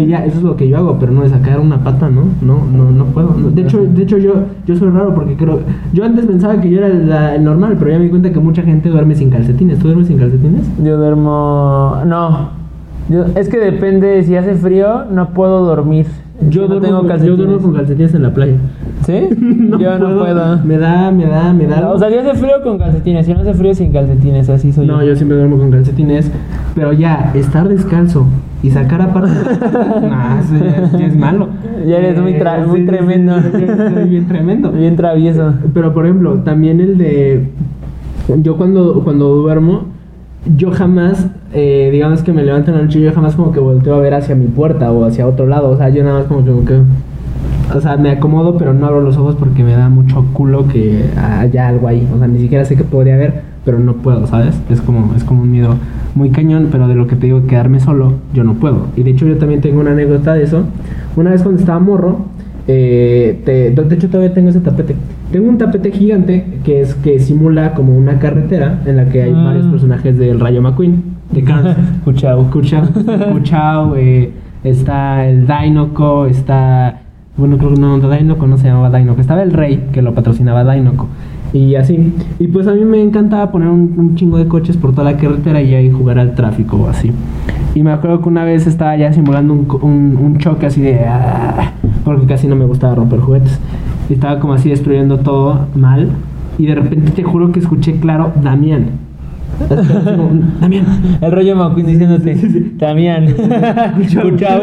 y 0.00 0.06
ya, 0.06 0.24
eso 0.24 0.38
es 0.38 0.42
lo 0.42 0.56
que 0.56 0.68
yo 0.68 0.76
hago, 0.78 0.98
pero 0.98 1.12
no 1.12 1.22
de 1.22 1.28
sacar 1.28 1.60
una 1.60 1.84
pata, 1.84 2.08
¿no? 2.10 2.22
No, 2.42 2.64
no, 2.66 2.90
no 2.90 3.04
puedo. 3.06 3.34
No, 3.36 3.50
De 3.50 3.62
hecho, 3.62 3.84
de 3.84 4.02
hecho 4.02 4.18
yo, 4.18 4.34
yo 4.66 4.76
soy 4.76 4.88
raro 4.90 5.14
porque 5.14 5.36
creo, 5.36 5.60
yo 5.92 6.04
antes 6.04 6.26
pensaba 6.26 6.60
que 6.60 6.70
yo 6.70 6.78
era 6.78 6.88
la- 6.88 7.34
el 7.36 7.44
normal, 7.44 7.76
pero 7.78 7.92
ya 7.92 7.98
me 7.98 8.04
di 8.04 8.10
cuenta 8.10 8.32
que 8.32 8.40
mucha 8.40 8.62
gente 8.62 8.88
duerme 8.88 9.14
sin 9.14 9.30
calcetines. 9.30 9.78
¿Tú 9.78 9.86
duermes 9.88 10.08
sin 10.08 10.18
calcetines? 10.18 10.62
Yo 10.82 10.96
duermo. 10.96 11.96
No. 12.06 12.50
Yo, 13.08 13.24
es 13.36 13.48
que 13.48 13.58
depende, 13.58 14.22
si 14.24 14.36
hace 14.36 14.54
frío, 14.54 15.04
no 15.12 15.30
puedo 15.30 15.64
dormir. 15.64 16.06
Yo, 16.48 16.62
no 16.62 16.68
duermo, 16.68 16.86
tengo 16.86 16.98
con- 16.98 17.06
yo 17.06 17.08
calcetines. 17.10 17.38
duermo 17.38 17.62
con 17.62 17.74
calcetines 17.74 18.14
en 18.14 18.22
la 18.22 18.32
playa. 18.34 18.54
¿Sí? 19.10 19.70
yo 19.80 19.98
no 19.98 20.18
puedo. 20.18 20.58
Me 20.64 20.78
da, 20.78 21.10
me 21.10 21.26
da, 21.26 21.52
me 21.52 21.66
da. 21.66 21.90
O 21.90 21.98
sea, 21.98 22.08
si 22.08 22.14
hace 22.16 22.34
frío 22.34 22.62
con 22.62 22.78
calcetines, 22.78 23.26
si 23.26 23.34
no 23.34 23.40
hace 23.40 23.54
frío 23.54 23.74
sin 23.74 23.92
calcetines, 23.92 24.48
así 24.48 24.72
soy 24.72 24.86
No, 24.86 25.02
yo 25.02 25.16
siempre 25.16 25.36
duermo 25.36 25.58
con 25.58 25.70
calcetines, 25.70 26.30
pero 26.74 26.92
ya 26.92 27.32
estar 27.34 27.68
descalzo 27.68 28.26
y 28.62 28.70
sacar 28.70 29.00
aparte, 29.02 29.30
nah, 30.08 30.40
eso 30.40 30.62
ya, 30.64 30.84
es- 30.84 30.92
ya 30.92 31.06
es 31.06 31.16
malo. 31.16 31.48
Ya 31.86 31.96
eres 31.98 32.20
muy 32.20 32.34
tra- 32.34 32.66
muy 32.66 32.84
tremendo. 32.86 33.36
sí, 33.40 33.64
ya 33.66 33.90
soy 33.90 34.08
bien 34.08 34.28
tremendo. 34.28 34.70
Bien 34.72 34.96
travieso. 34.96 35.54
Pero 35.74 35.92
por 35.94 36.04
ejemplo, 36.06 36.34
también 36.44 36.80
el 36.80 36.98
de 36.98 37.48
yo 38.42 38.56
cuando 38.56 39.00
cuando 39.02 39.34
duermo 39.34 39.84
yo 40.56 40.70
jamás, 40.70 41.26
eh, 41.52 41.90
digamos 41.92 42.22
que 42.22 42.32
me 42.32 42.42
levanto 42.42 42.70
en 42.70 42.76
la 42.78 42.82
noche, 42.84 43.00
yo 43.00 43.12
jamás 43.12 43.34
como 43.34 43.52
que 43.52 43.60
volteo 43.60 43.94
a 43.94 43.98
ver 43.98 44.14
hacia 44.14 44.34
mi 44.34 44.46
puerta 44.46 44.90
o 44.92 45.04
hacia 45.04 45.26
otro 45.26 45.46
lado. 45.46 45.68
O 45.70 45.76
sea, 45.76 45.88
yo 45.90 46.02
nada 46.04 46.18
más 46.20 46.28
como 46.28 46.44
que, 46.44 46.50
como 46.50 46.64
que- 46.64 46.80
o 47.74 47.80
sea, 47.80 47.96
me 47.96 48.10
acomodo, 48.10 48.56
pero 48.58 48.72
no 48.74 48.86
abro 48.86 49.00
los 49.00 49.16
ojos 49.16 49.36
porque 49.38 49.62
me 49.62 49.72
da 49.72 49.88
mucho 49.88 50.24
culo 50.32 50.66
que 50.68 51.04
haya 51.16 51.68
algo 51.68 51.88
ahí. 51.88 52.06
O 52.14 52.18
sea, 52.18 52.26
ni 52.26 52.38
siquiera 52.40 52.64
sé 52.64 52.76
que 52.76 52.84
podría 52.84 53.14
haber, 53.14 53.42
pero 53.64 53.78
no 53.78 53.94
puedo, 53.94 54.26
¿sabes? 54.26 54.60
Es 54.70 54.80
como, 54.80 55.14
es 55.16 55.24
como 55.24 55.42
un 55.42 55.50
miedo 55.52 55.74
muy 56.14 56.30
cañón, 56.30 56.68
pero 56.72 56.88
de 56.88 56.94
lo 56.94 57.06
que 57.06 57.16
te 57.16 57.26
digo, 57.26 57.46
quedarme 57.46 57.80
solo, 57.80 58.14
yo 58.34 58.44
no 58.44 58.54
puedo. 58.54 58.86
Y 58.96 59.02
de 59.02 59.10
hecho 59.10 59.26
yo 59.26 59.36
también 59.38 59.60
tengo 59.60 59.80
una 59.80 59.92
anécdota 59.92 60.34
de 60.34 60.42
eso. 60.44 60.64
Una 61.16 61.30
vez 61.30 61.42
cuando 61.42 61.60
estaba 61.60 61.78
morro, 61.78 62.26
eh, 62.66 63.40
te- 63.44 63.70
de 63.70 63.94
hecho 63.94 64.08
todavía 64.08 64.32
tengo 64.34 64.48
ese 64.50 64.60
tapete. 64.60 64.94
Tengo 65.32 65.48
un 65.48 65.58
tapete 65.58 65.92
gigante 65.92 66.44
que 66.64 66.80
es 66.80 66.94
que 66.96 67.20
simula 67.20 67.74
como 67.74 67.96
una 67.96 68.18
carretera 68.18 68.80
en 68.86 68.96
la 68.96 69.04
que 69.08 69.22
hay 69.22 69.32
Mm. 69.32 69.44
varios 69.44 69.66
personajes 69.66 70.18
del 70.18 70.40
Rayo 70.40 70.60
McQueen, 70.62 71.02
de 71.30 71.44
Cars. 71.44 71.76
Cuchao. 72.04 72.50
Kuchao, 72.50 72.82
Kuchao, 73.32 73.96
eh, 73.96 74.30
está 74.64 75.26
el 75.28 75.46
Dinoco, 75.46 76.26
está. 76.26 77.00
Bueno, 77.40 77.56
creo 77.56 77.72
que 77.72 77.80
no, 77.80 77.98
Dinoco 77.98 78.46
no 78.46 78.58
se 78.58 78.68
llamaba 78.68 78.98
Dinoco, 78.98 79.18
estaba 79.22 79.42
el 79.42 79.54
Rey 79.54 79.88
que 79.92 80.02
lo 80.02 80.12
patrocinaba 80.14 80.70
Dinoco. 80.74 81.08
Y 81.54 81.74
así. 81.74 82.12
Y 82.38 82.48
pues 82.48 82.66
a 82.66 82.74
mí 82.74 82.84
me 82.84 83.02
encantaba 83.02 83.50
poner 83.50 83.68
un, 83.68 84.14
chingo 84.14 84.36
de 84.36 84.46
coches 84.46 84.76
por 84.76 84.92
toda 84.92 85.10
la 85.10 85.16
carretera 85.16 85.62
y 85.62 85.74
ahí 85.74 85.90
jugar 85.90 86.18
al 86.18 86.34
tráfico 86.34 86.76
o 86.76 86.88
así. 86.88 87.10
Y 87.74 87.82
me 87.82 87.92
acuerdo 87.92 88.20
que 88.20 88.28
una 88.28 88.44
vez 88.44 88.66
estaba 88.66 88.94
ya 88.96 89.10
simulando 89.14 89.54
un, 89.54 90.18
un 90.20 90.38
choque 90.38 90.66
así 90.66 90.82
de. 90.82 91.00
"Ah", 91.06 91.72
porque 92.04 92.26
casi 92.26 92.46
no 92.46 92.56
me 92.56 92.66
gustaba 92.66 92.94
romper 92.94 93.20
juguetes. 93.20 93.58
Y 94.10 94.12
estaba 94.12 94.38
como 94.38 94.52
así 94.52 94.68
destruyendo 94.68 95.18
todo 95.20 95.66
mal. 95.74 96.10
Y 96.58 96.66
de 96.66 96.74
repente 96.74 97.10
te 97.10 97.22
juro 97.22 97.52
que 97.52 97.60
escuché 97.60 97.98
claro 98.00 98.32
Damián. 98.42 99.09
Damián, 100.60 100.86
El 101.20 101.32
rollo 101.32 101.56
McQueen 101.56 101.86
diciéndote, 101.86 102.72
Damián. 102.78 103.26
Cuchao. 104.22 104.60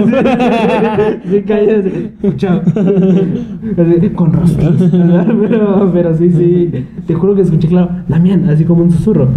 Cállate. 1.47 2.11
Chao. 2.37 2.61
Así, 3.77 4.09
Con 4.15 4.33
rostros. 4.33 4.75
Pero, 4.91 5.91
pero 5.93 6.17
sí, 6.17 6.31
sí. 6.31 6.85
Te 7.05 7.13
juro 7.13 7.35
que 7.35 7.41
escuché 7.41 7.67
claro. 7.67 7.89
Damián, 8.07 8.49
así 8.49 8.63
como 8.63 8.83
un 8.83 8.91
susurro. 8.91 9.27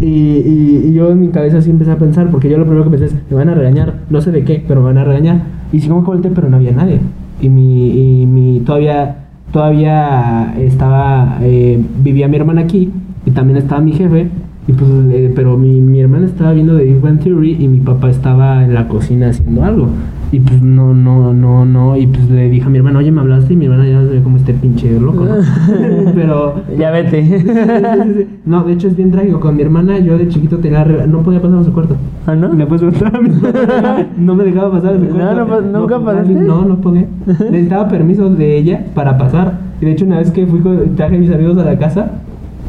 Y, 0.00 0.06
y, 0.06 0.82
y 0.88 0.92
yo 0.92 1.10
en 1.10 1.20
mi 1.20 1.28
cabeza 1.28 1.58
así 1.58 1.70
empecé 1.70 1.92
a 1.92 1.96
pensar, 1.96 2.30
porque 2.30 2.48
yo 2.50 2.58
lo 2.58 2.64
primero 2.64 2.84
que 2.84 2.90
pensé 2.90 3.06
es, 3.06 3.14
me 3.30 3.36
van 3.36 3.48
a 3.48 3.54
regañar, 3.54 3.94
no 4.10 4.20
sé 4.20 4.30
de 4.30 4.44
qué, 4.44 4.62
pero 4.66 4.80
me 4.80 4.88
van 4.88 4.98
a 4.98 5.04
regañar. 5.04 5.42
Y 5.72 5.80
sí 5.80 5.88
como 5.88 6.02
que 6.04 6.10
volteé, 6.10 6.30
pero 6.34 6.50
no 6.50 6.56
había 6.56 6.72
nadie. 6.72 7.00
Y 7.40 7.48
mi, 7.48 8.22
y 8.22 8.26
mi 8.26 8.60
todavía, 8.60 9.16
todavía 9.52 10.54
estaba, 10.58 11.38
eh, 11.40 11.82
vivía 12.02 12.28
mi 12.28 12.36
hermana 12.36 12.62
aquí, 12.62 12.90
y 13.24 13.30
también 13.30 13.56
estaba 13.56 13.80
mi 13.80 13.92
jefe, 13.92 14.28
y 14.68 14.72
pues, 14.72 14.90
eh, 15.12 15.32
pero 15.34 15.56
mi, 15.58 15.80
mi 15.80 16.00
hermana 16.00 16.26
estaba 16.26 16.52
viendo 16.52 16.76
The 16.76 16.84
Big 16.84 17.00
Bang 17.00 17.18
Theory 17.18 17.56
y 17.60 17.68
mi 17.68 17.80
papá 17.80 18.10
estaba 18.10 18.64
en 18.64 18.74
la 18.74 18.86
cocina 18.88 19.28
haciendo 19.28 19.64
algo. 19.64 19.88
Y 20.30 20.40
pues 20.40 20.62
no, 20.62 20.94
no, 20.94 21.34
no, 21.34 21.66
no. 21.66 21.94
Y 21.94 22.06
pues 22.06 22.30
le 22.30 22.48
dije 22.48 22.64
a 22.64 22.70
mi 22.70 22.78
hermana, 22.78 23.00
oye, 23.00 23.10
me 23.12 23.20
hablaste 23.20 23.52
y 23.52 23.56
mi 23.56 23.66
hermana 23.66 23.86
ya 23.86 24.00
se 24.00 24.14
ve 24.14 24.22
como 24.22 24.38
este 24.38 24.54
pinche 24.54 24.98
loco, 24.98 25.26
¿no? 25.26 25.34
pero. 26.14 26.54
Ya 26.78 26.90
vete. 26.90 27.44
No, 28.44 28.64
de 28.64 28.72
hecho 28.72 28.88
es 28.88 28.96
bien 28.96 29.10
trágico. 29.10 29.40
Con 29.40 29.56
mi 29.56 29.62
hermana 29.62 29.98
yo 29.98 30.16
de 30.18 30.28
chiquito 30.28 30.58
tenía 30.58 30.84
no 30.84 31.20
podía 31.22 31.40
pasar 31.40 31.58
a 31.58 31.64
su 31.64 31.72
cuarto. 31.72 31.96
¿Ah, 32.26 32.34
no? 32.34 32.52
Le 32.52 32.66
puedes 32.66 32.82
preguntar 32.82 33.14
a 33.16 33.20
mi 33.20 33.28
hermana. 33.34 34.06
No 34.18 34.34
me 34.34 34.44
dejaba 34.44 34.72
pasar 34.72 34.94
a 34.94 34.98
su 34.98 35.04
No, 35.04 35.10
cuarto. 35.10 35.34
no 35.34 35.46
pas- 35.48 35.64
¿nunca 35.80 35.98
no, 35.98 36.04
pasaste? 36.04 36.34
No, 36.34 36.64
no 36.64 36.76
podía. 36.80 37.06
Necesitaba 37.26 37.88
permiso 37.88 38.30
de 38.30 38.56
ella 38.58 38.84
para 38.94 39.16
pasar. 39.18 39.58
Y 39.80 39.84
de 39.84 39.92
hecho 39.92 40.04
una 40.06 40.18
vez 40.18 40.30
que 40.30 40.46
fui 40.46 40.60
con, 40.60 40.96
traje 40.96 41.16
a 41.16 41.18
mis 41.18 41.30
amigos 41.32 41.58
a 41.58 41.64
la 41.64 41.78
casa, 41.78 42.21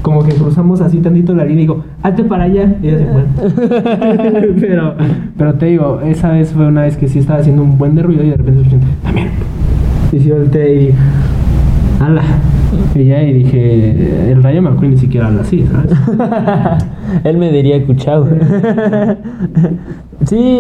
como 0.03 0.21
que 0.21 0.33
cruzamos 0.33 0.81
así 0.81 0.99
tantito 0.99 1.33
la 1.33 1.45
línea 1.45 1.63
y 1.63 1.67
digo, 1.67 1.83
hazte 2.03 2.25
para 2.25 2.43
allá. 2.43 2.75
Y 2.83 2.89
ella 2.89 2.97
se 2.99 3.05
fue. 3.05 4.51
pero, 4.59 4.95
pero 5.37 5.53
te 5.55 5.65
digo, 5.67 6.01
esa 6.01 6.29
vez 6.29 6.51
fue 6.51 6.67
una 6.67 6.81
vez 6.81 6.97
que 6.97 7.07
sí 7.07 7.19
estaba 7.19 7.39
haciendo 7.39 7.63
un 7.63 7.77
buen 7.77 7.95
de 7.95 8.03
ruido 8.03 8.23
y 8.23 8.29
de 8.29 8.37
repente 8.37 8.77
también. 9.01 9.29
Y 10.11 10.19
sí 10.19 10.29
volteé 10.29 10.73
y 10.73 10.79
dije, 10.87 10.97
ala. 12.01 12.21
Y 12.93 13.05
ya 13.05 13.23
y 13.23 13.33
dije, 13.33 14.31
el 14.31 14.43
rayo 14.43 14.61
McQueen 14.61 14.91
ni 14.91 14.97
siquiera 14.97 15.27
habla 15.27 15.41
así, 15.41 15.65
¿sabes? 15.71 15.91
Él 17.23 17.37
me 17.37 17.51
diría 17.51 17.83
Cuchao. 17.85 18.27
sí, 20.25 20.59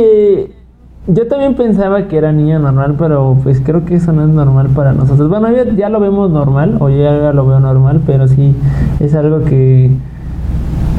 yo 1.07 1.27
también 1.27 1.55
pensaba 1.55 2.07
que 2.07 2.17
era 2.17 2.31
niño 2.31 2.59
normal, 2.59 2.95
pero 2.97 3.37
pues 3.43 3.61
creo 3.61 3.83
que 3.83 3.95
eso 3.95 4.13
no 4.13 4.23
es 4.23 4.29
normal 4.29 4.69
para 4.73 4.93
nosotros. 4.93 5.29
Bueno, 5.29 5.51
ya, 5.51 5.65
ya 5.75 5.89
lo 5.89 5.99
vemos 5.99 6.31
normal, 6.31 6.77
o 6.79 6.89
yo 6.89 6.97
ya 6.97 7.33
lo 7.33 7.45
veo 7.45 7.59
normal, 7.59 8.01
pero 8.05 8.27
sí 8.27 8.55
es 8.99 9.13
algo 9.15 9.43
que 9.43 9.91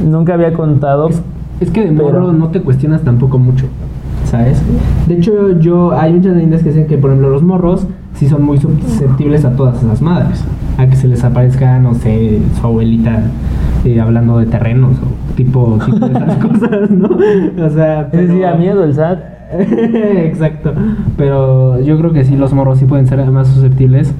nunca 0.06 0.34
había 0.34 0.52
contado. 0.52 1.08
Es 1.60 1.70
que 1.70 1.84
de 1.84 1.92
morro 1.92 2.32
no 2.32 2.48
te 2.48 2.60
cuestionas 2.60 3.02
tampoco 3.02 3.38
mucho, 3.38 3.66
¿sabes? 4.24 4.60
De 5.06 5.14
hecho, 5.14 5.58
yo 5.58 5.92
hay 5.92 6.12
muchas 6.12 6.34
leyendas 6.34 6.62
que 6.62 6.68
dicen 6.70 6.86
que, 6.86 6.98
por 6.98 7.10
ejemplo, 7.10 7.30
los 7.30 7.42
morros 7.42 7.86
sí 8.14 8.28
son 8.28 8.42
muy 8.42 8.58
susceptibles 8.58 9.44
a 9.44 9.56
todas 9.56 9.82
esas 9.82 10.02
madres. 10.02 10.44
A 10.76 10.86
que 10.86 10.96
se 10.96 11.06
les 11.08 11.22
aparezca, 11.24 11.78
no 11.78 11.94
sé, 11.94 12.40
su 12.60 12.66
abuelita 12.66 13.22
eh, 13.84 14.00
hablando 14.00 14.38
de 14.38 14.46
terrenos 14.46 14.96
o 14.98 15.34
tipo, 15.36 15.78
tipo 15.84 16.06
de 16.08 16.12
esas 16.12 16.36
cosas, 16.44 16.90
¿no? 16.90 17.08
O 17.64 17.70
sea, 17.70 18.02
Es 18.02 18.06
pero... 18.10 18.22
decir, 18.26 18.44
a 18.46 18.54
miedo 18.54 18.84
el 18.84 18.94
SAT. 18.94 19.33
Exacto. 20.26 20.72
Pero 21.16 21.80
yo 21.80 21.98
creo 21.98 22.12
que 22.12 22.24
sí, 22.24 22.36
los 22.36 22.52
morros 22.52 22.78
sí 22.78 22.84
pueden 22.84 23.06
ser 23.06 23.24
más 23.30 23.48
susceptibles. 23.48 24.12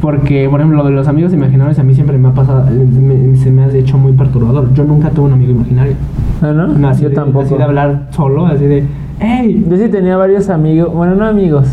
Porque, 0.00 0.48
por 0.48 0.60
ejemplo, 0.60 0.78
lo 0.82 0.88
de 0.88 0.94
los 0.94 1.08
amigos 1.08 1.32
imaginarios 1.32 1.78
a 1.78 1.82
mí 1.82 1.92
siempre 1.94 2.18
me 2.18 2.28
ha 2.28 2.32
pasado, 2.32 2.64
me- 2.70 3.36
se 3.36 3.50
me 3.50 3.64
ha 3.64 3.68
hecho 3.74 3.98
muy 3.98 4.12
perturbador. 4.12 4.72
Yo 4.74 4.84
nunca 4.84 5.10
tuve 5.10 5.26
un 5.26 5.32
amigo 5.32 5.50
imaginario. 5.50 5.94
¿Ah, 6.40 6.52
no? 6.52 6.68
No, 6.68 6.88
así 6.88 7.02
yo 7.02 7.08
de- 7.08 7.14
tampoco. 7.16 7.44
Así 7.46 7.54
de 7.56 7.62
hablar 7.64 8.06
solo, 8.10 8.46
así 8.46 8.64
de, 8.64 8.84
¡Ey! 9.20 9.66
Yo 9.68 9.76
sí 9.76 9.88
tenía 9.88 10.16
varios 10.16 10.48
amigos, 10.50 10.94
bueno, 10.94 11.16
no 11.16 11.26
amigos, 11.26 11.66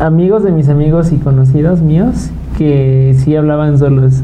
amigos 0.00 0.42
de 0.42 0.50
mis 0.50 0.68
amigos 0.68 1.12
y 1.12 1.18
conocidos 1.18 1.80
míos 1.82 2.30
que 2.58 3.14
sí 3.18 3.36
hablaban 3.36 3.78
solos. 3.78 4.22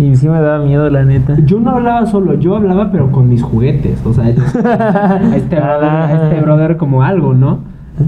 Y 0.00 0.16
sí 0.16 0.28
me 0.28 0.40
daba 0.40 0.64
miedo, 0.64 0.88
la 0.88 1.04
neta. 1.04 1.36
Yo 1.44 1.60
no 1.60 1.70
hablaba 1.72 2.06
solo, 2.06 2.34
yo 2.34 2.56
hablaba 2.56 2.90
pero 2.90 3.12
con 3.12 3.28
mis 3.28 3.42
juguetes. 3.42 4.00
O 4.06 4.12
sea, 4.14 4.30
yo, 4.30 4.42
a, 4.42 5.36
este 5.36 5.56
brother, 5.60 5.88
a 5.90 6.24
este 6.24 6.40
brother 6.40 6.76
como 6.76 7.02
algo, 7.02 7.34
¿no? 7.34 7.58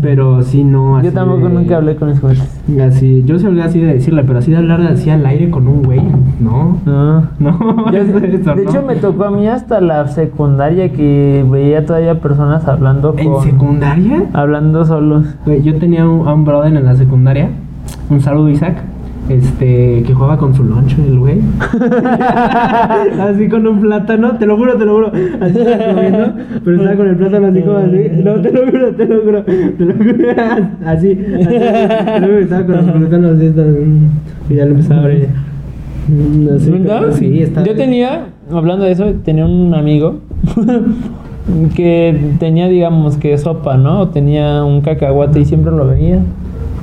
Pero 0.01 0.43
sí, 0.43 0.65
no. 0.65 0.97
Así 0.97 1.09
Yo 1.09 1.13
tampoco 1.13 1.49
de- 1.49 1.55
nunca 1.55 1.77
hablé 1.77 1.97
con 1.97 2.09
mis 2.09 2.19
juguetes. 2.19 2.63
Así, 2.81 3.25
yo 3.27 3.39
se 3.39 3.47
hablé 3.49 3.63
así 3.63 3.79
de 3.79 3.93
decirle, 3.93 4.25
pero 4.25 4.39
así 4.39 4.51
de 4.51 4.57
hablar 4.57 4.81
así 4.81 5.11
al 5.11 5.27
aire 5.27 5.51
con 5.51 5.69
un 5.69 5.83
güey, 5.83 6.01
no. 6.41 6.79
No. 6.87 7.27
No, 7.39 7.93
Yo- 7.93 7.99
eso, 8.01 8.19
de 8.21 8.39
no. 8.65 8.71
hecho, 8.71 8.83
me 8.87 8.97
tocó 8.97 9.25
a 9.25 9.31
mí 9.31 9.47
hasta 9.49 9.83
la 9.83 10.09
secundaria 10.09 10.91
que 10.93 11.45
veía 11.51 11.85
todavía 11.85 12.21
personas 12.21 12.67
hablando 12.69 13.15
¿En 13.19 13.31
con. 13.31 13.45
secundaria? 13.45 14.23
Hablando 14.33 14.87
solos. 14.87 15.27
Yo 15.63 15.77
tenía 15.77 16.09
un, 16.09 16.27
a 16.27 16.33
un 16.33 16.47
brother 16.47 16.75
en 16.75 16.85
la 16.87 16.97
secundaria, 16.97 17.51
un 18.09 18.21
saludo 18.23 18.49
Isaac, 18.49 18.77
este, 19.29 20.03
que 20.07 20.15
jugaba 20.15 20.37
con 20.37 20.55
su 20.55 20.65
loncho 20.65 20.97
el 21.03 21.19
güey. 21.19 21.41
así 23.21 23.49
con 23.49 23.67
un 23.67 23.81
plátano, 23.81 24.37
te 24.37 24.47
lo 24.47 24.57
juro, 24.57 24.77
te 24.77 24.85
lo 24.85 24.95
juro. 24.95 25.13
Así 25.41 25.59
estaba 25.59 25.95
comiendo, 25.95 26.35
pero 26.65 26.77
estaba 26.77 26.97
con 26.97 27.09
el 27.09 27.17
plátano 27.17 27.47
así 27.47 27.61
como 27.63 27.77
así. 27.79 28.11
No, 28.25 28.41
te 28.41 28.53
lo 28.53 28.71
juro, 28.71 28.95
te 28.95 29.07
lo 29.07 29.23
juro. 29.23 29.43
Te 29.45 29.85
lo 29.85 29.95
juro. 29.95 30.13
Así, 30.87 31.13
así. 31.13 32.21
Luego 32.21 32.39
estaba 32.39 32.67
con 32.67 32.75
el 32.75 32.93
plátano 32.93 33.29
así, 33.29 33.47
estaba, 33.47 33.69
mm, 33.69 34.51
y 34.51 34.55
ya 34.55 34.65
lo 34.65 34.71
empezaba 34.73 35.01
a 35.01 35.05
abrir. 35.05 35.29
Mm, 36.09 36.49
así, 36.57 36.71
¿Verdad? 36.71 37.13
Sí, 37.13 37.43
está. 37.43 37.65
Yo 37.65 37.75
tenía, 37.77 38.27
hablando 38.51 38.85
de 38.85 38.93
eso, 38.93 39.13
tenía 39.25 39.47
un 39.47 39.73
amigo 39.75 40.17
que 41.77 42.35
tenía, 42.39 42.69
digamos, 42.69 43.17
que 43.17 43.39
sopa, 43.39 43.77
¿no? 43.77 44.01
O 44.01 44.09
tenía 44.09 44.65
un 44.65 44.81
cacahuate 44.81 45.41
y 45.41 45.45
siempre 45.45 45.73
lo 45.73 45.87
veía. 45.87 46.21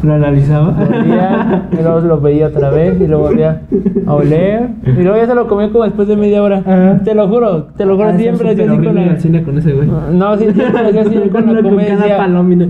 Lo 0.04 0.14
analizaba. 0.14 0.74
Lo 0.80 1.72
y 1.80 1.84
luego 1.84 2.00
lo 2.02 2.22
veía 2.22 2.48
otra 2.48 2.70
vez 2.70 3.00
y 3.02 3.08
lo 3.08 3.20
volvía 3.20 3.62
a 4.08 4.14
oler. 4.14 4.70
Y 4.86 5.02
luego 5.02 5.18
ya 5.18 5.28
se 5.28 5.36
lo 5.36 5.48
comía 5.48 5.70
como 5.70 5.84
después 5.84 6.08
de 6.08 6.16
media 6.16 6.42
hora. 6.42 6.58
Ajá. 6.66 7.00
Te 7.04 7.14
lo 7.14 7.28
juro, 7.28 7.68
te 7.76 7.86
lo 7.86 7.96
juro, 7.96 8.10
Ah, 8.10 8.18
siempre 8.18 8.52
hacía 8.52 8.66
súper 8.66 8.80
así 8.80 8.86
con 8.86 8.96
la... 8.96 9.20
cine 9.20 9.44
con 9.44 9.58
ese 9.58 9.74
güey. 9.74 9.88
No, 10.14 10.38
sí, 10.38 10.46
siempre 10.54 10.88
hacía 10.88 11.02
así 11.08 11.30
con 11.30 11.54
la 11.54 11.62
comida. 11.62 12.68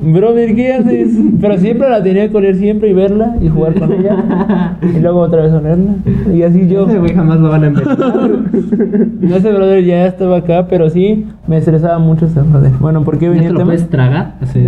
Brother, 0.00 0.54
¿qué 0.56 0.72
haces? 0.72 1.12
Pero 1.40 1.56
siempre 1.58 1.88
la 1.88 2.02
tenía 2.02 2.28
que 2.28 2.36
oler 2.36 2.56
siempre 2.56 2.90
y 2.90 2.92
verla 2.92 3.36
y 3.40 3.48
jugar 3.48 3.78
con 3.78 3.92
ella. 3.92 4.76
Y 4.82 5.00
luego 5.00 5.20
otra 5.20 5.42
vez 5.42 5.52
olerla. 5.52 5.94
Y 6.32 6.42
así 6.42 6.68
yo. 6.68 6.88
Ese 6.88 6.98
güey 6.98 7.14
jamás 7.14 7.38
lo 7.38 7.48
van 7.48 7.64
a 7.64 7.66
inventar. 7.68 7.96
Ese 9.22 9.52
brother 9.52 9.84
ya 9.84 10.06
estaba 10.06 10.38
acá, 10.38 10.66
pero 10.68 10.90
sí 10.90 11.26
me 11.46 11.58
estresaba 11.58 11.98
mucho 11.98 12.26
ese 12.26 12.40
brother. 12.40 12.72
Bueno, 12.80 13.02
¿por 13.04 13.18
qué 13.18 13.26
¿Ya 13.26 13.30
venía 13.32 13.48
te 13.48 13.52
el 13.52 13.54
lo 13.54 13.64
puedes 13.64 13.88
tragar? 13.88 14.34
Así, 14.40 14.66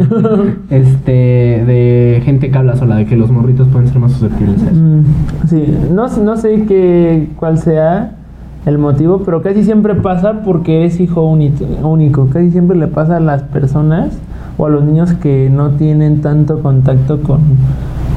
este, 0.71 1.13
de 1.13 2.23
gente 2.25 2.51
que 2.51 2.59
habla 2.59 2.77
sola, 2.77 2.97
de 2.97 3.07
que 3.07 3.17
los 3.17 3.31
morritos 3.31 3.69
pueden 3.69 3.89
ser 3.89 3.99
más 3.99 4.13
susceptibles 4.13 4.63
a 4.63 4.71
eso. 4.71 4.81
Mm, 4.81 5.05
sí, 5.47 5.65
no, 5.93 6.09
no 6.09 6.37
sé 6.37 6.65
qué, 6.67 7.29
cuál 7.37 7.59
sea 7.59 8.17
el 8.67 8.79
motivo, 8.79 9.23
pero 9.25 9.43
casi 9.43 9.63
siempre 9.65 9.95
pasa 9.95 10.43
porque 10.45 10.81
eres 10.81 11.01
hijo 11.01 11.25
único, 11.25 11.65
único. 11.83 12.29
Casi 12.29 12.51
siempre 12.51 12.77
le 12.77 12.89
pasa 12.89 13.17
a 13.17 13.21
las 13.21 13.45
personas 13.45 14.19
o 14.59 14.67
a 14.67 14.69
los 14.69 14.85
niños 14.85 15.15
que 15.15 15.49
no 15.49 15.71
tienen 15.71 16.21
tanto 16.21 16.61
contacto 16.61 17.23
con... 17.23 17.41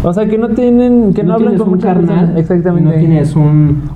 O 0.01 0.13
sea, 0.13 0.25
que 0.27 0.37
no 0.37 0.47
tienen, 0.49 1.13
que 1.13 1.23
no, 1.23 1.33
hablan 1.33 1.57
con 1.57 1.73
un 1.73 1.79
carnal, 1.79 2.07
personas. 2.07 2.37
Exactamente. 2.39 2.89
No 2.89 2.95
tienes 2.95 3.35
un, 3.35 3.43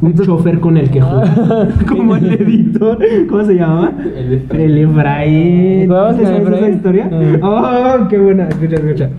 un 0.01 0.09
Entonces- 0.09 0.25
chofer 0.25 0.59
con 0.59 0.75
el 0.75 0.89
que 0.89 0.99
jugar. 1.01 1.69
Como 1.87 2.15
el 2.17 2.33
editor. 2.33 2.97
¿Cómo 3.29 3.45
se 3.45 3.53
llamaba? 3.55 3.91
El 4.17 4.33
Efraín. 4.33 4.61
El 4.61 4.77
Efraín. 4.79 5.87
¿Jugabas 5.87 6.17
¿Te 6.17 6.23
con 6.23 6.31
sabes 6.33 6.57
esa 6.57 6.69
historia? 6.69 7.05
Mm. 7.05 7.43
Oh, 7.43 8.07
qué 8.09 8.17
buena. 8.19 8.49
Escucha, 8.49 8.75
escucha. 8.75 9.09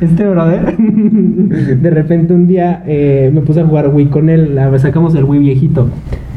Este 0.00 0.28
brother, 0.28 0.76
de 0.76 1.90
repente 1.90 2.34
un 2.34 2.48
día 2.48 2.82
eh, 2.86 3.30
me 3.32 3.40
puse 3.42 3.60
a 3.60 3.64
jugar 3.64 3.88
Wii 3.94 4.06
con 4.06 4.28
él. 4.28 4.56
la- 4.56 4.76
Sacamos 4.80 5.14
el 5.14 5.24
Wii 5.24 5.38
viejito. 5.40 5.88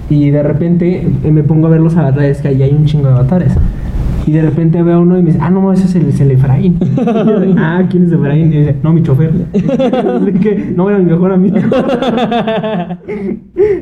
Y 0.07 0.29
de 0.29 0.43
repente 0.43 1.07
eh, 1.23 1.31
me 1.31 1.41
pongo 1.41 1.65
a 1.65 1.71
ver 1.71 1.79
los 1.81 1.97
avatares, 1.97 2.39
que 2.43 2.49
ahí 2.49 2.61
hay 2.61 2.71
un 2.73 2.85
chingo 2.85 3.07
de 3.07 3.13
avatares. 3.13 3.57
Y 4.27 4.31
de 4.31 4.41
repente 4.41 4.81
veo 4.81 5.01
uno 5.01 5.19
y 5.19 5.21
me 5.21 5.27
dice, 5.27 5.39
ah, 5.41 5.51
no, 5.51 5.71
ese 5.71 5.85
es 5.85 5.95
el, 5.95 6.09
es 6.09 6.19
el 6.19 6.31
Efraín. 6.31 6.77
Y 6.81 6.95
yo 6.95 7.39
de, 7.39 7.53
ah, 7.57 7.85
¿quién 7.89 8.05
es 8.05 8.11
Efraín? 8.11 8.51
Y 8.51 8.57
dice, 8.57 8.75
no, 8.81 8.91
mi 8.91 9.03
chofer. 9.03 9.31
Le 9.53 10.31
dije, 10.31 10.73
no, 10.75 10.89
era 10.89 10.99
mi 10.99 11.05
mejor 11.05 11.31
amigo. 11.31 11.57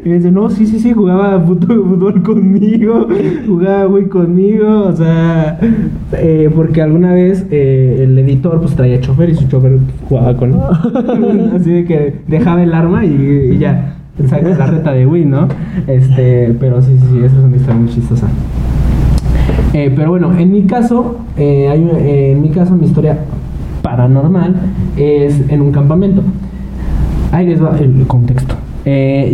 Y 0.05 0.09
me 0.09 0.15
dice, 0.15 0.31
no, 0.31 0.49
sí, 0.49 0.67
sí, 0.67 0.79
sí, 0.79 0.91
jugaba 0.91 1.39
fútbol 1.39 2.21
conmigo, 2.23 3.07
jugaba 3.47 3.85
güey 3.85 4.07
conmigo, 4.07 4.85
o 4.85 4.95
sea, 4.95 5.59
eh, 6.13 6.49
porque 6.53 6.81
alguna 6.81 7.13
vez 7.13 7.45
eh, 7.51 8.01
el 8.03 8.17
editor 8.19 8.59
pues 8.59 8.75
traía 8.75 8.99
chofer 8.99 9.29
y 9.29 9.35
su 9.35 9.47
chofer 9.47 9.77
jugaba 10.07 10.35
con 10.35 10.51
él. 10.51 11.51
Así 11.55 11.71
de 11.71 11.85
que 11.85 12.15
dejaba 12.27 12.63
el 12.63 12.73
arma 12.73 13.05
y, 13.05 13.53
y 13.53 13.57
ya, 13.57 13.95
saca 14.27 14.49
la 14.49 14.67
reta 14.67 14.91
de 14.91 15.05
Wii, 15.05 15.25
¿no? 15.25 15.47
Este, 15.87 16.55
pero 16.59 16.81
sí, 16.81 16.91
sí, 16.99 17.07
sí, 17.11 17.17
esa 17.19 17.37
es 17.37 17.43
una 17.43 17.55
historia 17.55 17.79
muy 17.79 17.89
chistosa. 17.89 18.27
Eh, 19.73 19.91
pero 19.95 20.11
bueno, 20.11 20.37
en 20.37 20.51
mi 20.51 20.63
caso, 20.63 21.17
eh, 21.35 21.67
hay, 21.67 21.81
eh, 21.81 22.31
en 22.33 22.41
mi 22.41 22.49
caso, 22.49 22.75
mi 22.75 22.85
historia 22.85 23.17
paranormal 23.81 24.55
es 24.95 25.41
en 25.49 25.61
un 25.61 25.71
campamento. 25.71 26.21
Ahí 27.31 27.47
les 27.47 27.61
va 27.61 27.75
el 27.79 28.05
contexto. 28.05 28.55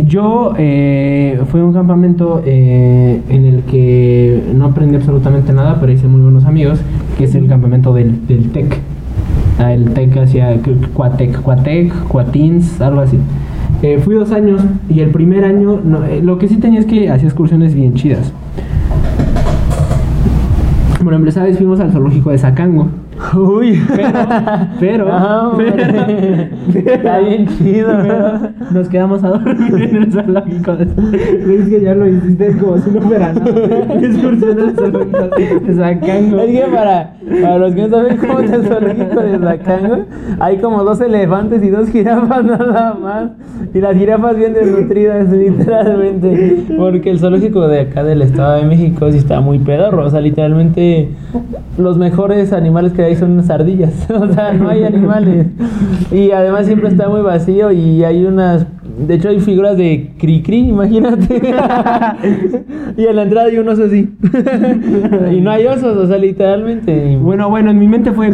Yo 0.06 0.54
a 0.54 1.64
un 1.64 1.72
campamento 1.72 2.40
en 2.46 3.44
el 3.44 3.62
que 3.64 4.42
no 4.54 4.66
aprendí 4.66 4.96
absolutamente 4.96 5.52
nada, 5.52 5.76
pero 5.80 5.92
hice 5.92 6.06
muy 6.08 6.20
buenos 6.20 6.44
amigos, 6.44 6.80
que 7.18 7.24
es 7.24 7.34
el 7.34 7.46
campamento 7.46 7.92
del, 7.92 8.26
del 8.26 8.50
TEC. 8.50 8.78
Ah, 9.58 9.74
el 9.74 9.90
TEC 9.92 10.16
hacía 10.16 10.56
Cuatec, 10.94 11.42
Cuatec, 11.42 11.92
Cuatins, 12.08 12.80
algo 12.80 13.00
así. 13.00 13.18
Fui 14.02 14.14
dos 14.14 14.30
años 14.32 14.62
y 14.88 15.00
el 15.00 15.10
primer 15.10 15.44
año, 15.44 15.80
lo 16.22 16.38
que 16.38 16.48
sí 16.48 16.56
tenía 16.56 16.80
es 16.80 16.86
que 16.86 17.10
hacía 17.10 17.28
excursiones 17.28 17.74
bien 17.74 17.94
chidas. 17.94 18.32
Bueno, 21.02 21.26
esa 21.26 21.44
vez 21.44 21.56
fuimos 21.56 21.80
al 21.80 21.92
zoológico 21.92 22.30
de 22.30 22.36
Sacango. 22.36 22.88
Uy, 23.36 23.80
Pero, 24.80 25.06
Ah, 25.10 25.52
pero- 25.56 26.90
Está 26.92 27.18
bien 27.18 27.46
chido. 27.46 27.88
nos 28.72 28.88
quedamos 28.88 29.22
a 29.24 29.28
dormir 29.30 29.82
en 29.82 29.96
el 29.96 30.12
zoológico 30.12 30.72
Es 30.72 31.68
que 31.68 31.80
ya 31.82 31.94
lo 31.94 32.06
hiciste 32.08 32.56
como 32.58 32.78
si 32.78 32.90
no 32.90 33.00
fuera 33.02 33.32
nada. 33.32 33.94
Excursión 34.00 34.60
al 34.60 34.74
zoológico 34.74 35.18
de 35.66 35.74
Sacango. 35.74 36.40
Es 36.40 36.50
que 36.50 36.64
para, 36.74 37.12
para 37.42 37.58
los 37.58 37.74
que 37.74 37.82
no 37.82 37.88
saben 37.88 38.16
cómo 38.16 38.40
es 38.40 38.50
el 38.52 38.62
zoológico 38.64 39.20
de 39.20 39.38
Zacango, 39.38 39.98
hay 40.38 40.56
como 40.58 40.82
dos 40.84 41.00
elefantes 41.00 41.62
y 41.62 41.68
dos 41.70 41.88
jirafas 41.90 42.44
nada 42.44 42.94
más. 42.94 43.30
Y 43.74 43.80
las 43.80 43.96
jirafas 43.96 44.36
bien 44.36 44.54
desnutridas, 44.54 45.28
literalmente. 45.32 46.64
Porque 46.76 47.10
el 47.10 47.18
zoológico 47.18 47.68
de 47.68 47.80
acá 47.80 48.02
del 48.02 48.22
Estado 48.22 48.56
de 48.56 48.64
México 48.64 49.10
sí 49.12 49.18
está 49.18 49.40
muy 49.40 49.58
pedorro. 49.58 50.06
O 50.06 50.10
sea, 50.10 50.20
literalmente 50.20 51.08
los 51.78 51.96
mejores 51.96 52.52
animales 52.52 52.92
que 52.92 53.02
hay 53.02 53.16
son 53.16 53.32
unas 53.32 53.50
ardillas. 53.50 53.92
O 54.20 54.32
sea, 54.32 54.52
no 54.52 54.68
hay 54.68 54.84
animales. 54.84 55.46
Y 56.12 56.30
además 56.30 56.66
siempre 56.66 56.88
está 56.88 57.08
muy 57.08 57.22
vacío 57.22 57.72
y 57.72 58.04
hay 58.04 58.24
unas... 58.24 58.66
De 59.06 59.14
hecho 59.14 59.30
hay 59.30 59.40
figuras 59.40 59.78
de 59.78 60.12
cri-cri, 60.18 60.68
imagínate. 60.68 61.40
y 62.98 63.06
en 63.06 63.16
la 63.16 63.22
entrada 63.22 63.46
hay 63.46 63.56
un 63.58 63.68
oso 63.68 63.84
así. 63.84 64.12
y 65.32 65.40
no 65.40 65.50
hay 65.50 65.66
osos, 65.66 65.96
o 65.96 66.06
sea, 66.06 66.18
literalmente. 66.18 67.16
Bueno, 67.16 67.48
bueno, 67.48 67.70
en 67.70 67.78
mi 67.78 67.88
mente 67.88 68.12
fue. 68.12 68.30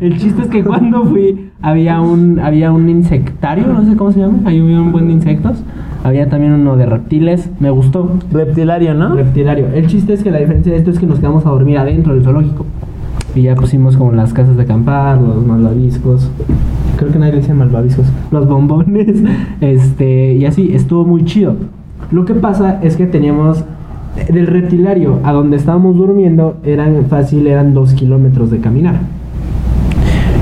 El 0.00 0.18
chiste 0.18 0.42
es 0.42 0.48
que 0.48 0.64
cuando 0.64 1.04
fui 1.04 1.50
había 1.62 2.00
un 2.00 2.40
había 2.40 2.72
un 2.72 2.88
insectario, 2.88 3.66
no 3.66 3.84
sé 3.84 3.96
cómo 3.96 4.10
se 4.10 4.20
llama, 4.20 4.40
ahí 4.46 4.58
había 4.58 4.80
un 4.80 4.90
buen 4.90 5.06
de 5.06 5.12
insectos. 5.12 5.62
Había 6.02 6.28
también 6.28 6.52
uno 6.52 6.76
de 6.76 6.86
reptiles, 6.86 7.50
me 7.60 7.70
gustó. 7.70 8.10
Reptilario, 8.32 8.94
¿no? 8.94 9.14
Reptilario. 9.14 9.68
El 9.74 9.86
chiste 9.86 10.14
es 10.14 10.22
que 10.22 10.30
la 10.30 10.38
diferencia 10.38 10.72
de 10.72 10.78
esto 10.78 10.90
es 10.90 10.98
que 10.98 11.06
nos 11.06 11.18
quedamos 11.18 11.44
a 11.44 11.50
dormir 11.50 11.76
adentro 11.76 12.14
del 12.14 12.24
zoológico. 12.24 12.64
Y 13.34 13.42
ya 13.42 13.54
pusimos 13.54 13.96
como 13.96 14.12
las 14.12 14.32
casas 14.32 14.56
de 14.56 14.62
acampar, 14.62 15.20
los 15.20 15.44
malvaviscos. 15.46 16.30
Creo 16.96 17.12
que 17.12 17.18
nadie 17.18 17.32
le 17.32 17.40
dice 17.40 17.52
malvaviscos. 17.52 18.06
Los 18.30 18.48
bombones. 18.48 19.22
Este, 19.60 20.34
y 20.34 20.46
así, 20.46 20.70
estuvo 20.72 21.04
muy 21.04 21.24
chido. 21.24 21.54
Lo 22.10 22.24
que 22.24 22.34
pasa 22.34 22.80
es 22.82 22.96
que 22.96 23.06
teníamos 23.06 23.62
eh, 24.16 24.32
del 24.32 24.46
reptilario 24.46 25.20
a 25.22 25.32
donde 25.32 25.58
estábamos 25.58 25.96
durmiendo, 25.96 26.56
eran 26.64 27.04
fácil, 27.06 27.46
eran 27.46 27.74
dos 27.74 27.92
kilómetros 27.92 28.50
de 28.50 28.58
caminar. 28.60 29.00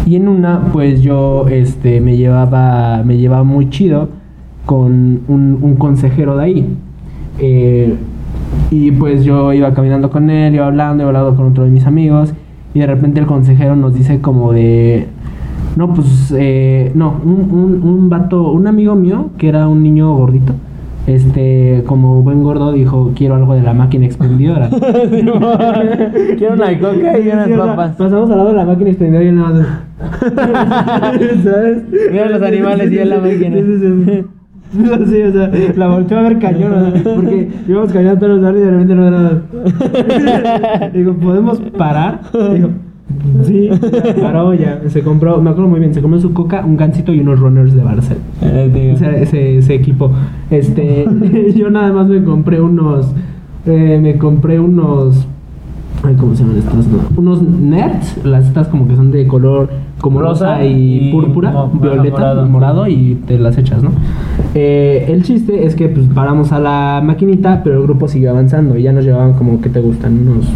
Y 0.07 0.17
en 0.17 0.29
una, 0.29 0.71
pues 0.73 1.03
yo 1.03 1.49
este, 1.49 2.01
me, 2.01 2.17
llevaba, 2.17 3.03
me 3.05 3.19
llevaba 3.19 3.43
muy 3.43 3.69
chido 3.71 4.09
con 4.69 5.23
un, 5.29 5.59
un 5.63 5.77
consejero 5.77 6.37
de 6.37 6.45
ahí. 6.45 6.77
Eh, 7.39 7.95
y 8.71 8.91
pues 8.91 9.25
yo 9.25 9.55
iba 9.55 9.73
caminando 9.73 10.11
con 10.11 10.29
él, 10.29 10.55
iba 10.55 10.67
hablando, 10.67 11.05
iba 11.05 11.09
hablando 11.09 11.35
con 11.35 11.47
otro 11.47 11.65
de 11.65 11.71
mis 11.71 11.87
amigos. 11.87 12.35
Y 12.75 12.81
de 12.81 12.87
repente 12.87 13.19
el 13.19 13.25
consejero 13.25 13.77
nos 13.77 13.95
dice 13.95 14.21
como 14.21 14.53
de... 14.53 15.07
No, 15.75 15.95
pues, 15.95 16.35
eh, 16.37 16.93
no, 16.95 17.15
un, 17.25 17.49
un, 17.51 17.83
un 17.83 18.11
vato, 18.11 18.51
un 18.53 18.67
amigo 18.67 18.95
mío, 18.95 19.31
que 19.39 19.49
era 19.49 19.69
un 19.69 19.83
niño 19.83 20.15
gordito, 20.15 20.53
este, 21.07 21.83
como 21.87 22.23
buen 22.23 22.43
gordo, 22.43 22.73
dijo, 22.73 23.13
quiero 23.17 23.37
algo 23.37 23.55
de 23.55 23.63
la 23.63 23.73
máquina 23.73 24.05
expendidora. 24.05 24.69
Quiero 26.37 26.55
una 26.55 26.79
coca 26.79 27.19
y 27.19 27.29
unas 27.29 27.49
papas. 27.49 27.97
pasamos 27.97 28.31
al 28.31 28.37
lado 28.37 28.51
de 28.51 28.57
la 28.57 28.67
máquina 28.67 28.91
expendedora 28.91 29.25
y 29.25 29.33
nada 29.33 29.51
más. 29.51 30.23
¿Sabes? 31.43 31.85
Mira 32.11 32.29
los 32.29 32.43
animales 32.43 32.93
y 32.93 33.05
la 33.05 33.19
máquina. 33.19 34.27
Sí, 35.09 35.23
o 35.23 35.33
sea, 35.33 35.51
la 35.77 35.89
volteó 35.89 36.19
a 36.19 36.23
ver 36.23 36.39
cañón, 36.39 36.73
o 36.73 36.93
sea, 36.93 37.15
porque 37.15 37.49
íbamos 37.67 37.93
caminando 37.93 38.21
todos 38.21 38.33
los 38.35 38.43
lados 38.43 38.59
y 38.59 38.65
de 38.65 38.71
repente 38.71 38.95
no 38.95 39.09
era 39.09 39.19
nada. 39.21 40.91
Digo, 40.95 41.15
¿podemos 41.15 41.61
parar? 41.77 42.21
Digo, 42.55 42.69
sí, 43.45 43.69
ya, 43.69 44.23
paró 44.23 44.55
ya. 44.55 44.81
Se 44.89 45.03
compró, 45.03 45.41
me 45.41 45.51
acuerdo 45.51 45.71
muy 45.71 45.81
bien, 45.81 45.95
se 45.95 46.03
compró 46.03 46.21
su 46.21 46.33
coca, 46.33 46.65
un 46.65 46.77
gancito 46.77 47.13
y 47.15 47.21
unos 47.21 47.41
runners 47.41 47.75
de 47.75 47.83
Barcel. 47.83 48.19
Eh, 48.43 48.71
digo. 48.73 48.95
Ese, 48.95 49.23
ese, 49.23 49.59
ese 49.59 49.75
equipo. 49.75 50.13
Este, 50.51 51.07
yo 51.57 51.71
nada 51.71 51.93
más 51.93 52.09
me 52.09 52.23
compré 52.23 52.61
unos, 52.61 53.13
eh, 53.67 53.99
me 54.03 54.19
compré 54.19 54.61
unos, 54.61 55.27
ay, 56.05 56.15
¿cómo 56.15 56.35
se 56.35 56.43
llaman 56.43 56.59
estas? 56.59 56.87
No, 56.87 56.99
Unos 57.17 57.43
nets, 57.43 58.25
las 58.25 58.47
estas 58.47 58.69
como 58.69 58.87
que 58.89 58.97
son 58.97 59.11
de 59.11 59.27
color 59.27 59.69
como 60.01 60.21
rosa, 60.21 60.65
y, 60.65 61.09
y 61.09 61.13
púrpura, 61.13 61.51
mo- 61.51 61.69
violeta, 61.81 62.11
morado. 62.19 62.47
morado. 62.47 62.87
y 62.89 63.17
te 63.27 63.39
las 63.39 63.59
echas, 63.59 63.83
¿no? 63.83 63.91
Eh, 64.55 65.07
el 65.09 65.23
chiste 65.25 65.67
es 65.67 65.75
que 65.75 65.89
pues 65.89 66.07
paramos 66.07 66.53
a 66.53 66.61
la 66.61 67.03
maquinita, 67.05 67.63
pero 67.65 67.77
el 67.79 67.83
grupo 67.83 68.07
siguió 68.09 68.31
avanzando 68.31 68.77
y 68.79 68.83
ya 68.83 68.93
nos 68.93 69.05
llevaban 69.05 69.33
como 69.35 69.61
que 69.61 69.69
te 69.69 69.81
gustan 69.81 70.21
unos 70.29 70.47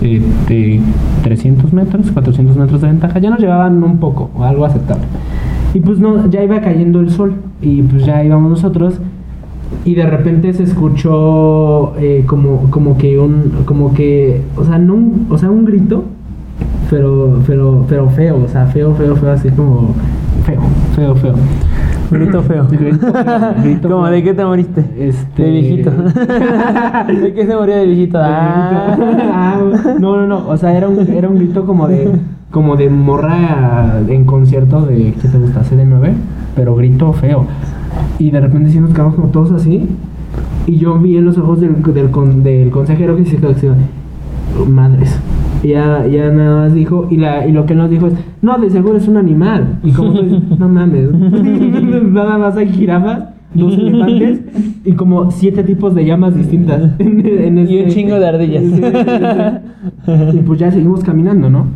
eh, 0.00 0.22
de 0.48 0.80
300 1.24 1.72
metros, 1.72 2.10
400 2.12 2.56
metros 2.56 2.80
de 2.80 2.86
ventaja, 2.86 3.18
ya 3.18 3.30
nos 3.30 3.40
llevaban 3.40 3.82
un 3.82 3.98
poco, 3.98 4.30
algo 4.40 4.64
aceptable. 4.64 5.04
Y 5.74 5.80
pues 5.80 5.98
no, 5.98 6.30
ya 6.30 6.42
iba 6.42 6.60
cayendo 6.60 7.00
el 7.00 7.10
sol 7.10 7.34
y 7.60 7.82
pues 7.82 8.06
ya 8.06 8.24
íbamos 8.24 8.48
nosotros 8.50 8.94
y 9.84 9.94
de 9.94 10.06
repente 10.06 10.52
se 10.54 10.62
escuchó 10.64 11.94
eh, 11.98 12.24
como, 12.26 12.70
como 12.70 12.96
que 12.98 13.18
un, 13.18 13.62
como 13.64 13.92
que, 13.94 14.42
o 14.56 14.64
sea, 14.64 14.78
no, 14.78 14.94
un- 14.94 15.26
o 15.30 15.38
sea, 15.38 15.50
un 15.50 15.64
grito, 15.64 16.04
pero, 16.90 17.38
pero, 17.46 17.84
pero 17.88 18.08
feo, 18.10 18.42
o 18.44 18.48
sea, 18.48 18.66
feo, 18.66 18.94
feo, 18.94 19.14
feo, 19.16 19.30
así 19.30 19.50
como 19.50 19.94
feo, 20.44 20.60
feo, 20.94 21.14
feo. 21.16 21.34
Grito 22.10 22.40
feo. 22.42 22.66
Grito 22.70 23.88
¿Cómo 23.90 24.04
feo. 24.04 24.12
de 24.12 24.22
qué 24.22 24.32
te 24.32 24.42
moriste? 24.42 24.82
Este- 24.98 25.42
De 25.42 25.50
viejito. 25.50 25.90
¿De 27.22 27.34
qué 27.34 27.46
se 27.46 27.54
murió 27.54 27.76
de 27.76 27.84
viejito? 27.86 28.18
Ah. 28.18 28.96
Ah, 29.30 29.60
no, 30.00 30.16
no, 30.16 30.26
no. 30.26 30.48
O 30.48 30.56
sea, 30.56 30.74
era 30.74 30.88
un, 30.88 30.98
era 31.10 31.28
un 31.28 31.36
grito 31.36 31.66
como 31.66 31.86
de, 31.86 32.10
como 32.50 32.76
de 32.76 32.88
morra 32.88 34.00
en 34.08 34.24
concierto 34.24 34.80
de 34.86 35.12
¿qué 35.20 35.28
te 35.28 35.36
gusta? 35.38 35.60
CD9, 35.62 36.12
pero 36.56 36.74
grito 36.76 37.12
feo. 37.12 37.44
Y 38.18 38.30
de 38.30 38.40
repente 38.40 38.70
sí 38.70 38.80
nos 38.80 38.90
quedamos 38.92 39.14
como 39.14 39.28
todos 39.28 39.52
así. 39.52 39.86
Y 40.66 40.76
yo 40.76 40.98
vi 40.98 41.16
en 41.16 41.24
los 41.24 41.38
ojos 41.38 41.60
del, 41.60 41.82
del, 41.94 42.10
con- 42.10 42.42
del 42.42 42.70
consejero 42.70 43.16
que 43.16 43.24
se 43.24 43.36
quedó 43.36 43.50
así, 43.50 43.66
madres. 44.68 45.18
Y 45.62 45.68
ya, 45.68 46.06
ya 46.06 46.30
nada 46.30 46.64
más 46.64 46.74
dijo, 46.74 47.08
y, 47.10 47.16
la, 47.16 47.46
y 47.46 47.52
lo 47.52 47.66
que 47.66 47.72
él 47.72 47.78
nos 47.78 47.90
dijo 47.90 48.06
es, 48.06 48.14
no, 48.42 48.58
de 48.58 48.70
seguro 48.70 48.96
es 48.96 49.08
un 49.08 49.16
animal. 49.16 49.78
Y 49.82 49.90
como, 49.92 50.12
no 50.58 50.68
mames, 50.68 51.10
nada 52.12 52.38
más 52.38 52.56
hay 52.56 52.68
jirafas, 52.68 53.24
dos 53.54 53.76
elefantes 53.78 54.40
y 54.84 54.92
como 54.92 55.30
siete 55.30 55.64
tipos 55.64 55.94
de 55.94 56.04
llamas 56.04 56.36
distintas. 56.36 56.92
en- 56.98 57.26
en 57.26 57.58
Y 57.58 57.60
un 57.62 57.68
este- 57.80 57.90
chingo 57.94 58.18
de 58.20 58.26
ardillas. 58.28 58.62
Y 60.34 60.36
pues 60.38 60.58
ya 60.60 60.70
seguimos 60.70 61.02
caminando, 61.02 61.50
¿no? 61.50 61.66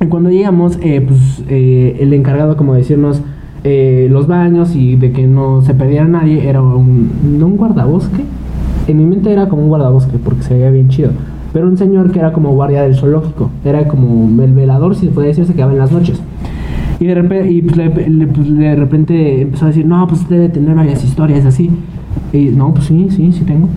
Y 0.00 0.06
cuando 0.06 0.30
llegamos, 0.30 0.78
eh, 0.82 1.00
pues 1.06 1.42
eh, 1.48 1.96
el 2.00 2.12
encargado 2.12 2.56
como 2.56 2.72
de 2.74 2.80
decirnos 2.80 3.22
eh, 3.68 4.06
los 4.10 4.28
baños 4.28 4.76
y 4.76 4.94
de 4.96 5.10
que 5.10 5.26
no 5.26 5.60
se 5.62 5.74
perdiera 5.74 6.06
nadie 6.06 6.48
era 6.48 6.62
un, 6.62 7.10
no 7.38 7.46
un 7.46 7.56
guardabosque. 7.56 8.22
En 8.86 8.96
mi 8.98 9.04
mente 9.04 9.32
era 9.32 9.48
como 9.48 9.62
un 9.62 9.68
guardabosque 9.68 10.18
porque 10.18 10.42
se 10.44 10.54
veía 10.54 10.70
bien 10.70 10.88
chido. 10.88 11.10
Pero 11.52 11.66
un 11.66 11.76
señor 11.76 12.12
que 12.12 12.20
era 12.20 12.32
como 12.32 12.52
guardia 12.52 12.82
del 12.82 12.94
zoológico. 12.94 13.50
Era 13.64 13.88
como 13.88 14.40
el 14.42 14.52
velador, 14.52 14.94
si 14.94 15.06
se 15.06 15.12
puede 15.12 15.28
decir, 15.28 15.44
se 15.46 15.54
quedaba 15.54 15.72
en 15.72 15.78
las 15.78 15.90
noches. 15.90 16.20
Y 17.00 17.06
de 17.06 17.14
repente, 17.14 17.50
y 17.50 17.62
pues, 17.62 17.76
le- 17.76 18.08
le- 18.08 18.26
pues, 18.28 18.56
de 18.56 18.76
repente 18.76 19.42
empezó 19.42 19.64
a 19.64 19.68
decir, 19.68 19.84
no, 19.84 20.06
pues 20.06 20.20
usted 20.20 20.36
debe 20.36 20.48
tener 20.50 20.74
varias 20.76 21.02
historias 21.02 21.44
así. 21.44 21.70
Y 22.32 22.46
no, 22.50 22.72
pues 22.72 22.86
sí, 22.86 23.08
sí, 23.10 23.32
sí 23.32 23.44
tengo. 23.44 23.68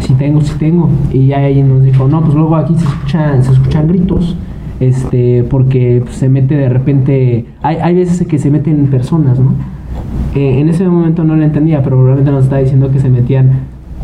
Sí 0.00 0.14
tengo, 0.18 0.40
sí 0.40 0.52
tengo. 0.58 0.88
Y 1.12 1.26
ya 1.28 1.46
ella 1.46 1.64
nos 1.64 1.82
dijo, 1.82 2.08
no, 2.08 2.22
pues 2.22 2.34
luego 2.34 2.56
aquí 2.56 2.74
se 2.74 2.84
escuchan, 2.84 3.42
se 3.44 3.52
escuchan 3.52 3.86
gritos. 3.88 4.36
Este, 4.80 5.44
porque 5.48 6.02
se 6.10 6.28
mete 6.28 6.54
de 6.56 6.68
repente. 6.68 7.46
Hay, 7.62 7.76
hay 7.76 7.94
veces 7.94 8.26
que 8.26 8.38
se 8.38 8.50
meten 8.50 8.86
personas, 8.88 9.38
¿no? 9.38 9.52
Eh, 10.34 10.60
en 10.60 10.68
ese 10.68 10.86
momento 10.86 11.24
no 11.24 11.34
lo 11.36 11.42
entendía, 11.42 11.78
pero 11.82 11.96
probablemente 11.96 12.30
nos 12.30 12.44
está 12.44 12.58
diciendo 12.58 12.90
que 12.90 12.98
se 13.00 13.08
metían 13.08 13.50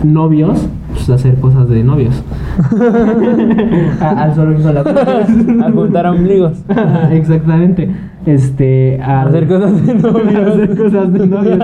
novios 0.03 0.67
pues, 0.95 1.11
a 1.11 1.15
hacer 1.15 1.35
cosas 1.37 1.69
de 1.69 1.85
novios. 1.85 2.23
A- 4.01 4.23
al 4.23 4.35
zoológico 4.35 4.69
de 4.69 4.75
las. 4.75 4.87
A 4.87 5.71
juntar 5.71 6.07
ombligos. 6.07 6.63
Exactamente. 7.13 7.91
Este, 8.25 9.01
A 9.03 9.23
hacer 9.23 9.47
cosas 9.49 9.87
de 9.87 9.95
novios. 9.95 10.35
a 10.37 10.53
hacer 10.53 10.77
cosas 10.77 11.13
de 11.13 11.27
novios. 11.27 11.59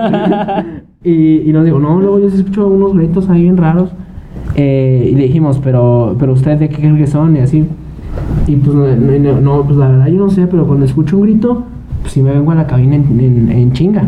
y, 1.03 1.49
y 1.49 1.53
nos 1.53 1.65
dijo, 1.65 1.79
no, 1.79 1.99
luego 1.99 2.19
yo 2.19 2.27
escucho 2.27 2.67
unos 2.67 2.93
gritos 2.93 3.29
ahí 3.29 3.43
bien 3.43 3.57
raros. 3.57 3.91
Eh, 4.55 5.09
y 5.11 5.15
le 5.15 5.23
dijimos, 5.23 5.59
pero, 5.63 6.15
pero 6.19 6.33
usted 6.33 6.57
de 6.59 6.69
qué 6.69 6.75
cree 6.77 6.97
que 6.97 7.07
son 7.07 7.35
y 7.35 7.39
así. 7.39 7.65
Y 8.47 8.55
pues 8.55 8.75
no, 8.75 9.63
pues 9.63 9.77
la 9.77 9.87
verdad 9.89 10.07
yo 10.07 10.17
no 10.17 10.29
sé, 10.29 10.47
pero 10.47 10.65
cuando 10.65 10.85
escucho 10.85 11.17
un 11.17 11.23
grito, 11.23 11.63
pues 12.01 12.13
sí 12.13 12.21
me 12.21 12.31
vengo 12.31 12.51
a 12.51 12.55
la 12.55 12.67
cabina 12.67 12.95
en, 12.95 13.19
en, 13.19 13.51
en 13.51 13.71
chinga. 13.73 14.03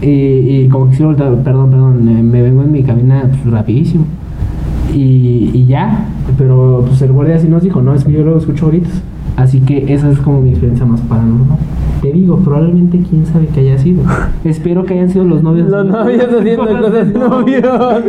Y, 0.00 0.06
y 0.08 0.68
como 0.68 0.90
que 0.90 0.96
sí, 0.96 1.04
perdón, 1.16 1.42
perdón, 1.44 2.08
eh, 2.08 2.22
me 2.22 2.42
vengo 2.42 2.62
en 2.62 2.72
mi 2.72 2.82
cabina 2.82 3.22
pues, 3.28 3.52
rapidísimo. 3.52 4.04
Y, 4.92 5.50
y 5.54 5.66
ya, 5.66 6.06
pero 6.36 6.84
pues 6.86 7.00
el 7.02 7.12
guardia 7.12 7.38
sí 7.38 7.48
nos 7.48 7.62
dijo, 7.62 7.80
no, 7.82 7.94
es 7.94 8.04
que 8.04 8.12
yo 8.12 8.22
luego 8.22 8.38
escucho 8.38 8.68
gritos. 8.68 9.02
Así 9.36 9.60
que 9.60 9.92
esa 9.92 10.10
es 10.10 10.18
como 10.18 10.42
mi 10.42 10.50
experiencia 10.50 10.84
más 10.84 11.00
paranormal. 11.02 11.58
Te 12.02 12.12
digo, 12.12 12.38
probablemente 12.38 13.00
quién 13.08 13.24
sabe 13.24 13.46
que 13.46 13.60
haya 13.60 13.78
sido. 13.78 14.02
Espero 14.44 14.84
que 14.84 14.94
hayan 14.94 15.08
sido 15.08 15.24
los 15.24 15.42
novios. 15.42 15.68
Los 15.70 15.86
novios 15.86 16.24
haciendo 16.24 16.66
cosas 16.66 17.08
de 17.12 17.18
novios. 17.18 18.02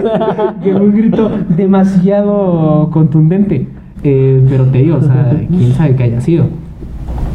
que 0.64 0.74
un 0.74 0.91
grito 0.93 1.32
demasiado 1.56 2.89
contundente. 2.91 3.68
Eh, 4.04 4.43
pero 4.49 4.66
te 4.66 4.80
digo, 4.80 4.97
o 4.97 5.01
sea, 5.01 5.32
quién 5.49 5.74
sabe 5.74 5.95
que 5.95 6.04
haya 6.04 6.22
sido. 6.22 6.45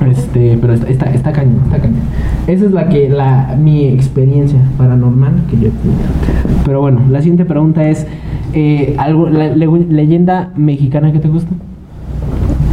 Este, 0.09 0.57
pero 0.61 0.75
está, 0.75 0.89
está, 0.89 1.07
está 1.11 1.33
cañón, 1.33 1.61
está 1.65 1.79
cañón. 1.79 2.01
Esa 2.47 2.67
es 2.67 2.73
la 2.73 2.89
que, 2.89 3.09
la, 3.09 3.57
mi 3.61 3.87
experiencia 3.87 4.59
paranormal 4.77 5.33
que 5.51 5.57
yo 5.57 5.69
he 5.69 5.71
tenido. 5.71 5.99
Pero 6.65 6.81
bueno, 6.81 7.01
la 7.11 7.21
siguiente 7.21 7.45
pregunta 7.45 7.89
es, 7.89 8.07
eh, 8.55 8.95
algo, 8.99 9.29
la, 9.29 9.49
le- 9.49 9.67
leyenda 9.89 10.53
mexicana 10.57 11.13
que 11.13 11.19
te 11.19 11.29
gusta? 11.29 11.51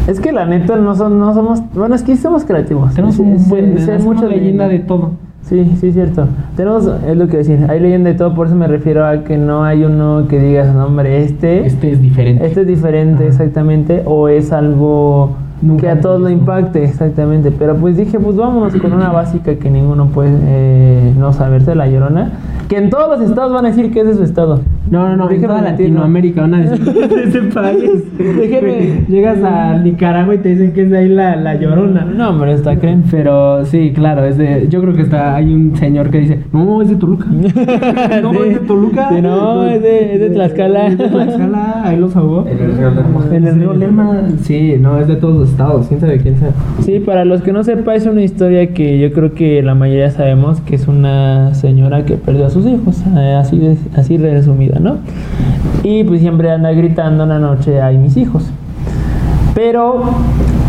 Es 0.07 0.19
que 0.19 0.31
la 0.31 0.45
neta 0.45 0.75
no, 0.75 0.93
son, 0.93 1.17
no 1.19 1.33
somos. 1.33 1.63
Bueno, 1.73 1.95
es 1.95 2.03
que 2.03 2.15
somos 2.15 2.43
creativos. 2.45 2.93
Tenemos 2.93 3.17
un 3.17 3.37
buen, 3.49 3.75
mucha 4.03 4.27
leyenda 4.27 4.67
de 4.67 4.79
todo. 4.79 5.11
Sí, 5.47 5.77
sí, 5.79 5.91
cierto. 5.91 6.27
Tenemos, 6.55 6.89
es 7.07 7.15
lo 7.15 7.27
que 7.27 7.37
decir, 7.37 7.65
hay 7.69 7.79
leyenda 7.79 8.09
de 8.09 8.17
todo, 8.17 8.33
por 8.33 8.47
eso 8.47 8.55
me 8.55 8.67
refiero 8.67 9.05
a 9.05 9.23
que 9.23 9.37
no 9.37 9.63
hay 9.63 9.83
uno 9.83 10.25
que 10.27 10.39
digas, 10.39 10.73
no, 10.73 10.85
hombre, 10.85 11.23
este, 11.23 11.65
Este 11.67 11.91
es 11.91 12.01
diferente. 12.01 12.45
este 12.45 12.61
es 12.61 12.67
diferente, 12.67 13.23
Ajá. 13.23 13.27
exactamente, 13.27 14.01
o 14.05 14.27
es 14.27 14.51
algo 14.51 15.35
Nunca 15.61 15.81
que 15.81 15.89
a 15.89 16.01
todos 16.01 16.19
lo 16.19 16.29
impacte, 16.29 16.83
exactamente. 16.83 17.51
Pero 17.51 17.75
pues 17.75 17.95
dije, 17.95 18.19
pues 18.19 18.35
vámonos 18.35 18.75
con 18.75 18.91
una 18.91 19.09
básica 19.11 19.55
que 19.55 19.69
ninguno 19.69 20.07
puede 20.07 20.35
eh, 20.43 21.13
no 21.17 21.31
saberse, 21.31 21.75
la 21.75 21.87
llorona, 21.87 22.33
que 22.67 22.77
en 22.77 22.89
todos 22.89 23.07
los 23.19 23.29
estados 23.29 23.53
van 23.53 23.65
a 23.65 23.69
decir 23.69 23.91
que 23.91 24.01
es 24.01 24.07
de 24.07 24.15
su 24.15 24.23
estado. 24.23 24.59
No, 24.91 25.09
no, 25.09 25.15
no, 25.17 25.23
en 25.23 25.29
Déjenme 25.41 25.47
toda. 25.47 25.61
Latinoamérica 25.61 26.41
van 26.41 26.53
a 26.53 26.59
decir 26.61 26.83
que 26.93 26.99
es 27.01 27.09
de 27.09 27.23
ese 27.23 27.41
país. 27.53 28.03
Déjenme- 28.17 29.05
Llegas 29.09 29.41
a 29.43 29.77
Nicaragua 29.79 30.35
y 30.35 30.37
te 30.39 30.49
dicen 30.49 30.73
que 30.73 30.83
es 30.83 30.89
de 30.91 30.97
ahí 30.97 31.09
la, 31.09 31.35
la 31.35 31.55
llorona. 31.55 32.05
No, 32.05 32.29
hombre, 32.29 32.53
está 32.53 32.77
creen. 32.77 33.03
Pero 33.09 33.65
sí, 33.65 33.91
claro, 33.95 34.25
es 34.25 34.37
de. 34.37 34.67
Yo 34.69 34.81
creo 34.81 34.93
que 34.93 35.01
está. 35.01 35.35
Hay 35.35 35.53
un 35.53 35.75
señor 35.75 36.09
que 36.09 36.19
dice, 36.19 36.39
no, 36.53 36.81
es 36.81 36.89
de 36.89 36.95
Toluca. 36.95 37.25
no, 38.21 38.31
Sí. 38.33 38.39
es 38.47 38.61
de 38.61 38.67
Toluca. 38.67 39.09
Sí, 39.09 39.21
no, 39.21 39.65
es 39.67 39.81
de- 39.81 40.13
es 40.15 40.19
de 40.19 40.29
Tlaxcala. 40.29 40.87
Es 40.87 40.97
de 40.97 41.07
Tlaxcala, 41.09 41.81
ahí 41.83 41.97
los 41.97 42.15
ahogó. 42.15 42.45
En 42.47 42.59
el 42.59 42.77
Río 42.77 42.91
Lerma. 42.91 43.25
En 43.31 43.47
el 43.47 43.55
río 43.55 43.73
Lerma. 43.73 44.21
Sí, 44.41 44.75
no, 44.79 44.99
es 44.99 45.07
de 45.07 45.15
todos 45.15 45.35
los 45.37 45.49
estados. 45.49 45.87
Quién 45.87 45.99
sabe 45.99 46.17
quién 46.19 46.37
sabe. 46.37 46.51
Sí, 46.81 46.99
para 46.99 47.25
los 47.25 47.41
que 47.41 47.51
no 47.51 47.63
sepa, 47.63 47.95
es 47.95 48.05
una 48.05 48.21
historia 48.21 48.73
que 48.73 48.99
yo 48.99 49.11
creo 49.13 49.33
que 49.33 49.61
la 49.63 49.75
mayoría 49.75 50.11
sabemos 50.11 50.61
que 50.61 50.75
es 50.75 50.87
una 50.87 51.53
señora 51.55 52.05
que 52.05 52.15
perdió 52.15 52.45
a 52.45 52.49
sus 52.49 52.65
hijos, 52.65 53.03
eh, 53.17 53.33
así, 53.39 53.57
de- 53.57 53.77
así 53.95 54.17
resumida, 54.17 54.74
¿no? 54.79 54.97
Y 55.83 56.03
pues 56.03 56.21
siempre 56.21 56.51
anda 56.51 56.71
gritando 56.71 57.23
en 57.23 57.29
la 57.29 57.39
noche, 57.39 57.81
ay 57.81 57.97
mis 57.97 58.17
hijos. 58.17 58.49
Pero 59.53 60.01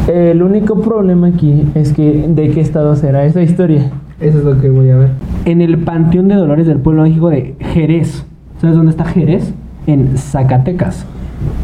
eh, 0.08 0.30
el 0.32 0.42
único 0.42 0.80
problema 0.80 1.28
aquí 1.28 1.64
es 1.74 1.92
que 1.92 2.26
de 2.28 2.50
qué 2.50 2.60
estado 2.60 2.94
será 2.96 3.24
esa 3.24 3.42
historia. 3.42 3.90
Eso 4.20 4.38
es 4.38 4.44
lo 4.44 4.60
que 4.60 4.70
voy 4.70 4.90
a 4.90 4.96
ver. 4.96 5.10
En 5.44 5.60
el 5.60 5.78
Panteón 5.78 6.28
de 6.28 6.36
Dolores 6.36 6.66
del 6.66 6.78
Pueblo 6.78 7.02
Mágico 7.02 7.28
de 7.28 7.54
Jerez. 7.60 8.24
¿Sabes 8.60 8.76
dónde 8.76 8.90
está 8.90 9.04
Jerez? 9.04 9.52
En 9.86 10.16
Zacatecas. 10.16 11.06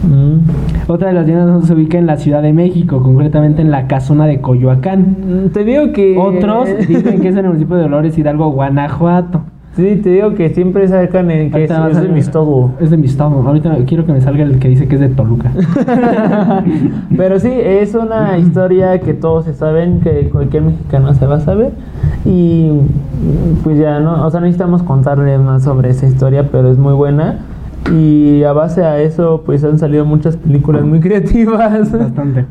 Mm. 0.02 0.90
Otra 0.90 1.08
de 1.08 1.14
las 1.14 1.26
leyendas 1.26 1.66
se 1.66 1.72
ubica 1.74 1.96
en 1.96 2.06
la 2.06 2.16
Ciudad 2.16 2.42
de 2.42 2.52
México, 2.52 3.02
concretamente 3.02 3.62
en 3.62 3.70
la 3.70 3.86
casona 3.86 4.26
de 4.26 4.40
Coyoacán. 4.40 5.16
Mm, 5.46 5.48
Te 5.50 5.64
digo 5.64 5.92
que... 5.92 6.16
Otros 6.18 6.68
dicen 6.88 7.20
que 7.20 7.28
es 7.28 7.34
en 7.34 7.40
el 7.40 7.46
municipio 7.46 7.76
de 7.76 7.82
Dolores 7.82 8.18
Hidalgo, 8.18 8.50
Guanajuato. 8.50 9.42
Sí, 9.74 9.96
te 10.02 10.10
digo 10.10 10.34
que 10.34 10.50
siempre 10.50 10.86
sacan 10.86 11.30
en 11.30 11.50
que 11.50 11.64
es, 11.64 11.70
Ahorita 11.70 11.88
es 11.88 11.94
de 11.96 12.02
salir- 12.02 12.12
mi 12.12 12.20
estado. 12.20 12.70
Es 12.78 12.90
de 12.90 12.96
mi 12.98 13.06
estado. 13.06 13.42
Ahorita 13.46 13.74
quiero 13.86 14.04
que 14.04 14.12
me 14.12 14.20
salga 14.20 14.44
el 14.44 14.58
que 14.58 14.68
dice 14.68 14.86
que 14.86 14.96
es 14.96 15.00
de 15.00 15.08
Toluca. 15.08 15.50
Pero 17.16 17.38
sí, 17.40 17.50
es 17.50 17.94
una 17.94 18.36
historia 18.38 19.00
que 19.00 19.14
todos 19.14 19.46
se 19.46 19.54
saben, 19.54 20.00
que 20.00 20.28
cualquier 20.30 20.62
mexicano 20.64 21.14
se 21.14 21.26
va 21.26 21.36
a 21.36 21.40
saber. 21.40 21.70
Y 22.24 22.70
pues 23.64 23.78
ya 23.78 23.98
no, 24.00 24.26
o 24.26 24.30
sea, 24.30 24.40
necesitamos 24.40 24.82
contarles 24.82 25.40
más 25.40 25.62
sobre 25.64 25.90
esa 25.90 26.06
historia, 26.06 26.48
pero 26.52 26.70
es 26.70 26.76
muy 26.78 26.92
buena. 26.92 27.38
Y 27.92 28.42
a 28.44 28.52
base 28.52 28.84
a 28.84 29.00
eso, 29.00 29.42
pues 29.46 29.64
han 29.64 29.78
salido 29.78 30.04
muchas 30.04 30.36
películas 30.36 30.84
muy 30.84 31.00
creativas. 31.00 31.90
Bastante. 31.90 32.44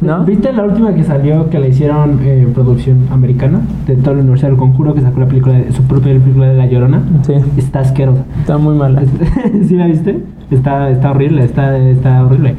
¿No? 0.00 0.24
¿Viste 0.24 0.52
la 0.52 0.62
última 0.62 0.94
que 0.94 1.02
salió 1.02 1.50
que 1.50 1.58
le 1.58 1.70
hicieron 1.70 2.20
eh, 2.22 2.46
producción 2.54 3.08
americana? 3.10 3.60
De 3.86 3.96
toda 3.96 4.14
la 4.14 4.22
Universidad 4.22 4.50
del 4.50 4.58
Conjuro, 4.58 4.94
que 4.94 5.00
sacó 5.00 5.18
la 5.18 5.26
película 5.26 5.58
de, 5.58 5.72
su 5.72 5.82
propia 5.82 6.12
película 6.12 6.48
de 6.48 6.56
La 6.56 6.66
Llorona. 6.66 7.02
Sí, 7.22 7.34
Está 7.56 7.80
asquerosa. 7.80 8.24
está 8.38 8.58
muy 8.58 8.76
mala. 8.76 9.02
¿Sí 9.66 9.74
la 9.74 9.86
viste? 9.86 10.20
Está, 10.52 10.90
está 10.90 11.10
horrible, 11.10 11.42
está, 11.44 11.76
está 11.76 12.24
horrible. 12.24 12.54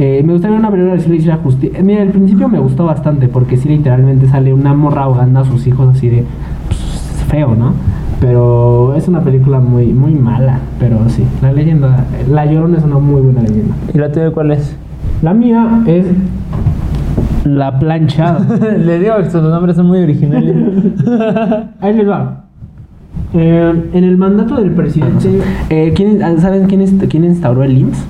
Eh, 0.00 0.22
me 0.24 0.32
gustaría 0.32 0.56
una 0.56 0.70
película 0.70 0.96
que 0.96 1.02
sí 1.02 1.10
le 1.10 1.16
hiciera 1.16 1.36
justicia. 1.36 1.80
Mira, 1.82 2.02
al 2.02 2.08
principio 2.08 2.48
me 2.48 2.58
gustó 2.58 2.86
bastante 2.86 3.28
porque 3.28 3.56
sí 3.56 3.68
literalmente 3.68 4.26
sale 4.26 4.52
una 4.52 4.74
morra 4.74 5.04
ahogando 5.04 5.40
a 5.40 5.44
sus 5.44 5.66
hijos 5.68 5.94
así 5.94 6.08
de 6.08 6.24
pues, 6.66 6.80
feo, 7.28 7.54
¿no? 7.54 7.72
Pero 8.20 8.94
es 8.96 9.06
una 9.06 9.20
película 9.20 9.60
muy, 9.60 9.92
muy 9.92 10.14
mala. 10.14 10.58
Pero 10.80 11.08
sí, 11.08 11.22
la 11.40 11.52
leyenda, 11.52 12.04
La 12.28 12.46
Llorona 12.46 12.78
es 12.78 12.84
una 12.84 12.98
muy 12.98 13.20
buena 13.20 13.42
leyenda. 13.42 13.76
¿Y 13.94 13.98
la 13.98 14.10
tuya 14.10 14.32
cuál 14.32 14.50
es? 14.50 14.74
La 15.22 15.34
mía 15.34 15.82
es 15.86 16.06
La 17.44 17.78
Planchada. 17.78 18.46
Le 18.78 18.98
digo 18.98 19.16
que 19.18 19.30
sus 19.30 19.42
nombres 19.42 19.76
son 19.76 19.86
muy 19.86 19.98
originales. 20.00 20.54
Ahí 21.80 21.94
les 21.94 22.08
va. 22.08 22.44
Eh, 23.32 23.72
en 23.94 24.04
el 24.04 24.16
mandato 24.16 24.56
del 24.56 24.72
presidente, 24.72 25.40
eh, 25.70 25.92
¿quién- 25.94 26.20
¿saben 26.40 26.66
quién, 26.66 26.80
es- 26.80 26.94
quién 27.08 27.24
instauró 27.24 27.62
el 27.62 27.78
IMSS? 27.78 28.04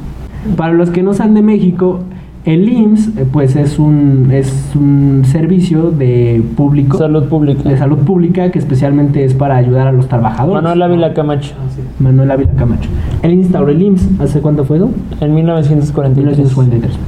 Para 0.57 0.73
los 0.73 0.91
que 0.91 1.03
no 1.03 1.13
sean 1.13 1.35
de 1.35 1.43
México, 1.43 2.01
el 2.47 2.69
IMSS 2.71 3.09
eh, 3.19 3.27
pues 3.31 3.55
es 3.55 3.79
un, 3.79 4.29
es 4.33 4.73
un 4.75 5.23
servicio 5.27 5.91
de 5.91 6.43
público, 6.57 6.97
Salud 6.97 7.25
pública. 7.25 7.69
de 7.69 7.77
salud 7.77 7.99
pública 7.99 8.51
que 8.51 8.59
especialmente 8.59 9.23
es 9.25 9.35
para 9.35 9.57
ayudar 9.57 9.89
a 9.89 9.93
los 9.93 10.09
trabajadores. 10.09 10.63
Manuel 10.63 10.81
Ávila 10.83 11.13
Camacho, 11.13 11.55
Manuel 11.99 12.31
Ávila 12.31 12.53
Camacho. 12.53 12.89
Él 13.23 13.33
instauró 13.35 13.69
el 13.71 13.83
IMSS, 13.83 14.21
¿hace 14.21 14.41
cuánto 14.41 14.65
fue 14.65 14.79
eso? 14.79 14.91
en 15.21 15.35
1943. 15.35 16.39
1943. 16.39 16.99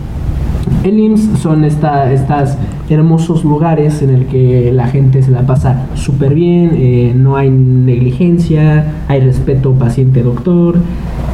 El 0.84 0.98
IMSS 0.98 1.38
son 1.38 1.64
esta, 1.64 2.12
estas 2.12 2.58
hermosos 2.88 3.44
lugares 3.44 4.02
en 4.02 4.10
el 4.10 4.26
que 4.26 4.72
la 4.72 4.88
gente 4.88 5.22
se 5.22 5.30
la 5.30 5.46
pasa 5.46 5.86
súper 5.94 6.34
bien, 6.34 6.72
eh, 6.74 7.12
no 7.16 7.36
hay 7.36 7.50
negligencia, 7.50 8.92
hay 9.08 9.20
respeto 9.20 9.72
paciente-doctor. 9.74 10.76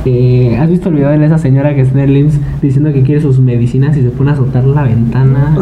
Eh, 0.04 0.56
¿Has 0.60 0.70
visto 0.70 0.88
el 0.88 0.94
video 0.96 1.10
de 1.10 1.24
esa 1.26 1.38
señora 1.38 1.74
que 1.74 1.82
está 1.82 2.02
en 2.02 2.08
el 2.10 2.16
IMSS 2.16 2.40
diciendo 2.62 2.92
que 2.92 3.02
quiere 3.02 3.20
sus 3.20 3.40
medicinas 3.40 3.96
y 3.96 4.02
se 4.02 4.10
pone 4.10 4.30
a 4.30 4.34
azotar 4.34 4.64
la 4.64 4.84
ventana, 4.84 5.54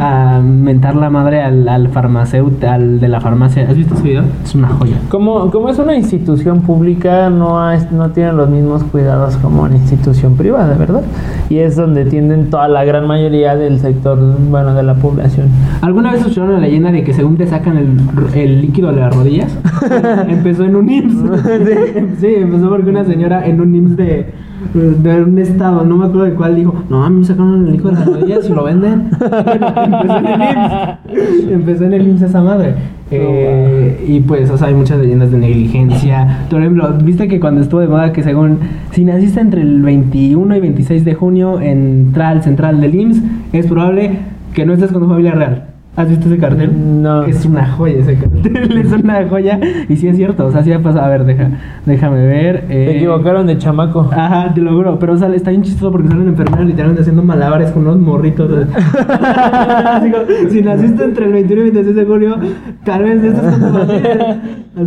a, 0.00 0.36
a 0.36 0.40
mentar 0.40 0.96
la 0.96 1.08
madre 1.08 1.40
al, 1.42 1.68
al 1.68 1.88
farmacéutico, 1.88 2.66
al 2.68 3.00
de 3.00 3.08
la 3.08 3.20
farmacia? 3.20 3.66
¿Has 3.68 3.76
visto 3.76 3.94
ese 3.94 4.02
video? 4.02 4.24
Es 4.44 4.54
una 4.54 4.68
joya. 4.68 4.96
Como, 5.08 5.50
como 5.50 5.68
es 5.70 5.78
una 5.78 5.96
institución 5.96 6.60
pública, 6.62 7.30
no, 7.30 7.70
es- 7.72 7.90
no 7.92 8.10
tiene 8.10 8.32
los 8.32 8.50
mismos 8.50 8.82
cuidados 8.84 9.36
como 9.38 9.62
una 9.62 9.76
institución 9.76 10.36
privada, 10.36 10.76
¿verdad? 10.76 11.02
Y 11.48 11.58
es 11.58 11.76
donde 11.76 12.04
tienden 12.04 12.50
toda 12.50 12.68
la 12.68 12.84
gran 12.84 13.06
mayoría 13.06 13.54
del 13.56 13.78
sector, 13.78 14.18
bueno, 14.50 14.74
de 14.74 14.82
la 14.82 14.94
población. 14.94 15.46
¿Alguna 15.80 16.10
vez 16.12 16.20
escucharon 16.20 16.52
la 16.54 16.58
leyenda 16.60 16.90
de 16.92 17.04
que 17.04 17.14
según 17.14 17.36
te 17.36 17.46
sacan 17.46 17.76
el, 17.78 17.96
el 18.34 18.60
líquido 18.62 18.90
de 18.92 19.00
las 19.00 19.14
rodillas? 19.14 19.56
empezó 20.28 20.64
en 20.64 20.76
un 20.76 20.88
IMSS. 20.90 21.14
sí, 22.20 22.26
empezó 22.36 22.68
porque 22.68 22.90
una 22.90 23.04
señora 23.04 23.43
en 23.44 23.60
un 23.60 23.74
IMSS 23.74 23.96
de, 23.96 24.26
de 24.74 25.22
un 25.22 25.38
estado, 25.38 25.84
no 25.84 25.96
me 25.96 26.06
acuerdo 26.06 26.24
de 26.24 26.34
cuál, 26.34 26.56
dijo, 26.56 26.74
no, 26.88 27.04
a 27.04 27.10
mí 27.10 27.20
me 27.20 27.24
sacaron 27.24 27.66
el 27.66 27.72
líquido 27.72 27.90
de 27.90 27.96
las 27.96 28.06
rodillas 28.06 28.48
y 28.48 28.52
lo 28.52 28.64
venden. 28.64 29.10
Bueno, 29.18 29.66
empezó 29.84 30.16
en 30.16 30.26
el 30.26 30.40
IMSS. 30.40 31.50
Empezó 31.50 31.84
en 31.84 31.92
el 31.92 32.08
IMSS 32.08 32.22
esa 32.22 32.42
madre. 32.42 32.74
Eh, 33.10 34.04
y 34.08 34.20
pues, 34.20 34.50
o 34.50 34.56
sea, 34.56 34.68
hay 34.68 34.74
muchas 34.74 34.98
leyendas 34.98 35.30
de 35.30 35.38
negligencia. 35.38 36.46
Por 36.50 36.60
ejemplo, 36.60 36.92
viste 37.02 37.28
que 37.28 37.38
cuando 37.38 37.60
estuvo 37.60 37.80
de 37.80 37.88
moda 37.88 38.12
que 38.12 38.22
según, 38.22 38.58
si 38.92 39.04
naciste 39.04 39.40
entre 39.40 39.60
el 39.60 39.82
21 39.82 40.56
y 40.56 40.60
26 40.60 41.04
de 41.04 41.14
junio 41.14 41.60
en 41.60 42.12
Tral 42.12 42.42
Central 42.42 42.80
del 42.80 42.94
IMSS, 42.94 43.22
es 43.52 43.66
probable 43.66 44.18
que 44.54 44.64
no 44.64 44.72
estés 44.72 44.90
con 44.90 45.02
tu 45.02 45.08
familia 45.08 45.32
real. 45.32 45.73
¿Has 45.96 46.08
visto 46.08 46.26
ese 46.26 46.38
cartel? 46.38 46.72
No. 47.02 47.22
Es 47.22 47.44
una 47.46 47.66
joya 47.66 47.98
ese 48.00 48.16
cartel, 48.16 48.76
es 48.84 48.92
una 48.92 49.28
joya. 49.28 49.60
Y 49.88 49.94
sí 49.96 50.08
es 50.08 50.16
cierto, 50.16 50.46
o 50.46 50.50
sea, 50.50 50.64
sí 50.64 50.72
ha 50.72 50.80
pasado. 50.80 51.04
A 51.04 51.08
ver, 51.08 51.24
deja, 51.24 51.48
déjame 51.86 52.26
ver. 52.26 52.64
Eh, 52.68 52.94
equivocaron 52.96 53.46
de 53.46 53.58
chamaco. 53.58 54.10
Ajá, 54.12 54.52
te 54.52 54.60
lo 54.60 54.72
juro, 54.74 54.98
pero 54.98 55.16
sale, 55.16 55.36
está 55.36 55.50
bien 55.50 55.62
chistoso 55.62 55.92
porque 55.92 56.08
salen 56.08 56.26
enfermeras 56.28 56.66
literalmente 56.66 57.02
haciendo 57.02 57.22
malabares 57.22 57.70
con 57.70 57.82
unos 57.82 57.98
morritos. 58.00 58.50
Si 60.50 60.62
naciste 60.62 61.04
entre 61.04 61.26
el 61.26 61.32
21 61.32 61.60
y 61.66 61.70
26 61.70 61.96
de 61.96 62.04
julio, 62.04 62.36
tal 62.84 63.02
vez 63.04 63.22
esto 63.22 63.48
es 63.48 63.54
como 63.56 63.78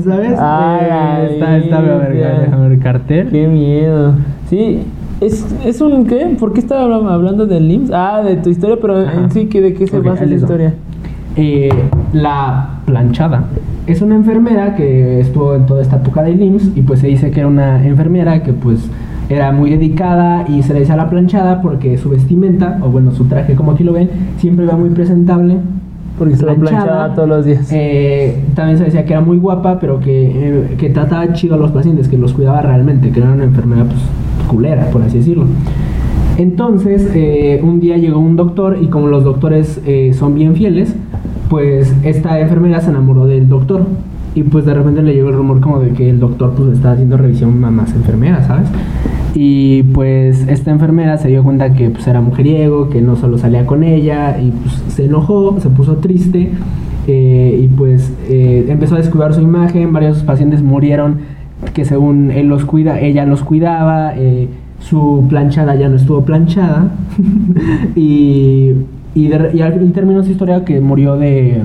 ¿Sabes? 0.03 0.35
Ay, 0.39 0.87
Eh, 0.89 1.33
está, 1.33 1.57
está, 1.57 1.77
a 1.77 1.81
ver, 1.81 2.13
déjame 2.41 2.69
ver, 2.69 2.79
cartel. 2.79 3.27
Qué 3.29 3.47
miedo. 3.47 4.13
Sí, 4.49 4.79
es, 5.21 5.45
es 5.65 5.81
un 5.81 6.05
qué? 6.05 6.35
¿Por 6.39 6.53
qué 6.53 6.59
estaba 6.59 6.83
habla- 6.95 7.13
hablando 7.13 7.45
del 7.45 7.69
IMSS? 7.71 7.91
Ah, 7.93 8.21
de 8.23 8.35
tu 8.37 8.49
historia, 8.49 8.77
pero 8.81 8.97
Ajá. 8.99 9.13
en 9.21 9.31
sí, 9.31 9.45
¿qué- 9.47 9.61
¿de 9.61 9.73
qué 9.73 9.87
se 9.87 9.99
basa 9.99 10.25
la 10.25 10.35
historia? 10.35 10.73
Eh, 11.37 11.69
la 12.13 12.79
planchada 12.85 13.45
es 13.85 14.01
una 14.01 14.15
enfermera 14.15 14.75
que 14.75 15.19
estuvo 15.19 15.53
en 15.53 15.65
toda 15.65 15.81
esta 15.81 15.97
época 15.97 16.23
del 16.23 16.41
IMSS 16.41 16.71
y 16.75 16.81
pues 16.81 16.99
se 16.99 17.07
dice 17.07 17.29
que 17.31 17.39
era 17.41 17.47
una 17.47 17.85
enfermera 17.85 18.41
que 18.41 18.53
pues 18.53 18.89
era 19.29 19.51
muy 19.51 19.69
dedicada 19.69 20.45
y 20.47 20.63
se 20.63 20.73
le 20.73 20.79
decía 20.79 20.95
la 20.95 21.09
planchada 21.09 21.61
porque 21.61 21.97
su 21.97 22.09
vestimenta, 22.09 22.79
o 22.81 22.89
bueno, 22.89 23.11
su 23.11 23.25
traje 23.25 23.55
como 23.55 23.71
aquí 23.71 23.83
lo 23.83 23.93
ven, 23.93 24.09
siempre 24.37 24.65
iba 24.65 24.75
muy 24.75 24.89
presentable. 24.89 25.57
Porque 26.17 26.35
se 26.35 26.47
lo 26.47 26.55
planchaba 26.55 27.13
todos 27.13 27.29
los 27.29 27.45
días. 27.45 27.69
Eh, 27.71 28.43
también 28.55 28.79
se 28.79 28.85
decía 28.85 29.05
que 29.05 29.13
era 29.13 29.21
muy 29.21 29.37
guapa, 29.37 29.79
pero 29.79 29.99
que, 29.99 30.31
eh, 30.33 30.75
que 30.79 30.89
trataba 30.89 31.31
chido 31.33 31.53
a 31.53 31.57
los 31.59 31.69
pacientes, 31.71 32.07
que 32.07 32.17
los 32.17 32.33
cuidaba 32.33 32.61
realmente, 32.63 33.11
que 33.11 33.19
era 33.19 33.31
una 33.31 33.43
enfermera 33.43 33.83
pues, 33.83 34.01
culera, 34.47 34.89
por 34.89 35.03
así 35.03 35.19
decirlo. 35.19 35.45
Entonces, 36.37 37.09
eh, 37.15 37.59
un 37.63 37.79
día 37.79 37.97
llegó 37.97 38.19
un 38.19 38.35
doctor 38.35 38.77
y 38.79 38.87
como 38.87 39.07
los 39.07 39.23
doctores 39.23 39.81
eh, 39.87 40.11
son 40.13 40.35
bien 40.35 40.55
fieles, 40.55 40.95
pues 41.49 41.93
esta 42.03 42.39
enfermera 42.39 42.81
se 42.81 42.89
enamoró 42.89 43.25
del 43.25 43.47
doctor. 43.49 43.85
Y 44.35 44.43
pues 44.43 44.65
de 44.65 44.73
repente 44.75 45.01
le 45.01 45.15
llegó 45.15 45.29
el 45.29 45.35
rumor 45.35 45.59
como 45.61 45.79
de 45.79 45.89
que 45.91 46.11
el 46.11 46.19
doctor 46.19 46.53
pues 46.55 46.73
estaba 46.73 46.93
haciendo 46.93 47.17
revisión 47.17 47.63
a 47.65 47.71
más 47.71 47.91
enfermeras, 47.93 48.45
¿sabes? 48.45 48.69
Y 49.33 49.83
pues 49.83 50.47
esta 50.47 50.69
enfermera 50.69 51.17
se 51.17 51.27
dio 51.29 51.43
cuenta 51.43 51.73
que 51.73 51.89
pues 51.89 52.07
era 52.07 52.21
mujeriego, 52.21 52.89
que 52.89 53.01
no 53.01 53.15
solo 53.15 53.37
salía 53.37 53.65
con 53.65 53.83
ella 53.83 54.39
y 54.39 54.51
pues 54.51 54.75
se 54.93 55.05
enojó, 55.05 55.59
se 55.59 55.69
puso 55.69 55.97
triste 55.97 56.51
eh, 57.07 57.61
y 57.63 57.67
pues 57.67 58.11
eh, 58.29 58.65
empezó 58.69 58.95
a 58.95 58.97
descuidar 58.99 59.33
su 59.33 59.41
imagen, 59.41 59.93
varios 59.93 60.23
pacientes 60.23 60.61
murieron 60.61 61.19
que 61.73 61.85
según 61.85 62.31
él 62.31 62.47
los 62.47 62.65
cuida, 62.65 62.99
ella 62.99 63.25
los 63.25 63.43
cuidaba, 63.43 64.13
eh, 64.15 64.47
su 64.79 65.25
planchada 65.29 65.75
ya 65.75 65.89
no 65.89 65.95
estuvo 65.95 66.23
planchada 66.23 66.91
y, 67.95 68.73
y, 69.17 69.27
de- 69.27 69.51
y 69.53 69.61
al 69.61 69.73
fin 69.73 69.91
terminó 69.91 70.23
su 70.23 70.31
historia 70.31 70.63
que 70.63 70.79
murió 70.79 71.15
de 71.17 71.61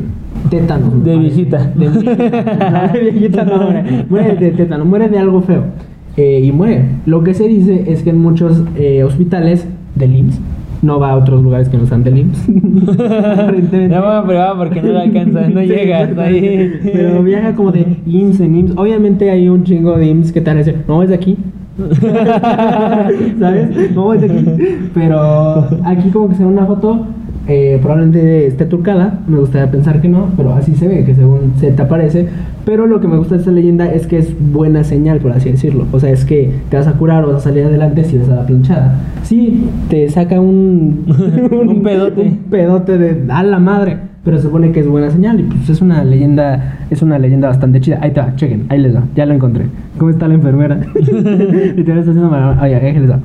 tétano. 0.50 0.90
De 1.04 1.16
viejita. 1.16 1.72
De 1.74 1.88
viejita. 1.88 2.70
No, 2.70 2.92
de 2.92 3.00
viejita 3.00 3.44
no 3.44 3.56
muere. 3.58 3.84
Muere 4.08 4.36
de 4.36 4.50
tétano, 4.52 4.84
muere 4.84 5.08
de 5.08 5.18
algo 5.18 5.42
feo. 5.42 5.64
Eh, 6.16 6.40
y 6.44 6.52
muere. 6.52 6.84
Lo 7.06 7.22
que 7.24 7.34
se 7.34 7.48
dice 7.48 7.84
es 7.90 8.02
que 8.02 8.10
en 8.10 8.18
muchos 8.20 8.62
eh, 8.76 9.02
hospitales 9.04 9.66
del 9.94 10.16
IMSS, 10.16 10.40
no 10.82 10.98
va 10.98 11.10
a 11.12 11.16
otros 11.16 11.42
lugares 11.42 11.68
que 11.68 11.78
no 11.78 11.86
sean 11.86 12.02
del 12.04 12.18
IMSS. 12.18 12.48
aparentemente. 12.98 13.88
Ya 13.88 14.00
me 14.00 14.26
privada 14.26 14.56
porque 14.56 14.82
no 14.82 14.88
la 14.92 15.02
alcanza, 15.02 15.48
no 15.48 15.62
llega 15.62 16.00
hasta 16.00 16.22
ahí. 16.24 16.72
Pero 16.92 17.22
viaja 17.22 17.54
como 17.54 17.70
de 17.72 17.86
IMSS 18.06 18.40
en 18.40 18.54
IMSS. 18.56 18.76
Obviamente 18.76 19.30
hay 19.30 19.48
un 19.48 19.62
chingo 19.64 19.96
de 19.96 20.06
IMSS 20.06 20.32
que 20.32 20.40
te 20.40 20.50
van 20.50 20.56
a 20.56 20.58
decir, 20.64 20.76
no, 20.88 21.02
es 21.02 21.08
de 21.10 21.14
aquí. 21.14 21.36
¿Sabes? 23.38 23.94
No, 23.94 24.12
es 24.12 24.20
de 24.20 24.26
aquí. 24.26 24.46
Pero 24.94 25.68
aquí 25.84 26.10
como 26.10 26.28
que 26.28 26.34
se 26.34 26.42
ve 26.44 26.48
una 26.50 26.66
foto, 26.66 27.06
eh, 27.48 27.78
probablemente 27.80 28.46
esté 28.46 28.64
turcada. 28.66 29.20
Me 29.26 29.38
gustaría 29.38 29.70
pensar 29.70 30.00
que 30.00 30.08
no, 30.08 30.28
pero 30.36 30.54
así 30.54 30.74
se 30.74 30.88
ve, 30.88 31.04
que 31.04 31.14
según 31.14 31.54
se 31.58 31.72
te 31.72 31.82
aparece. 31.82 32.28
Pero 32.64 32.86
lo 32.86 33.00
que 33.00 33.08
me 33.08 33.16
gusta 33.16 33.34
de 33.34 33.40
esta 33.40 33.50
leyenda 33.50 33.92
es 33.92 34.06
que 34.06 34.18
es 34.18 34.34
buena 34.38 34.84
señal, 34.84 35.18
por 35.18 35.32
así 35.32 35.50
decirlo. 35.50 35.86
O 35.92 35.98
sea, 35.98 36.10
es 36.10 36.24
que 36.24 36.50
te 36.70 36.76
vas 36.76 36.86
a 36.86 36.92
curar 36.92 37.24
o 37.24 37.28
vas 37.32 37.36
a 37.36 37.40
salir 37.40 37.64
adelante 37.64 38.04
si 38.04 38.18
ves 38.18 38.28
a 38.28 38.36
la 38.36 38.46
planchada. 38.46 39.00
Sí, 39.24 39.68
te 39.88 40.08
saca 40.10 40.40
un... 40.40 41.04
Un 41.52 41.82
pedote. 41.82 42.20
un 42.20 42.36
pedote 42.50 42.98
de 42.98 43.32
a 43.32 43.42
la 43.42 43.58
madre. 43.58 44.12
Pero 44.24 44.36
se 44.36 44.44
supone 44.44 44.70
que 44.70 44.78
es 44.78 44.86
buena 44.86 45.10
señal 45.10 45.40
y 45.40 45.42
pues 45.42 45.68
es 45.68 45.80
una 45.82 46.04
leyenda, 46.04 46.78
es 46.90 47.02
una 47.02 47.18
leyenda 47.18 47.48
bastante 47.48 47.80
chida. 47.80 47.98
Ahí 48.00 48.10
está, 48.10 48.36
chequen, 48.36 48.66
ahí 48.68 48.78
les 48.78 48.94
va, 48.94 49.02
ya 49.16 49.26
lo 49.26 49.34
encontré. 49.34 49.66
¿Cómo 49.98 50.10
está 50.12 50.28
la 50.28 50.34
enfermera? 50.34 50.76
Literal 50.94 51.98
está 51.98 52.12
haciendo 52.12 52.32
ahí 52.60 52.92
les 53.00 53.10
va. 53.10 53.18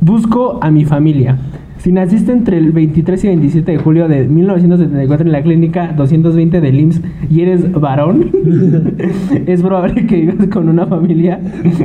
Busco 0.00 0.60
a 0.62 0.70
mi 0.70 0.84
familia. 0.84 1.36
Si 1.84 1.92
naciste 1.92 2.32
entre 2.32 2.56
el 2.56 2.72
23 2.72 3.24
y 3.24 3.26
27 3.26 3.72
de 3.72 3.76
julio 3.76 4.08
de 4.08 4.26
1974 4.26 5.26
en 5.26 5.32
la 5.32 5.42
clínica 5.42 5.92
220 5.94 6.62
del 6.62 6.80
IMSS 6.80 7.02
y 7.28 7.42
eres 7.42 7.70
varón, 7.72 8.30
es 9.46 9.60
probable 9.60 10.06
que 10.06 10.16
vivas 10.16 10.46
con 10.50 10.70
una 10.70 10.86
familia 10.86 11.38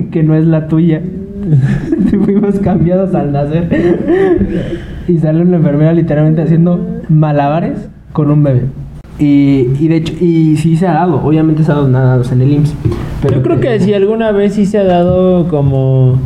que 0.09 0.23
no 0.23 0.35
es 0.35 0.45
la 0.45 0.69
tuya. 0.69 1.01
Fuimos 2.23 2.59
cambiados 2.59 3.13
al 3.13 3.33
nacer. 3.33 3.67
Y 5.09 5.17
sale 5.17 5.41
una 5.41 5.57
enfermera 5.57 5.91
literalmente 5.91 6.43
haciendo 6.43 6.79
malabares 7.09 7.89
con 8.13 8.31
un 8.31 8.41
bebé. 8.41 8.61
Y, 9.19 9.67
y 9.81 9.89
de 9.89 9.97
hecho, 9.97 10.13
y 10.21 10.55
sí 10.55 10.77
se 10.77 10.87
ha 10.87 10.93
dado, 10.93 11.21
obviamente 11.21 11.61
se 11.65 11.73
ha 11.73 11.75
dado 11.75 11.89
nada 11.89 12.21
en 12.31 12.41
el 12.41 12.53
IMSS. 12.53 12.73
Pero 13.21 13.35
Yo 13.35 13.43
creo 13.43 13.59
que 13.59 13.77
si 13.81 13.93
alguna 13.93 14.31
vez 14.31 14.53
sí 14.53 14.65
se 14.65 14.77
ha 14.77 14.85
dado 14.85 15.49
como 15.49 16.17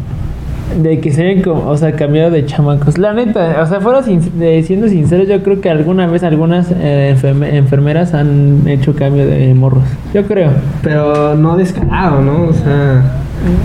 de 0.82 1.00
que 1.00 1.12
se 1.12 1.24
hayan 1.30 1.44
como, 1.44 1.68
o 1.70 1.78
sea, 1.78 1.92
cambiado 1.94 2.32
de 2.32 2.46
chamacos. 2.46 2.98
La 2.98 3.14
neta, 3.14 3.58
o 3.62 3.66
sea, 3.66 3.80
fuera 3.82 4.02
sin- 4.04 4.40
de- 4.40 4.64
siendo 4.64 4.88
sinceros, 4.88 5.28
yo 5.28 5.42
creo 5.44 5.62
que 5.62 5.70
alguna 5.70 6.08
vez 6.08 6.24
algunas 6.24 6.72
eh, 6.72 7.16
enferme- 7.16 7.54
enfermeras 7.54 8.14
han 8.14 8.68
hecho 8.68 8.96
cambio 8.96 9.26
de 9.26 9.54
morros. 9.54 9.84
Yo 10.14 10.24
creo. 10.24 10.52
Pero 10.82 11.36
no 11.36 11.56
descarado, 11.58 12.22
¿no? 12.22 12.44
O 12.50 12.54
sea. 12.54 13.20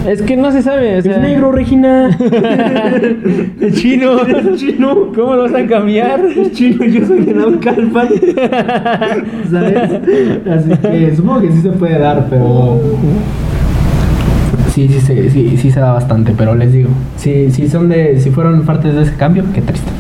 Es 0.09 0.23
que 0.23 0.37
no 0.37 0.51
se 0.51 0.61
sabe, 0.61 0.99
o 0.99 1.03
sea, 1.03 1.13
es 1.13 1.21
negro, 1.23 1.53
Regina. 1.53 2.09
es 3.61 3.75
chino. 3.75 4.21
es 4.27 4.57
chino. 4.61 5.13
¿Cómo 5.15 5.37
lo 5.37 5.43
vas 5.45 5.55
a 5.55 5.65
cambiar? 5.67 6.21
Es 6.25 6.51
chino, 6.53 6.85
yo 6.85 7.07
soy 7.07 7.21
de 7.21 7.33
Naucalpan. 7.35 8.09
¿Sabes? 9.51 9.91
Así 10.51 10.71
que 10.83 11.15
supongo 11.17 11.43
que 11.43 11.53
sí 11.53 11.61
se 11.63 11.71
puede 11.71 11.99
dar, 11.99 12.27
pero. 12.29 12.81
Sí, 14.79 14.87
sí, 14.87 15.01
se- 15.01 15.31
sí, 15.31 15.57
sí 15.57 15.71
se 15.73 15.81
da 15.81 15.91
bastante, 15.93 16.35
pero 16.39 16.55
les 16.55 16.73
digo, 16.73 16.89
si, 17.17 17.51
si 17.51 17.69
son 17.69 17.89
de, 17.89 18.21
si 18.21 18.31
fueron 18.31 18.63
partes 18.63 18.95
de 18.95 19.03
ese 19.03 19.15
cambio, 19.17 19.43
qué 19.53 19.61
triste. 19.61 19.91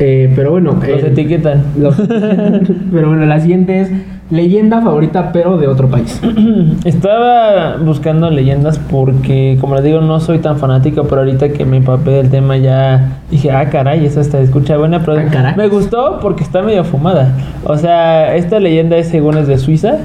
Eh, 0.00 0.30
pero 0.36 0.50
bueno, 0.50 0.72
Los 0.74 0.84
eh, 1.02 1.06
etiquetan. 1.06 1.62
los- 1.78 1.96
pero 2.92 3.08
bueno, 3.08 3.24
la 3.24 3.40
siguiente 3.40 3.80
es 3.80 3.90
leyenda 4.30 4.82
favorita, 4.82 5.32
pero 5.32 5.56
de 5.56 5.66
otro 5.66 5.88
país. 5.88 6.20
Estaba 6.84 7.76
buscando 7.78 8.28
leyendas 8.30 8.78
porque, 8.78 9.56
como 9.60 9.76
les 9.76 9.84
digo, 9.84 10.00
no 10.02 10.20
soy 10.20 10.40
tan 10.40 10.58
fanático, 10.58 11.04
pero 11.04 11.22
ahorita 11.22 11.48
que 11.50 11.64
me 11.64 11.78
empapé 11.78 12.10
del 12.10 12.28
tema 12.28 12.56
ya 12.58 13.18
dije, 13.30 13.50
ah, 13.50 13.70
caray, 13.70 14.04
esa 14.04 14.20
está 14.20 14.40
escucha 14.40 14.76
buena, 14.76 15.00
pero 15.04 15.18
Ah, 15.18 15.30
caray. 15.30 15.54
me 15.56 15.68
gustó 15.68 16.18
porque 16.20 16.42
está 16.44 16.60
medio 16.62 16.84
fumada. 16.84 17.34
O 17.64 17.78
sea, 17.78 18.34
esta 18.36 18.60
leyenda 18.60 18.96
es 18.98 19.08
según 19.08 19.38
es 19.38 19.46
de 19.46 19.56
Suiza 19.56 19.96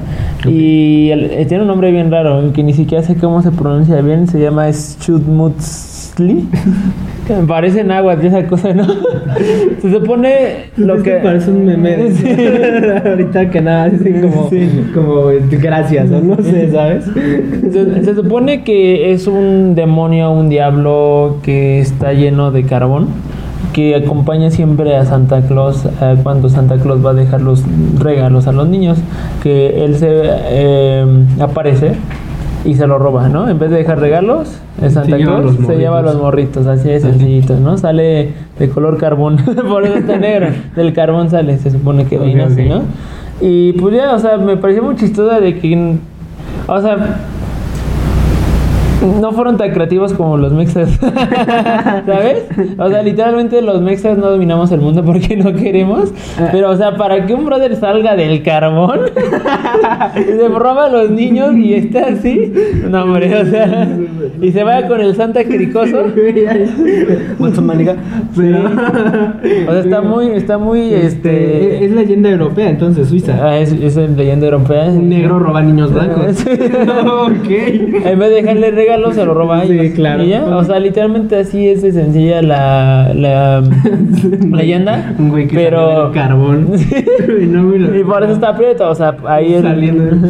y 0.49 1.09
el- 1.11 1.25
eh, 1.31 1.45
tiene 1.45 1.63
un 1.63 1.67
nombre 1.67 1.91
bien 1.91 2.09
raro 2.11 2.51
que 2.53 2.63
ni 2.63 2.73
siquiera 2.73 3.03
sé 3.03 3.15
cómo 3.15 3.41
se 3.41 3.51
pronuncia 3.51 4.01
bien, 4.01 4.27
se 4.27 4.39
llama 4.39 4.69
Schutmutzli. 4.71 6.45
Que 7.27 7.33
me 7.41 7.47
parece 7.47 7.83
náhuatl 7.83 8.25
esa 8.25 8.47
cosa, 8.47 8.73
¿no? 8.73 8.85
se 9.81 9.91
supone 9.91 10.31
lo 10.77 11.01
que... 11.03 11.11
parece 11.23 11.51
un 11.51 11.65
meme. 11.65 11.97
Sí. 12.11 12.27
Ahorita 13.05 13.49
que 13.49 13.61
nada, 13.61 13.85
así 13.85 14.11
como, 14.21 14.49
Sí. 14.49 14.69
como 14.93 15.25
gracias, 15.61 16.09
o 16.11 16.19
no 16.21 16.37
sé, 16.41 16.71
¿sabes? 16.71 17.05
Se, 17.71 18.03
se 18.03 18.15
supone 18.15 18.63
que 18.63 19.11
es 19.11 19.27
un 19.27 19.75
demonio, 19.75 20.31
un 20.31 20.49
diablo 20.49 21.37
que 21.43 21.79
está 21.79 22.13
lleno 22.13 22.51
de 22.51 22.63
carbón, 22.63 23.07
que 23.73 23.95
acompaña 23.95 24.49
siempre 24.49 24.95
a 24.95 25.05
Santa 25.05 25.41
Claus 25.41 25.85
eh, 25.85 26.17
cuando 26.23 26.49
Santa 26.49 26.77
Claus 26.77 27.05
va 27.05 27.11
a 27.11 27.13
dejar 27.13 27.41
los 27.41 27.63
regalos 27.99 28.47
a 28.47 28.51
los 28.51 28.67
niños, 28.67 28.97
que 29.43 29.85
él 29.85 29.95
se 29.95 30.07
eh, 30.11 31.05
aparece 31.39 31.93
y 32.65 32.75
se 32.75 32.87
lo 32.87 32.97
roba, 32.97 33.29
¿no? 33.29 33.49
En 33.49 33.59
vez 33.59 33.69
de 33.69 33.77
dejar 33.77 33.99
regalos, 33.99 34.59
Santa 34.79 35.17
Se 35.17 35.23
Claus 35.23 35.55
se 35.65 35.75
lleva 35.77 35.99
a 35.99 36.01
los 36.01 36.15
morritos. 36.15 36.67
así 36.67 36.89
de 36.89 36.99
sencillito, 36.99 37.55
¿no? 37.55 37.77
Sale 37.77 38.33
de 38.59 38.69
color 38.69 38.97
carbón, 38.97 39.37
por 39.69 39.85
eso 39.85 39.95
está 39.95 40.17
negro, 40.17 40.47
del 40.75 40.93
carbón 40.93 41.29
sale, 41.29 41.57
se 41.57 41.71
supone 41.71 42.05
que 42.05 42.17
viene 42.17 42.43
así. 42.43 42.63
¿no? 42.67 42.81
Y 43.39 43.73
pues 43.73 43.95
ya, 43.95 44.13
o 44.13 44.19
sea, 44.19 44.37
me 44.37 44.57
pareció 44.57 44.83
muy 44.83 44.95
chistosa 44.95 45.39
de 45.39 45.59
que, 45.59 45.97
o 46.67 46.81
sea, 46.81 47.19
no 49.21 49.31
fueron 49.31 49.57
tan 49.57 49.71
creativos 49.71 50.13
como 50.13 50.37
los 50.37 50.53
mexas, 50.53 50.89
¿sabes? 52.05 52.45
O 52.77 52.89
sea, 52.89 53.03
literalmente 53.03 53.61
los 53.61 53.81
mexas 53.81 54.17
no 54.17 54.29
dominamos 54.31 54.71
el 54.71 54.81
mundo 54.81 55.03
porque 55.03 55.35
no 55.37 55.53
queremos, 55.53 56.11
pero 56.51 56.71
o 56.71 56.75
sea, 56.75 56.95
para 56.95 57.25
que 57.25 57.33
un 57.33 57.45
brother 57.45 57.75
salga 57.75 58.15
del 58.15 58.41
carbón, 58.43 59.01
se 60.15 60.47
roba 60.49 60.85
a 60.85 60.89
los 60.89 61.09
niños 61.11 61.55
y 61.55 61.73
está 61.73 62.07
así, 62.07 62.51
no 62.89 63.03
hombre, 63.03 63.33
o 63.41 63.45
sea, 63.45 63.87
y 64.41 64.51
se 64.51 64.63
vaya 64.63 64.87
con 64.87 65.01
el 65.01 65.15
Santa 65.15 65.43
Cricoso. 65.43 66.05
Pero- 68.35 68.57
O 69.67 69.71
sea, 69.71 69.79
está 69.79 70.01
muy, 70.01 70.27
está 70.31 70.57
muy, 70.57 70.93
Este, 70.93 71.75
este... 71.75 71.85
es 71.85 71.91
leyenda 71.91 72.29
europea, 72.29 72.69
entonces, 72.69 73.07
Suiza. 73.09 73.37
Ah, 73.41 73.57
es, 73.57 73.71
es 73.71 73.95
leyenda 73.95 74.45
europea. 74.45 74.85
Un 74.85 75.09
negro 75.09 75.39
roba 75.39 75.61
niños 75.61 75.93
blancos. 75.93 76.35
Sí. 76.47 76.51
ok. 76.51 77.49
En 78.05 78.19
vez 78.19 78.29
de 78.29 78.35
dejarle 78.41 78.71
se 79.13 79.25
lo 79.25 79.33
roba 79.33 79.59
a 79.61 79.65
Sí, 79.65 79.91
claro. 79.95 80.23
Y 80.23 80.29
ya, 80.29 80.45
o 80.45 80.63
sea, 80.63 80.79
literalmente 80.79 81.35
así 81.37 81.67
es 81.67 81.81
de 81.81 81.91
sencilla 81.91 82.41
la, 82.41 83.11
la 83.13 83.61
leyenda. 84.51 85.15
Un 85.17 85.29
güey 85.29 85.47
que 85.47 85.55
pero... 85.55 86.11
carbón. 86.13 86.69
Y 87.41 87.45
no 87.45 87.71
por 88.05 88.23
eso 88.23 88.33
está 88.33 88.49
aprieto, 88.49 88.89
o 88.89 88.95
sea, 88.95 89.15
ahí 89.25 89.53
el... 89.53 89.63
Saliendo. 89.63 90.27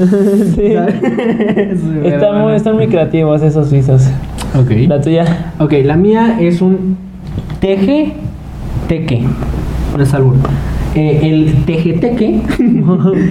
sí. 0.56 0.74
Está 2.04 2.32
muy, 2.34 2.54
están 2.54 2.76
muy 2.76 2.88
creativos 2.88 3.42
esos 3.42 3.70
suizos. 3.70 4.10
Ok. 4.60 4.72
La 4.88 5.02
tuya. 5.02 5.54
Ok, 5.60 5.74
la 5.84 5.96
mía 5.96 6.38
es 6.40 6.62
un 6.62 6.98
teje 7.60 8.14
teque. 8.88 9.24
No 9.96 10.04
es 10.04 10.14
albur. 10.14 10.36
Eh, 10.96 11.20
el 11.24 11.66
teje 11.66 11.94
teque, 11.94 12.42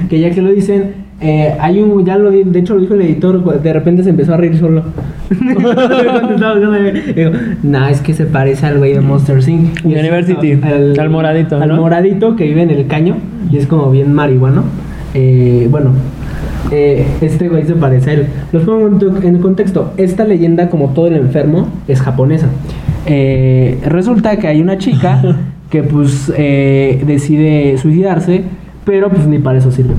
que 0.08 0.20
ya 0.20 0.30
que 0.30 0.40
lo 0.42 0.52
dicen, 0.52 1.05
eh, 1.20 1.54
hay 1.58 1.80
un, 1.80 2.04
ya 2.04 2.18
lo 2.18 2.30
de 2.30 2.58
hecho 2.58 2.74
lo 2.74 2.80
dijo 2.80 2.94
el 2.94 3.00
editor, 3.02 3.62
de 3.62 3.72
repente 3.72 4.02
se 4.02 4.10
empezó 4.10 4.34
a 4.34 4.36
reír 4.36 4.58
solo. 4.58 4.82
Digo, 7.14 7.30
nah, 7.62 7.88
es 7.90 8.00
que 8.00 8.12
se 8.14 8.26
parece 8.26 8.66
al 8.66 8.78
güey 8.78 8.92
de 8.92 9.00
Monster 9.00 9.38
Inc. 9.48 9.78
Es- 9.78 9.84
University, 9.84 10.60
al 10.62 11.10
moradito, 11.10 11.56
Al 11.60 11.68
¿no? 11.70 11.76
moradito 11.76 12.36
que 12.36 12.44
vive 12.44 12.62
en 12.62 12.70
el 12.70 12.86
caño 12.86 13.16
y 13.50 13.56
es 13.56 13.66
como 13.66 13.90
bien 13.90 14.12
marihuano. 14.12 14.64
Eh, 15.14 15.68
bueno, 15.70 15.92
eh, 16.70 17.06
este 17.22 17.48
güey 17.48 17.64
se 17.64 17.74
parece 17.74 18.10
a 18.10 18.12
él. 18.14 18.26
Los 18.52 18.64
pongo 18.64 18.86
en, 19.22 19.38
contexto. 19.38 19.92
Esta 19.96 20.24
leyenda, 20.24 20.68
como 20.68 20.90
todo 20.90 21.06
el 21.06 21.16
enfermo, 21.16 21.68
es 21.88 22.00
japonesa. 22.02 22.48
Eh, 23.06 23.78
resulta 23.86 24.36
que 24.36 24.48
hay 24.48 24.60
una 24.60 24.76
chica 24.76 25.22
que 25.70 25.82
pues 25.82 26.26
decide 26.28 27.78
suicidarse, 27.78 28.42
pero 28.87 29.11
pues 29.11 29.26
ni 29.26 29.41
para 29.41 29.59
eso 29.59 29.70
sirve. 29.70 29.95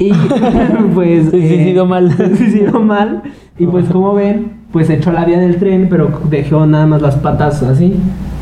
Y 0.00 0.12
pues... 0.94 1.26
Se 1.26 1.30
suicidó 1.30 1.86
mal. 1.86 2.10
Se 2.16 2.36
suicidó 2.36 2.80
mal. 2.80 3.22
Y 3.58 3.66
pues 3.66 3.84
como 3.90 4.14
ven, 4.14 4.52
pues 4.72 4.88
echó 4.88 5.12
la 5.12 5.26
vía 5.26 5.38
del 5.38 5.56
tren, 5.56 5.88
pero 5.90 6.10
dejó 6.28 6.66
nada 6.66 6.86
más 6.86 7.02
las 7.02 7.16
patas 7.16 7.62
así. 7.62 7.94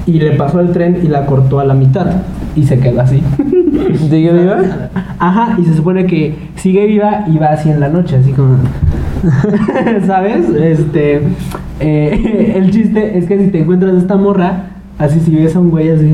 Y 0.06 0.20
le 0.20 0.36
pasó 0.36 0.60
el 0.60 0.70
tren 0.70 1.00
y 1.02 1.08
la 1.08 1.26
cortó 1.26 1.58
a 1.58 1.64
la 1.64 1.74
mitad. 1.74 2.06
Y 2.54 2.62
se 2.64 2.78
quedó 2.78 3.00
así. 3.00 3.20
¿Sigue 4.08 4.32
viva? 4.32 4.58
Ajá, 5.18 5.56
y 5.60 5.64
se 5.64 5.74
supone 5.74 6.06
que 6.06 6.34
sigue 6.54 6.86
viva 6.86 7.24
y 7.26 7.36
va 7.36 7.48
así 7.48 7.68
en 7.68 7.80
la 7.80 7.88
noche, 7.88 8.16
así 8.16 8.30
como. 8.30 8.56
¿Sabes? 10.06 10.48
Este. 10.48 11.22
eh, 11.80 12.52
el 12.54 12.70
chiste 12.70 13.18
es 13.18 13.26
que 13.26 13.38
si 13.38 13.48
te 13.48 13.60
encuentras 13.60 13.94
esta 13.94 14.16
morra, 14.16 14.66
así 14.96 15.18
si 15.18 15.34
ves 15.34 15.56
a 15.56 15.60
un 15.60 15.70
güey 15.70 15.90
así. 15.90 16.08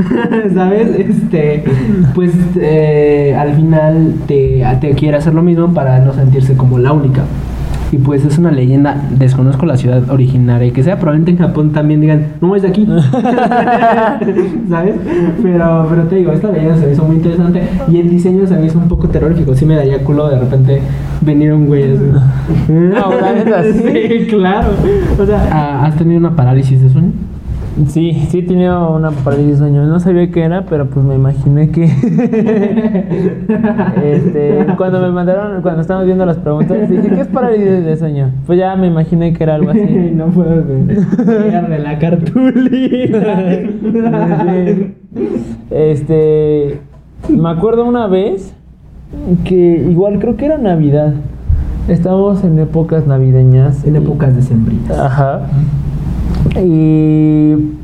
¿Sabes? 0.54 0.88
Este. 0.98 1.64
Pues 2.14 2.32
eh, 2.56 3.36
al 3.38 3.54
final 3.54 4.14
te, 4.26 4.64
te 4.80 4.94
quiere 4.94 5.16
hacer 5.16 5.34
lo 5.34 5.42
mismo 5.42 5.72
para 5.72 6.00
no 6.00 6.12
sentirse 6.12 6.56
como 6.56 6.78
la 6.78 6.92
única. 6.92 7.22
Y 7.92 7.98
pues 7.98 8.24
es 8.24 8.38
una 8.38 8.52
leyenda, 8.52 9.02
desconozco 9.18 9.66
la 9.66 9.76
ciudad 9.76 10.08
originaria, 10.10 10.72
que 10.72 10.84
sea 10.84 11.00
probablemente 11.00 11.32
en 11.32 11.38
Japón 11.38 11.72
también 11.72 12.00
digan, 12.00 12.34
no 12.40 12.54
es 12.54 12.62
de 12.62 12.68
aquí. 12.68 12.86
¿Sabes? 14.68 14.94
Pero, 15.42 15.86
pero 15.90 16.02
te 16.04 16.16
digo, 16.16 16.30
esta 16.30 16.52
leyenda 16.52 16.76
se 16.76 16.86
me 16.86 16.92
hizo 16.92 17.02
muy 17.02 17.16
interesante 17.16 17.62
y 17.88 17.98
el 17.98 18.08
diseño 18.08 18.46
se 18.46 18.54
me 18.54 18.66
hizo 18.66 18.78
un 18.78 18.86
poco 18.86 19.08
terrorífico. 19.08 19.56
Sí 19.56 19.66
me 19.66 19.74
daría 19.74 20.04
culo 20.04 20.28
de 20.28 20.38
repente 20.38 20.80
venir 21.20 21.52
un 21.52 21.66
güey 21.66 21.92
así. 21.92 22.04
No, 22.72 23.10
sí, 23.72 24.26
claro. 24.28 24.68
O 25.18 25.26
sea, 25.26 25.48
ah, 25.50 25.86
¿has 25.86 25.96
tenido 25.96 26.20
una 26.20 26.36
parálisis 26.36 26.80
de 26.80 26.90
sueño? 26.90 27.10
Sí, 27.88 28.12
sí 28.30 28.42
tenía 28.42 28.78
una 28.78 29.10
parálisis 29.10 29.52
de 29.52 29.56
sueño. 29.58 29.86
No 29.86 30.00
sabía 30.00 30.30
qué 30.30 30.42
era, 30.42 30.66
pero 30.66 30.86
pues 30.90 31.04
me 31.06 31.14
imaginé 31.14 31.70
que. 31.70 31.84
este, 34.04 34.66
cuando 34.76 35.00
me 35.00 35.10
mandaron, 35.10 35.62
cuando 35.62 35.80
estábamos 35.80 36.06
viendo 36.06 36.26
las 36.26 36.36
preguntas, 36.38 36.88
dije, 36.90 37.08
¿qué 37.08 37.20
es 37.20 37.28
parálisis 37.28 37.84
de 37.84 37.96
sueño? 37.96 38.30
Pues 38.46 38.58
ya 38.58 38.74
me 38.76 38.88
imaginé 38.88 39.32
que 39.32 39.42
era 39.44 39.54
algo 39.54 39.70
así. 39.70 39.80
no 40.14 40.26
puedo. 40.26 40.62
Llegar 40.64 41.68
de 41.68 41.78
la 41.78 41.98
cartulina. 41.98 43.44
Sí. 44.44 44.94
Este. 45.70 46.80
Me 47.28 47.48
acuerdo 47.50 47.84
una 47.84 48.06
vez 48.08 48.52
que 49.44 49.86
igual 49.88 50.18
creo 50.18 50.36
que 50.36 50.46
era 50.46 50.58
Navidad. 50.58 51.14
Estábamos 51.88 52.42
en 52.44 52.58
épocas 52.58 53.06
navideñas. 53.06 53.84
en 53.84 53.94
y- 53.94 53.98
épocas 53.98 54.34
decembrinas. 54.36 54.98
Ajá. 54.98 55.42
Y 56.54 57.79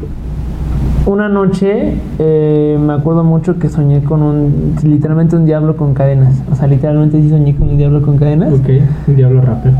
Una 1.06 1.28
noche 1.28 1.92
eh, 2.18 2.76
me 2.80 2.92
acuerdo 2.92 3.22
mucho 3.22 3.60
que 3.60 3.68
soñé 3.68 4.02
con 4.02 4.22
un, 4.22 4.74
literalmente 4.82 5.36
un 5.36 5.46
diablo 5.46 5.76
con 5.76 5.94
cadenas. 5.94 6.42
O 6.50 6.56
sea, 6.56 6.66
literalmente 6.66 7.22
sí 7.22 7.30
soñé 7.30 7.54
con 7.54 7.68
un 7.68 7.76
diablo 7.76 8.02
con 8.02 8.18
cadenas. 8.18 8.52
Ok, 8.52 8.68
un 9.06 9.14
diablo 9.14 9.40
rapper. 9.40 9.72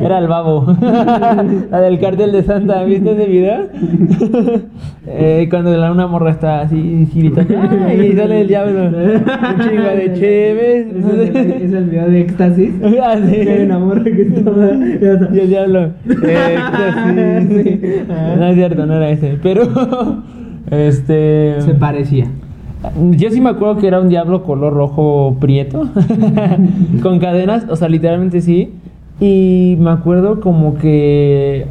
Era 0.02 0.18
el 0.18 0.28
babo. 0.28 0.66
la 1.70 1.80
del 1.80 1.98
cartel 2.00 2.32
de 2.32 2.42
Santa. 2.42 2.84
¿Viste 2.84 3.12
ese 3.12 3.26
video? 3.26 3.60
eh, 5.06 5.46
cuando 5.48 5.74
la 5.74 5.90
una 5.90 6.06
morra 6.06 6.32
está 6.32 6.60
así 6.60 7.08
gritando 7.14 7.54
y 7.94 8.12
sale 8.12 8.42
el 8.42 8.48
diablo. 8.48 8.84
Un 8.84 9.68
chingo 9.68 9.88
de 9.88 10.12
cheves. 10.12 10.86
¿Es 10.96 11.04
el, 11.04 11.36
es 11.62 11.72
el 11.72 11.84
video 11.84 12.08
de 12.10 12.20
éxtasis? 12.20 12.74
Ah, 13.02 13.16
sí. 13.24 13.32
Que 13.32 13.50
hay 13.50 13.64
una 13.64 13.78
morra 13.78 14.04
que 14.04 14.20
está... 14.20 14.50
Y 15.32 15.38
el 15.40 15.48
diablo. 15.48 15.90
éxtasis. 16.06 17.48
Sí. 17.48 17.80
No 18.38 18.46
es 18.46 18.54
cierto, 18.54 18.84
no 18.84 18.94
era 18.96 19.08
ese. 19.08 19.38
Pero, 19.42 19.62
este. 20.70 21.60
Se 21.60 21.74
parecía. 21.74 22.26
Yo 23.12 23.30
sí 23.30 23.40
me 23.40 23.50
acuerdo 23.50 23.78
que 23.78 23.86
era 23.86 24.00
un 24.00 24.08
diablo 24.08 24.42
color 24.42 24.74
rojo 24.74 25.36
prieto. 25.40 25.88
con 27.02 27.18
cadenas, 27.18 27.66
o 27.68 27.76
sea, 27.76 27.88
literalmente 27.88 28.40
sí. 28.40 28.72
Y 29.20 29.76
me 29.78 29.90
acuerdo 29.90 30.40
como 30.40 30.74
que 30.74 31.66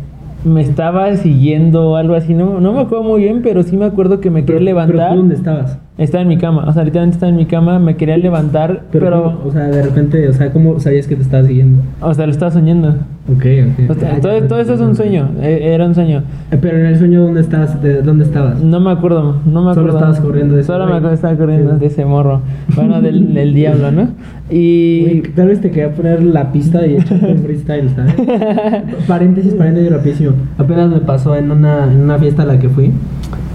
me 0.45 0.61
estaba 0.61 1.15
siguiendo 1.15 1.95
algo 1.95 2.15
así. 2.15 2.34
No, 2.34 2.59
no 2.59 2.74
me 2.74 2.82
acuerdo 2.82 3.03
muy 3.03 3.24
bien, 3.24 3.41
pero 3.43 3.63
sí 3.63 3.78
me 3.78 3.86
acuerdo 3.86 4.19
que 4.21 4.30
me 4.30 4.41
quería 4.41 4.55
¿Pero 4.55 4.65
levantar. 4.65 5.11
tú 5.11 5.17
dónde 5.17 5.36
estabas? 5.36 5.78
Estaba 5.95 6.23
en 6.23 6.27
mi 6.27 6.37
cama, 6.37 6.65
o 6.67 6.73
sea, 6.73 6.83
literalmente 6.83 7.17
estaba 7.17 7.29
en 7.29 7.35
mi 7.35 7.45
cama, 7.45 7.77
me 7.77 7.95
quería 7.95 8.17
levantar, 8.17 8.81
Pero, 8.91 9.05
pero, 9.05 9.41
o 9.45 9.51
sea, 9.51 9.65
de 9.65 9.83
repente, 9.83 10.27
o 10.27 10.33
sea, 10.33 10.51
¿cómo 10.51 10.79
sabías 10.79 11.05
que 11.05 11.15
te 11.15 11.21
estaba 11.21 11.43
siguiendo? 11.45 11.83
o 12.01 12.11
sea, 12.15 12.25
lo 12.25 12.31
estaba 12.31 12.49
soñando. 12.49 12.95
Ok, 13.31 13.45
ok. 13.85 13.91
O 13.91 13.93
sea, 13.93 14.13
Ah, 14.15 14.19
todo, 14.19 14.41
todo 14.47 14.59
eso 14.59 14.73
es 14.73 14.79
un 14.81 14.95
sueño, 14.95 15.29
e- 15.39 15.71
era 15.73 15.85
un 15.85 15.93
sueño. 15.93 16.23
Eh, 16.51 16.57
Pero 16.59 16.79
en 16.79 16.87
el 16.87 16.97
sueño, 16.97 17.21
¿dónde 17.21 17.41
estabas? 17.41 17.79
¿De 17.83 18.01
dónde 18.01 18.23
estabas? 18.25 18.59
No 18.63 18.79
me 18.79 18.89
acuerdo, 18.89 19.37
no 19.45 19.63
me 19.63 19.73
Solo 19.75 19.89
acuerdo. 19.91 19.97
estabas 19.99 20.19
corriendo 20.19 20.55
de 20.55 20.61
ese 20.61 20.67
Solo 20.67 20.85
me 20.87 20.93
acuerdo, 20.93 21.13
estaba 21.13 21.35
corriendo 21.37 21.73
Sí. 21.75 21.79
de 21.81 21.85
ese 21.85 22.05
morro. 22.05 22.41
Bueno, 22.75 22.99
del, 22.99 23.31
del 23.35 23.53
diablo, 23.53 23.91
¿no? 23.91 24.07
Y. 24.49 25.01
Güey, 25.03 25.21
tal 25.35 25.47
vez 25.49 25.61
te 25.61 25.69
quería 25.69 25.91
poner 25.93 26.23
la 26.23 26.51
pista 26.51 26.87
y 26.87 26.95
echarte 26.95 27.31
un 27.33 27.37
freestyle, 27.37 27.89
¿sabes? 27.91 28.15
paréntesis, 29.07 29.53
paréntesis 29.53 29.91
rapidísimo. 29.91 30.31
Apenas 30.57 30.89
me 30.89 30.99
pasó 31.01 31.35
en 31.35 31.51
una, 31.51 31.83
en 31.91 32.01
una 32.01 32.17
fiesta 32.17 32.41
a 32.41 32.45
la 32.45 32.57
que 32.57 32.67
fui. 32.67 32.91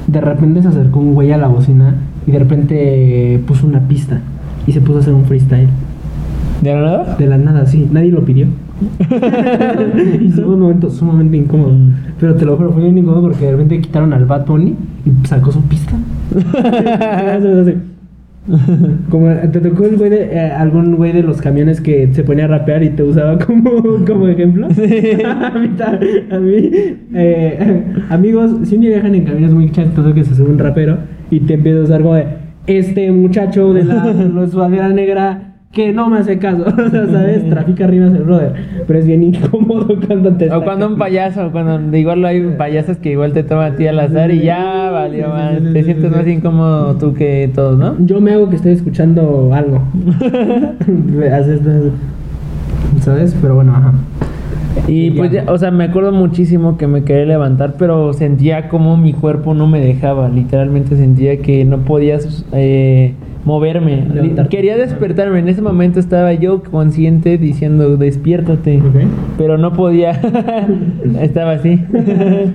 De 0.07 0.20
repente 0.20 0.62
se 0.62 0.68
acercó 0.68 1.01
un 1.01 1.14
güey 1.14 1.32
a 1.32 1.36
la 1.36 1.49
bocina 1.49 1.95
y 2.29 2.31
de 2.31 2.39
repente 2.39 3.41
puso 3.47 3.66
una 3.66 3.81
pista 3.81 4.20
y 4.66 4.72
se 4.72 4.83
puso 4.83 4.99
a 4.99 5.01
hacer 5.01 5.14
un 5.14 5.24
freestyle. 5.24 5.68
¿De 6.61 6.74
la 6.74 6.81
nada? 6.83 7.16
De 7.16 7.26
la 7.26 7.39
nada, 7.39 7.64
sí. 7.64 7.89
Nadie 7.91 8.11
lo 8.11 8.22
pidió. 8.22 8.49
y 10.20 10.31
fue 10.31 10.45
un 10.45 10.61
momento 10.61 10.91
sumamente 10.91 11.39
incómodo. 11.39 11.72
Mm. 11.72 11.95
Pero 12.20 12.35
te 12.35 12.45
lo 12.45 12.59
juro, 12.59 12.72
fue 12.72 12.83
bien 12.83 12.99
incómodo 12.99 13.22
porque 13.22 13.47
de 13.47 13.53
repente 13.53 13.81
quitaron 13.81 14.12
al 14.12 14.26
Bad 14.26 14.45
Bunny 14.45 14.74
y 15.07 15.26
sacó 15.26 15.51
su 15.51 15.62
pista. 15.62 15.95
Como 19.09 19.29
te 19.35 19.61
tocó 19.61 19.85
el 19.85 19.97
güey 19.97 20.11
de, 20.11 20.24
eh, 20.24 20.51
algún 20.51 20.97
güey 20.97 21.12
de 21.12 21.22
los 21.22 21.41
camiones 21.41 21.81
que 21.81 22.12
se 22.12 22.24
ponía 22.24 22.45
a 22.45 22.49
rapear 22.49 22.83
y 22.83 22.91
te 22.91 23.03
usaba 23.03 23.39
como, 23.39 23.70
como 24.07 24.26
ejemplo. 24.26 24.68
a 24.68 24.70
mí, 24.70 25.70
a 26.31 26.39
mí, 26.39 26.70
eh, 27.14 27.85
amigos, 28.09 28.53
si 28.64 28.76
un 28.76 28.81
día 28.81 28.91
viajan 28.91 29.14
en 29.14 29.24
camiones 29.24 29.53
muy 29.53 29.70
chistoso 29.70 30.14
que 30.14 30.24
se 30.24 30.35
sube 30.35 30.51
un 30.51 30.59
rapero 30.59 30.97
y 31.31 31.41
te 31.41 31.55
empieza 31.55 31.81
a 31.81 31.83
usar 31.85 32.03
como 32.03 32.14
de 32.14 32.26
este 32.66 33.11
muchacho 33.12 33.72
de 33.72 33.85
la, 33.85 34.05
la 34.35 34.47
sudadera 34.47 34.89
negra 34.89 35.49
que 35.72 35.93
no 35.93 36.09
me 36.09 36.18
hace 36.18 36.39
caso, 36.39 36.64
o 36.66 36.91
sea, 36.91 37.07
¿sabes? 37.07 37.49
Trafica 37.49 37.87
rimas 37.87 38.14
el 38.14 38.24
brother, 38.24 38.55
pero 38.87 38.99
es 38.99 39.07
bien 39.07 39.22
incómodo 39.22 39.99
cuando 40.07 40.33
te 40.33 40.51
O 40.51 40.62
cuando 40.64 40.87
un 40.89 40.97
payaso, 40.97 41.51
cuando 41.53 41.97
igual 41.97 42.24
hay 42.24 42.43
payasos 42.57 42.97
que 42.97 43.12
igual 43.12 43.33
te 43.33 43.43
toman 43.43 43.72
a 43.72 43.76
ti 43.76 43.87
al 43.87 44.01
azar 44.01 44.31
y 44.31 44.41
ya 44.41 44.91
valió 44.91 45.29
más. 45.29 45.61
Te 45.72 45.83
sientes 45.83 46.11
más 46.11 46.26
incómodo 46.26 46.97
tú 46.97 47.14
que 47.14 47.51
todos, 47.55 47.79
¿no? 47.79 47.97
Yo 48.05 48.20
me 48.20 48.33
hago 48.33 48.49
que 48.49 48.57
estoy 48.57 48.72
escuchando 48.72 49.51
algo. 49.53 49.83
Haces 51.33 51.61
¿Sabes? 53.01 53.37
Pero 53.41 53.55
bueno, 53.55 53.72
ajá. 53.76 53.93
Y 54.89 55.11
pues, 55.12 55.30
ya, 55.30 55.45
o 55.49 55.59
sea, 55.59 55.70
me 55.70 55.84
acuerdo 55.84 56.12
muchísimo 56.12 56.78
que 56.78 56.86
me 56.86 57.05
quería 57.05 57.26
levantar, 57.26 57.74
pero 57.78 58.12
sentía 58.12 58.68
como 58.68 58.97
mi 58.97 59.12
cuerpo 59.12 59.55
no 59.55 59.66
me 59.66 59.80
dejaba. 59.80 60.28
Literalmente 60.28 60.97
sentía 60.97 61.39
que 61.39 61.64
no 61.64 61.78
podías 61.78 62.45
eh, 62.53 63.14
moverme. 63.45 64.07
Levantarte. 64.12 64.57
Quería 64.57 64.76
despertarme. 64.76 65.39
En 65.41 65.49
ese 65.49 65.62
momento 65.62 66.01
estaba 66.01 66.32
yo 66.32 66.62
consciente 66.62 67.39
diciendo, 67.39 67.97
despiértate. 67.97 68.82
Pero 69.36 69.59
no 69.59 69.72
podía. 69.72 70.12
estaba 71.20 71.53
así. 71.53 71.80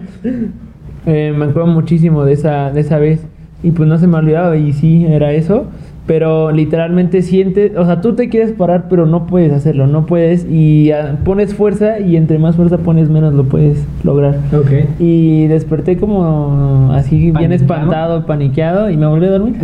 Eh, 1.06 1.34
me 1.38 1.44
acuerdo 1.44 1.68
muchísimo 1.68 2.24
de 2.24 2.32
esa, 2.32 2.72
de 2.72 2.80
esa 2.80 2.98
vez. 2.98 3.28
Y 3.62 3.72
pues 3.72 3.90
no 3.90 3.98
se 3.98 4.08
me 4.08 4.16
ha 4.16 4.20
olvidado. 4.20 4.56
Y 4.56 4.72
sí, 4.72 5.06
era 5.06 5.34
eso. 5.34 5.66
Pero 6.06 6.52
literalmente 6.52 7.22
sientes, 7.22 7.78
o 7.78 7.86
sea, 7.86 8.02
tú 8.02 8.14
te 8.14 8.28
quieres 8.28 8.52
parar, 8.52 8.88
pero 8.90 9.06
no 9.06 9.26
puedes 9.26 9.54
hacerlo, 9.54 9.88
no 9.88 10.06
puedes. 10.06 10.46
Y 10.50 10.92
ah, 10.92 11.18
pones 11.24 11.54
fuerza 11.56 12.00
y 12.00 12.18
entre 12.18 12.40
más 12.40 12.58
fuerza 12.58 12.78
pones, 12.80 13.10
menos 13.10 13.34
lo 13.34 13.46
puedes 13.46 13.86
lograr. 14.04 14.36
Ok. 14.54 15.00
Y 15.00 15.48
desperté 15.48 15.96
como 15.98 16.92
así, 16.92 17.32
bien 17.32 17.54
espantado, 17.54 18.26
paniqueado, 18.26 18.90
y 18.90 18.98
me 18.98 19.06
volví 19.06 19.28
a 19.28 19.32
dormir. 19.32 19.56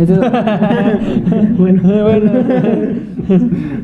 Bueno. 1.58 1.82
bueno. 1.82 2.30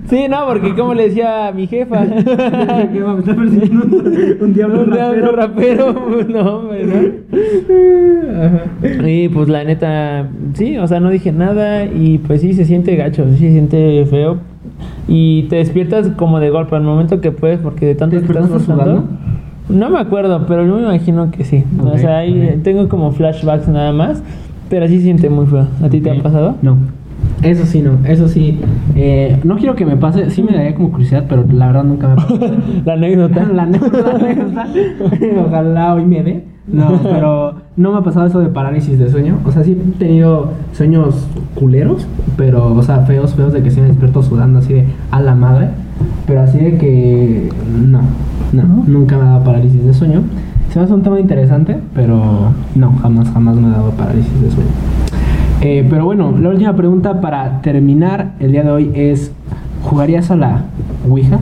sí, 0.09 0.27
no, 0.29 0.47
porque 0.47 0.75
como 0.75 0.95
le 0.95 1.09
decía 1.09 1.49
a 1.49 1.53
mi 1.53 1.67
jefa. 1.67 2.05
¿Me 2.05 3.19
está 3.19 3.35
persiguiendo 3.35 3.85
un, 4.41 4.55
diablo 4.55 4.83
Un 4.83 4.93
diablo 4.93 5.33
rapero? 5.33 5.93
rapero, 5.93 6.25
no, 6.29 6.57
hombre, 6.59 6.85
¿no? 6.85 8.37
Ajá. 8.47 9.09
Y 9.09 9.29
pues 9.29 9.49
la 9.49 9.65
neta, 9.65 10.29
sí, 10.55 10.79
o 10.79 10.87
sea, 10.87 11.01
no 11.01 11.11
dije 11.11 11.33
nada 11.33 11.85
y 11.85 12.19
pues 12.19 12.46
sí 12.49 12.55
se 12.55 12.65
siente 12.65 12.97
gacho, 12.97 13.25
sí 13.31 13.39
se 13.39 13.53
siente 13.53 14.05
feo. 14.07 14.39
Y 15.09 15.45
te 15.45 15.57
despiertas 15.57 16.09
como 16.17 16.41
de 16.41 16.51
golpe 16.51 16.75
al 16.77 16.83
momento 16.83 17.21
que 17.21 17.31
puedes 17.33 17.59
porque 17.61 17.87
de 17.87 17.95
tanto 17.95 18.19
¿Te 18.19 18.27
que 18.27 18.33
estás 18.33 18.63
sudando? 18.63 19.05
No 19.69 19.91
me 19.91 19.99
acuerdo, 19.99 20.47
pero 20.47 20.65
yo 20.65 20.77
me 20.77 20.83
imagino 20.83 21.31
que 21.31 21.45
sí. 21.45 21.65
o 21.83 21.99
sea, 21.99 22.19
ahí 22.19 22.61
tengo 22.63 22.89
como 22.89 23.13
flashbacks 23.13 23.69
nada 23.69 23.93
más, 23.93 24.23
pero 24.69 24.87
sí 24.87 24.99
se 24.99 25.05
siente 25.05 25.29
muy 25.29 25.47
feo. 25.47 25.67
¿A 25.83 25.89
ti 25.89 26.01
te 26.01 26.11
ha 26.11 26.23
pasado? 26.23 26.55
No. 26.63 26.77
Eso 27.43 27.67
sí, 27.67 27.83
no. 27.83 27.99
Eso 28.07 28.29
sí. 28.29 28.59
Eh, 28.95 29.39
no 29.45 29.57
quiero 29.57 29.75
que 29.75 29.85
me 29.85 29.97
pase. 29.97 30.31
Sí 30.31 30.43
me 30.43 30.53
daría 30.53 30.75
como 30.75 30.91
curiosidad, 30.91 31.27
pero 31.29 31.45
la 31.51 31.67
verdad 31.67 31.85
nunca 31.85 32.09
me 32.09 32.13
ha 32.15 32.17
pasado. 32.17 32.57
la 32.85 32.93
anécdota. 32.95 33.45
la 33.53 33.63
anécdota, 33.65 34.03
la 34.03 34.15
anécdota. 34.15 34.67
Ojalá 35.47 35.95
hoy 35.95 36.05
me 36.05 36.23
dé. 36.23 36.45
No, 36.67 36.99
pero 37.01 37.55
no 37.77 37.93
me 37.93 37.99
ha 37.99 38.01
pasado 38.01 38.27
eso 38.27 38.41
de 38.41 38.49
parálisis 38.49 38.99
de 38.99 39.09
sueño. 39.09 39.39
O 39.45 39.53
sea, 39.53 39.63
sí 39.63 39.73
he 39.73 39.99
tenido 39.99 40.51
sueños 40.73 41.29
culeros, 41.55 42.09
pero, 42.37 42.75
o 42.75 42.83
sea, 42.83 43.01
feos, 43.03 43.35
feos 43.35 43.53
de 43.53 43.63
que 43.63 43.71
sí 43.71 43.81
me 43.81 43.87
despierto 43.87 44.21
sudando 44.23 44.59
así 44.59 44.73
de 44.73 44.85
a 45.13 45.21
la 45.21 45.37
madre. 45.37 45.69
Pero 46.27 46.41
así 46.41 46.59
de 46.59 46.77
que 46.77 47.51
no, 47.71 48.01
no, 48.53 48.63
¿No? 48.65 48.85
nunca 48.87 49.17
me 49.17 49.23
ha 49.23 49.27
dado 49.27 49.45
parálisis 49.45 49.85
de 49.85 49.95
sueño. 49.95 50.23
Se 50.71 50.81
me 50.81 50.85
hace 50.85 50.95
un 50.95 51.03
tema 51.03 51.21
interesante, 51.21 51.79
pero 51.95 52.53
no, 52.75 52.93
jamás, 53.01 53.31
jamás 53.31 53.57
me 53.57 53.69
ha 53.69 53.79
dado 53.79 53.93
parálisis 53.93 54.43
de 54.43 54.51
sueño. 54.51 54.71
Eh, 55.63 55.87
pero 55.89 56.05
bueno, 56.05 56.35
la 56.39 56.51
última 56.51 56.77
pregunta 56.77 57.21
para 57.21 57.61
terminar 57.63 58.33
el 58.41 58.53
día 58.53 58.63
de 58.63 58.71
hoy 58.71 58.91
es: 58.95 59.33
¿jugarías 59.83 60.31
a 60.31 60.37
la 60.37 60.65
Ouija 61.09 61.39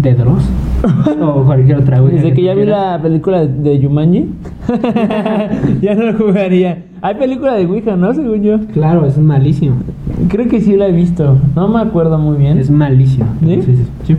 de 0.00 0.14
Dross? 0.14 0.48
o 1.20 1.44
cualquier 1.44 1.78
otra 1.78 2.00
Ouija. 2.00 2.16
Desde 2.16 2.32
que 2.34 2.42
ya 2.42 2.54
vi 2.54 2.64
la 2.64 3.00
película 3.02 3.46
de, 3.46 3.80
Jumanji, 3.82 4.30
ya 5.82 5.94
no 5.94 6.16
jugaría. 6.18 6.84
Hay 7.02 7.14
película 7.16 7.54
de 7.54 7.66
Ouija, 7.66 7.96
¿no? 7.96 8.14
Según 8.14 8.42
yo. 8.42 8.58
Claro, 8.72 9.06
es 9.06 9.18
malísimo. 9.18 9.76
Creo 10.28 10.48
que 10.48 10.60
sí 10.60 10.76
la 10.76 10.88
he 10.88 10.92
visto. 10.92 11.36
No 11.54 11.68
me 11.68 11.80
acuerdo 11.80 12.18
muy 12.18 12.38
bien. 12.38 12.58
Es 12.58 12.70
malísimo. 12.70 13.26
¿Sí? 13.40 13.62
sí. 13.62 13.76
sí. 14.06 14.16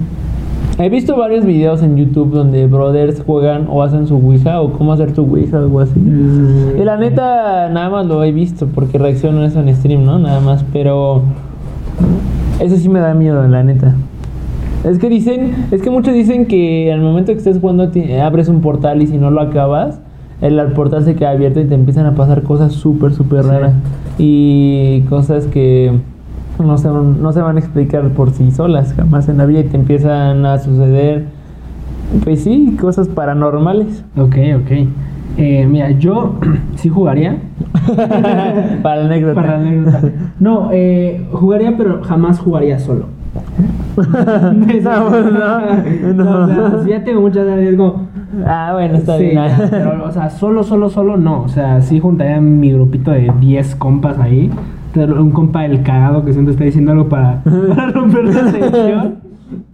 He 0.79 0.89
visto 0.89 1.17
varios 1.17 1.43
videos 1.43 1.81
en 1.81 1.97
YouTube 1.97 2.31
donde 2.31 2.67
brothers 2.67 3.23
juegan 3.25 3.65
o 3.67 3.81
hacen 3.81 4.05
su 4.05 4.15
Ouija 4.15 4.61
o 4.61 4.73
cómo 4.73 4.93
hacer 4.93 5.11
tu 5.11 5.23
Ouija 5.23 5.57
o 5.57 5.63
algo 5.63 5.79
así. 5.79 5.99
Mm. 5.99 6.79
Y 6.79 6.83
la 6.83 6.97
neta, 6.97 7.69
nada 7.69 7.89
más 7.89 8.05
lo 8.05 8.23
he 8.23 8.31
visto 8.31 8.67
porque 8.67 8.99
reacciono 8.99 9.43
eso 9.43 9.59
en 9.59 9.75
stream, 9.75 10.05
¿no? 10.05 10.19
Nada 10.19 10.39
más, 10.39 10.63
pero. 10.71 11.23
Eso 12.59 12.75
sí 12.75 12.89
me 12.89 12.99
da 12.99 13.15
miedo, 13.15 13.47
la 13.47 13.63
neta. 13.63 13.95
Es 14.83 14.99
que 14.99 15.09
dicen, 15.09 15.67
es 15.71 15.81
que 15.81 15.89
muchos 15.89 16.13
dicen 16.13 16.45
que 16.45 16.93
al 16.93 17.01
momento 17.01 17.31
que 17.31 17.39
estés 17.39 17.59
jugando 17.59 17.91
abres 18.23 18.47
un 18.47 18.61
portal 18.61 19.01
y 19.01 19.07
si 19.07 19.17
no 19.17 19.31
lo 19.31 19.41
acabas, 19.41 19.99
el, 20.41 20.61
portal 20.73 21.03
se 21.03 21.15
queda 21.15 21.31
abierto 21.31 21.59
y 21.59 21.65
te 21.65 21.73
empiezan 21.73 22.05
a 22.05 22.13
pasar 22.13 22.43
cosas 22.43 22.73
súper, 22.73 23.13
súper 23.13 23.43
Sí. 23.43 23.49
raras. 23.49 23.73
Y 24.19 25.01
cosas 25.09 25.47
que 25.47 25.91
no 26.63 26.77
se, 26.77 26.87
no 26.89 27.33
se 27.33 27.41
van 27.41 27.57
a 27.57 27.59
explicar 27.59 28.07
por 28.09 28.31
sí 28.31 28.51
solas 28.51 28.93
jamás 28.93 29.29
en 29.29 29.37
la 29.37 29.45
vida 29.45 29.61
y 29.61 29.63
te 29.65 29.77
empiezan 29.77 30.45
a 30.45 30.59
suceder, 30.59 31.25
pues 32.23 32.43
sí, 32.43 32.77
cosas 32.79 33.07
paranormales. 33.07 34.03
Ok, 34.17 34.35
ok. 34.61 34.71
Eh, 35.37 35.67
mira, 35.69 35.91
yo 35.91 36.35
sí 36.75 36.89
jugaría. 36.89 37.37
Para 38.81 39.01
la 39.01 39.05
anécdota. 39.05 39.35
Para 39.35 39.57
la 39.57 39.67
anécdota. 39.67 40.01
No, 40.39 40.69
eh, 40.71 41.25
jugaría, 41.31 41.75
pero 41.77 42.03
jamás 42.03 42.39
jugaría 42.39 42.79
solo. 42.79 43.05
No, 43.97 44.65
pues 44.65 44.83
no, 44.83 46.13
no. 46.13 46.77
O 46.77 46.83
sea, 46.83 46.87
ya 46.87 47.03
tengo 47.03 47.21
muchas 47.21 47.45
ganas, 47.47 47.75
como... 47.75 48.07
Ah, 48.45 48.71
bueno, 48.73 48.95
está 48.95 49.17
sí, 49.17 49.23
bien. 49.23 49.35
ya, 49.35 49.67
pero, 49.69 50.05
o 50.05 50.11
sea, 50.11 50.29
solo, 50.29 50.63
solo, 50.63 50.89
solo 50.89 51.17
no. 51.17 51.41
O 51.41 51.47
sea, 51.47 51.81
sí 51.81 51.99
juntaría 51.99 52.39
mi 52.39 52.71
grupito 52.71 53.11
de 53.11 53.31
10 53.39 53.75
compas 53.75 54.19
ahí. 54.19 54.51
Un 55.05 55.31
compa 55.31 55.61
del 55.61 55.83
cagado 55.83 56.25
que 56.25 56.33
siempre 56.33 56.53
está 56.53 56.63
diciendo 56.63 56.91
algo 56.91 57.09
para, 57.09 57.43
para 57.75 57.91
romper 57.91 58.25
la 58.25 58.51
tensión. 58.51 59.15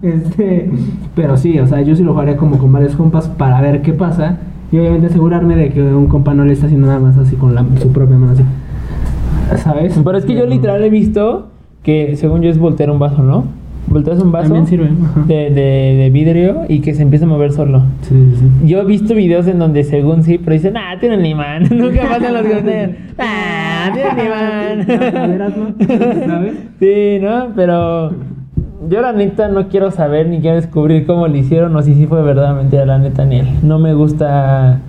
Este, 0.02 0.70
pero 1.16 1.38
sí, 1.38 1.58
o 1.60 1.66
sea, 1.66 1.82
yo 1.82 1.96
sí 1.96 2.04
lo 2.04 2.12
jugaría 2.12 2.38
como 2.38 2.58
con 2.58 2.72
varios 2.72 2.96
compas 2.96 3.28
para 3.28 3.62
ver 3.62 3.82
qué 3.82 3.94
pasa. 3.94 4.38
Y 4.72 4.80
obviamente 4.80 5.08
asegurarme 5.08 5.56
de 5.56 5.70
que 5.70 5.82
un 5.82 6.08
compa 6.08 6.34
no 6.34 6.46
le 6.46 6.54
está 6.54 6.66
haciendo 6.66 6.88
nada 6.88 7.00
más 7.00 7.18
así 7.18 7.36
con 7.36 7.56
la, 7.56 7.66
su 7.80 7.92
propia 7.92 8.18
mano 8.18 8.34
así. 8.34 8.44
¿Sabes? 9.58 10.00
Pero 10.04 10.18
es 10.18 10.26
que 10.26 10.34
yo 10.34 10.46
literal 10.46 10.84
he 10.84 10.90
visto 10.90 11.48
que, 11.84 12.16
según 12.16 12.42
yo, 12.42 12.50
es 12.50 12.58
voltear 12.58 12.90
un 12.90 13.00
vaso, 13.00 13.22
¿no? 13.22 13.44
Volteas 13.88 14.20
un 14.20 14.32
vaso 14.32 14.66
sirve. 14.66 14.90
de, 15.28 15.50
de, 15.52 15.96
de 15.98 16.10
vidrio 16.12 16.62
y 16.70 16.80
que 16.80 16.94
se 16.96 17.02
empieza 17.04 17.26
a 17.26 17.28
mover 17.28 17.52
solo. 17.52 17.84
Sí, 18.02 18.16
sí, 18.36 18.50
sí. 18.62 18.68
Yo 18.68 18.80
he 18.82 18.86
visto 18.86 19.14
videos 19.14 19.46
en 19.48 19.60
donde 19.60 19.84
según 19.84 20.24
sí, 20.24 20.38
pero 20.38 20.54
dicen, 20.54 20.78
ah, 20.78 20.96
tiene 21.00 21.18
un 21.18 21.26
imán. 21.26 21.64
Nunca 21.72 22.04
pasan 22.10 22.34
los 22.34 22.44
videos. 22.44 22.92
Ah, 23.20 23.92
tiene 23.94 24.10
un 24.12 24.88
imán. 24.96 25.76
¿Sabes? 26.28 26.54
Sí, 26.80 27.20
¿no? 27.22 27.48
Pero 27.56 28.12
yo 28.90 29.02
la 29.02 29.12
neta 29.14 29.48
no 29.50 29.68
quiero 29.68 29.92
saber 29.92 30.28
ni 30.28 30.40
quiero 30.40 30.56
descubrir 30.58 31.06
cómo 31.06 31.28
lo 31.28 31.36
hicieron 31.38 31.76
o 31.76 31.82
si 31.82 31.94
sí 31.94 32.08
fue 32.08 32.22
verdad 32.24 32.54
o 32.54 32.56
mentira, 32.56 32.86
la 32.86 32.98
neta, 32.98 33.26
ni 33.26 33.38
él. 33.40 33.48
No 33.64 33.80
me 33.80 33.94
gusta 33.94 34.80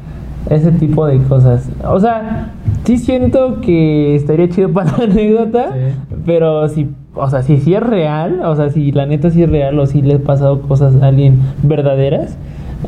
ese 0.51 0.72
tipo 0.72 1.07
de 1.07 1.18
cosas. 1.18 1.68
O 1.88 1.99
sea, 2.01 2.53
sí 2.84 2.99
siento 2.99 3.61
que 3.61 4.14
estaría 4.14 4.49
chido 4.49 4.70
para 4.72 4.97
la 4.99 5.05
anécdota, 5.05 5.70
Sí. 5.72 5.95
pero 6.26 6.68
si, 6.68 6.88
o 7.15 7.31
sea, 7.31 7.43
si 7.43 7.59
sí 7.59 7.75
es 7.75 7.83
real, 7.83 8.41
o 8.45 8.55
sea, 8.57 8.71
si 8.71 8.91
la 8.93 9.07
neta 9.07 9.31
sí 9.31 9.43
es 9.43 9.51
real 9.51 9.79
o 9.79 9.87
si 9.87 10.03
le 10.03 10.15
ha 10.15 10.19
pasado 10.19 10.61
cosas 10.62 11.01
a 11.03 11.07
alguien 11.09 11.39
verdaderas, 11.62 12.37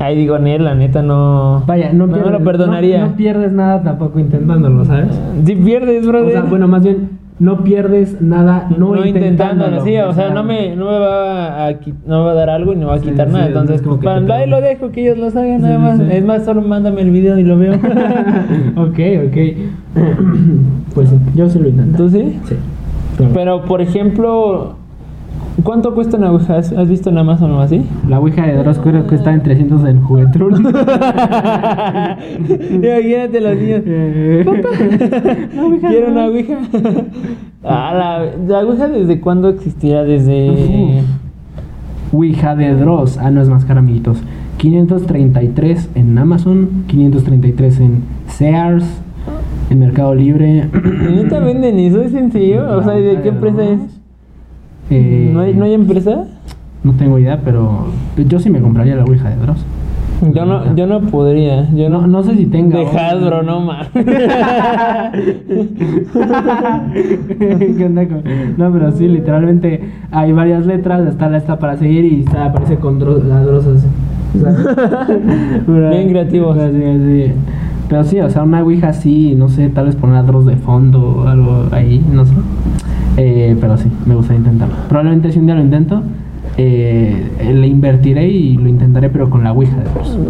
ahí 0.01 0.16
digo, 0.16 0.39
Nel, 0.39 0.64
la 0.64 0.74
neta 0.74 1.03
no... 1.03 1.62
Vaya, 1.66 1.93
no, 1.93 2.07
me 2.07 2.14
pierdes, 2.14 2.33
lo 2.33 2.45
perdonaría. 2.45 3.01
No, 3.01 3.07
no 3.09 3.16
pierdes 3.16 3.53
nada 3.53 3.83
tampoco 3.83 4.18
intentándolo, 4.18 4.85
¿sabes? 4.85 5.09
Si 5.45 5.55
pierdes, 5.57 6.05
O 6.05 6.09
brother. 6.09 6.33
sea, 6.33 6.43
bueno, 6.43 6.66
más 6.68 6.83
bien, 6.83 7.11
no 7.39 7.62
pierdes 7.64 8.20
nada 8.22 8.66
no, 8.79 8.95
no, 8.95 9.05
intentándolo, 9.05 9.85
sí, 9.85 9.95
o 9.99 10.12
sea, 10.14 10.31
no 10.31 10.43
me 10.43 10.74
no 10.74 10.87
me 10.87 10.99
va 10.99 11.66
a, 11.66 11.72
no 12.07 12.20
me 12.20 12.24
va 12.24 12.31
a 12.31 12.35
dar 12.35 12.49
algo 12.49 12.72
y 12.72 12.77
no 12.77 12.87
va 12.87 12.95
a 12.95 12.99
Sí, 12.99 13.11
quitar 13.11 13.27
sí, 13.27 13.33
nada. 13.35 13.45
es 13.45 13.49
Entonces, 13.51 13.83
como 13.83 14.01
pues, 14.01 14.20
que 14.20 14.27
te 14.27 14.33
ahí 14.33 14.49
lo 14.49 14.61
dejo 14.62 14.91
que 14.91 15.03
ellos 15.03 15.18
lo 15.18 15.27
hagan, 15.39 15.61
nada 15.61 15.77
Sí, 15.77 15.83
más. 15.83 15.99
sí, 15.99 16.05
sí. 16.11 16.16
Es 16.16 16.24
más, 16.24 16.45
solo 16.47 16.62
mándame 16.62 17.03
el 17.03 17.11
video 17.11 17.39
y 17.39 17.43
lo 17.45 17.59
veo. 17.59 17.74
ok, 18.77 18.99
ok. 19.29 19.37
pues 20.95 21.11
sí, 21.11 21.16
yo 21.35 21.49
sí 21.51 21.59
lo 21.59 21.68
intento. 21.68 21.97
¿Tú 21.99 22.09
sí? 22.09 22.39
Sí. 22.47 22.57
Pero, 23.17 23.31
Pero, 23.33 23.64
por 23.64 23.81
ejemplo, 23.81 24.75
¿cuánto 25.62 25.95
cuesta 25.95 26.17
una 26.17 26.29
aguja? 26.29 26.57
¿Has 26.59 26.73
has 26.73 26.89
visto 26.89 27.11
en 27.11 27.19
Amazon 27.19 27.51
o 27.53 27.61
así? 27.61 27.83
la 28.09 28.21
Ouija 28.21 28.47
de 28.47 28.57
Dross 28.57 28.79
creo 28.79 29.07
que 29.07 29.14
está 29.14 29.33
en 29.33 29.43
300 29.43 29.85
en 29.85 30.03
Juguetrón. 30.03 30.55
Imagínate 32.71 33.41
los 33.41 33.57
niños. 33.57 33.83
Ouija 35.59 35.89
Quiero 35.89 36.07
no. 36.09 36.12
una 36.12 36.27
ouija. 36.27 36.59
ah, 37.64 37.93
la, 37.95 38.25
la 38.47 38.64
ouija 38.67 38.89
desde 38.89 39.21
cuándo 39.21 39.49
existía? 39.49 40.03
Desde. 40.05 40.51
Uf. 40.51 41.05
Ouija 42.12 42.55
de 42.55 42.75
Dross. 42.75 43.19
Ah, 43.19 43.31
no 43.31 43.41
es 43.43 43.49
más 43.49 43.64
cara, 43.64 43.81
amiguitos. 43.81 44.19
533 44.59 45.91
en 45.97 46.17
Amazon, 46.17 46.85
533 46.87 47.81
en 47.81 48.03
Sears, 48.29 48.85
en 49.71 49.79
Mercado 49.79 50.14
Libre. 50.14 50.69
¿Y 51.11 51.12
neta 51.14 51.41
venden 51.41 51.79
eso? 51.79 52.01
¿Es 52.03 52.12
sencillo? 52.12 52.79
O 52.79 52.83
sea, 52.83 52.95
¿de 52.95 53.21
qué 53.23 53.29
empresa 53.29 53.64
es? 53.64 53.81
Eh, 54.91 55.31
¿No 55.33 55.41
hay, 55.41 55.55
¿No 55.55 55.64
hay 55.64 55.75
empresa? 55.75 56.25
No 56.85 56.93
tengo 56.93 57.19
idea, 57.19 57.41
pero 57.45 57.87
yo 58.17 58.39
sí 58.39 58.49
me 58.51 58.61
compraría 58.61 58.95
la 58.97 59.05
Ouija 59.05 59.29
de 59.31 59.37
Dross. 59.37 59.64
Yo 60.33 60.47
no, 60.47 60.75
yo 60.77 60.87
no 60.87 61.01
podría. 61.01 61.69
Yo 61.75 61.91
No, 61.91 62.07
no, 62.07 62.23
sé 62.23 62.37
si 62.37 62.47
tenga. 62.47 62.79
De 62.79 62.87
Hasbro, 62.87 63.43
no 63.43 63.61
más. 63.61 63.89
¿Qué 67.77 67.85
onda 67.85 68.07
con- 68.09 68.23
No, 68.57 68.73
pero 68.73 68.93
sí, 68.93 69.09
literalmente 69.09 69.81
hay 70.11 70.33
varias 70.33 70.64
letras. 70.67 71.07
Está 71.07 71.29
la 71.29 71.37
esta 71.39 71.59
para 71.59 71.77
seguir 71.77 72.05
y 72.05 72.21
está, 72.21 72.47
aparece 72.47 72.77
con 72.77 72.99
Dro- 73.01 73.23
la 73.23 73.41
Dross 73.43 73.67
así. 73.67 73.87
¿sabes? 74.41 74.57
Pero- 75.67 75.91
Bien 75.91 76.09
creativos. 76.09 76.57
Así, 76.59 76.83
así. 76.83 77.33
Pero 77.89 78.05
sí, 78.05 78.20
o 78.20 78.28
sea, 78.30 78.43
una 78.43 78.62
Ouija 78.62 78.89
así, 78.89 79.34
no 79.37 79.49
sé, 79.49 79.68
tal 79.68 79.87
vez 79.87 79.97
poner 79.97 80.16
a 80.16 80.22
Dross 80.22 80.47
de 80.47 80.57
fondo 80.57 81.18
o 81.18 81.28
algo 81.28 81.66
ahí, 81.70 82.05
no 82.12 82.26
sé. 82.26 82.34
Eh, 83.16 83.57
pero 83.61 83.76
sí, 83.76 83.91
me 84.07 84.14
gustaría 84.14 84.41
intentarlo. 84.41 84.74
Probablemente 84.89 85.32
si 85.32 85.39
un 85.39 85.47
día 85.47 85.55
lo 85.55 85.62
intento, 85.62 86.03
eh, 86.57 87.30
le 87.55 87.66
invertiré 87.66 88.28
y 88.28 88.57
lo 88.57 88.68
intentaré, 88.68 89.09
pero 89.09 89.30
con 89.30 89.45
la 89.45 89.53
Ouija. 89.53 89.76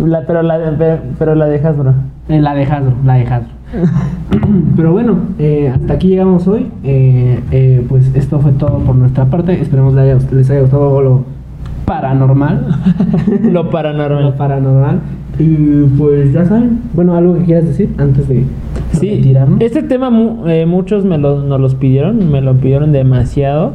La, 0.04 0.26
pero, 0.26 0.42
la, 0.42 0.74
pero, 0.76 1.00
pero 1.18 1.34
la 1.34 1.46
de 1.46 1.66
Hasbro. 1.66 1.94
Eh, 2.28 2.40
la 2.40 2.54
de 2.54 2.64
Hasbro, 2.64 2.94
la 3.04 3.14
de 3.14 3.26
Hasbro. 3.26 3.56
Pero 4.76 4.92
bueno, 4.92 5.16
eh, 5.38 5.72
hasta 5.74 5.94
aquí 5.94 6.08
llegamos 6.08 6.46
hoy. 6.46 6.70
Eh, 6.84 7.40
eh, 7.50 7.84
pues 7.88 8.14
esto 8.14 8.38
fue 8.38 8.52
todo 8.52 8.78
por 8.78 8.94
nuestra 8.94 9.26
parte. 9.26 9.60
Esperemos 9.60 9.94
les 9.94 10.04
haya, 10.04 10.30
les 10.30 10.50
haya 10.50 10.60
gustado 10.60 11.02
lo 11.02 11.24
paranormal. 11.84 12.66
Lo 13.42 13.70
paranormal. 13.70 14.24
lo 14.24 14.36
paranormal. 14.36 15.00
Y 15.38 15.84
pues 15.98 16.32
ya 16.32 16.44
saben. 16.44 16.80
Bueno, 16.94 17.14
algo 17.16 17.34
que 17.34 17.44
quieras 17.44 17.66
decir 17.66 17.90
antes 17.98 18.26
de 18.28 18.44
Sí, 18.92 19.10
retirarnos. 19.16 19.60
este 19.60 19.82
tema 19.82 20.08
mu- 20.10 20.46
eh, 20.46 20.64
muchos 20.66 21.04
me 21.04 21.18
lo, 21.18 21.42
nos 21.42 21.60
los 21.60 21.74
pidieron, 21.74 22.30
me 22.30 22.40
lo 22.40 22.54
pidieron 22.54 22.92
demasiado. 22.92 23.72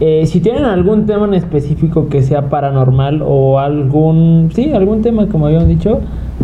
Eh, 0.00 0.26
si 0.26 0.40
tienen 0.40 0.64
algún 0.64 1.06
tema 1.06 1.26
en 1.26 1.34
específico 1.34 2.08
que 2.08 2.22
sea 2.22 2.50
paranormal 2.50 3.22
o 3.26 3.58
algún, 3.58 4.50
sí, 4.52 4.70
algún 4.72 5.02
tema 5.02 5.26
como 5.28 5.46
habíamos 5.46 5.66
dicho, 5.68 6.00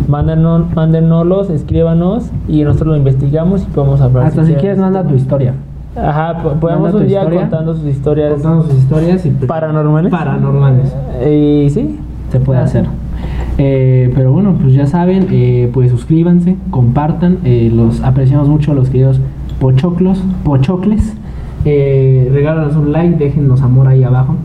mándenos, 0.07 0.73
mándenoslos, 0.75 1.49
escríbanos 1.49 2.31
y 2.49 2.63
nosotros 2.63 2.89
lo 2.89 2.97
investigamos 2.97 3.63
y 3.63 3.65
podemos 3.67 4.01
hablar. 4.01 4.25
Hasta 4.25 4.43
si 4.45 4.53
quieres, 4.55 4.77
manda 4.79 5.03
tu 5.07 5.15
historia. 5.15 5.53
Ajá, 5.95 6.43
po- 6.43 6.53
podemos 6.59 6.93
un 6.93 7.07
día 7.07 7.19
historia. 7.19 7.41
contando 7.41 7.73
sus 7.75 7.85
historias 7.85 8.33
Contando 8.33 8.63
sus 8.63 8.73
historias 8.73 9.25
y 9.25 9.29
paranormales. 9.29 10.11
paranormales. 10.11 10.93
Eh, 11.21 11.63
Y 11.67 11.69
sí, 11.69 11.97
se 12.31 12.39
puede 12.41 12.59
hacer. 12.59 12.85
Eh, 13.57 14.11
pero 14.13 14.33
bueno, 14.33 14.57
pues 14.61 14.73
ya 14.73 14.85
saben, 14.85 15.27
eh, 15.31 15.69
pues 15.73 15.91
suscríbanse, 15.91 16.57
compartan, 16.71 17.39
eh, 17.45 17.71
los 17.73 18.01
apreciamos 18.01 18.49
mucho 18.49 18.73
los 18.73 18.89
queridos 18.89 19.21
pochoclos, 19.59 20.21
pochocles. 20.43 21.15
Regálanos 21.63 22.75
un 22.75 22.91
like, 22.91 23.17
déjennos 23.17 23.61
amor 23.61 23.87
ahí 23.87 24.03
abajo. 24.03 24.35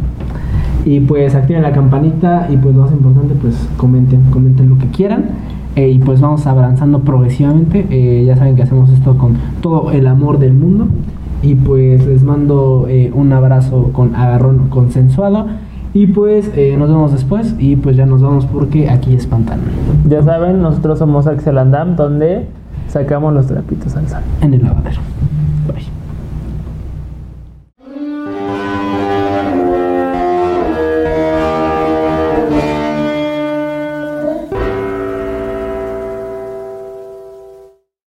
Y 0.87 1.01
pues 1.01 1.35
activen 1.35 1.63
la 1.63 1.73
campanita 1.73 2.49
y 2.51 2.57
pues 2.57 2.75
lo 2.75 2.83
más 2.83 2.93
importante, 2.93 3.35
pues 3.35 3.69
comenten, 3.77 4.23
comenten 4.31 4.71
lo 4.71 4.79
que 4.79 4.87
quieran. 4.87 5.27
Y 5.77 5.99
pues 5.99 6.23
vamos 6.23 6.47
avanzando 6.47 7.01
progresivamente. 7.01 8.25
Ya 8.25 8.37
saben 8.37 8.57
que 8.57 8.63
hacemos 8.63 8.89
esto 8.91 9.19
con 9.19 9.37
todo 9.61 9.91
el 9.91 10.07
amor 10.07 10.39
del 10.39 10.55
mundo. 10.55 10.87
Y 11.43 11.57
pues 11.57 12.07
les 12.07 12.23
mando 12.23 12.87
un 13.15 13.33
abrazo 13.35 13.91
con 13.93 14.15
agarrón 14.15 14.69
consensuado. 14.71 15.47
Y 15.93 16.07
pues 16.07 16.51
eh, 16.55 16.77
nos 16.77 16.89
vemos 16.89 17.13
después. 17.13 17.55
Y 17.59 17.77
pues 17.77 17.97
ya 17.97 18.07
nos 18.07 18.23
vamos 18.23 18.47
porque 18.47 18.89
aquí 18.89 19.15
espantan. 19.15 19.61
ya 20.09 20.23
saben, 20.23 20.63
nosotros 20.63 20.99
somos 20.99 21.27
Axel 21.27 21.59
Andam, 21.59 21.97
donde 21.97 22.47
sacamos 22.89 23.33
los 23.35 23.47
trapitos 23.47 23.97
al 23.97 24.09
sol. 24.09 24.21
En 24.41 24.55
el 24.55 24.63
lavadero. 24.63 25.01
Bye. 25.67 26.00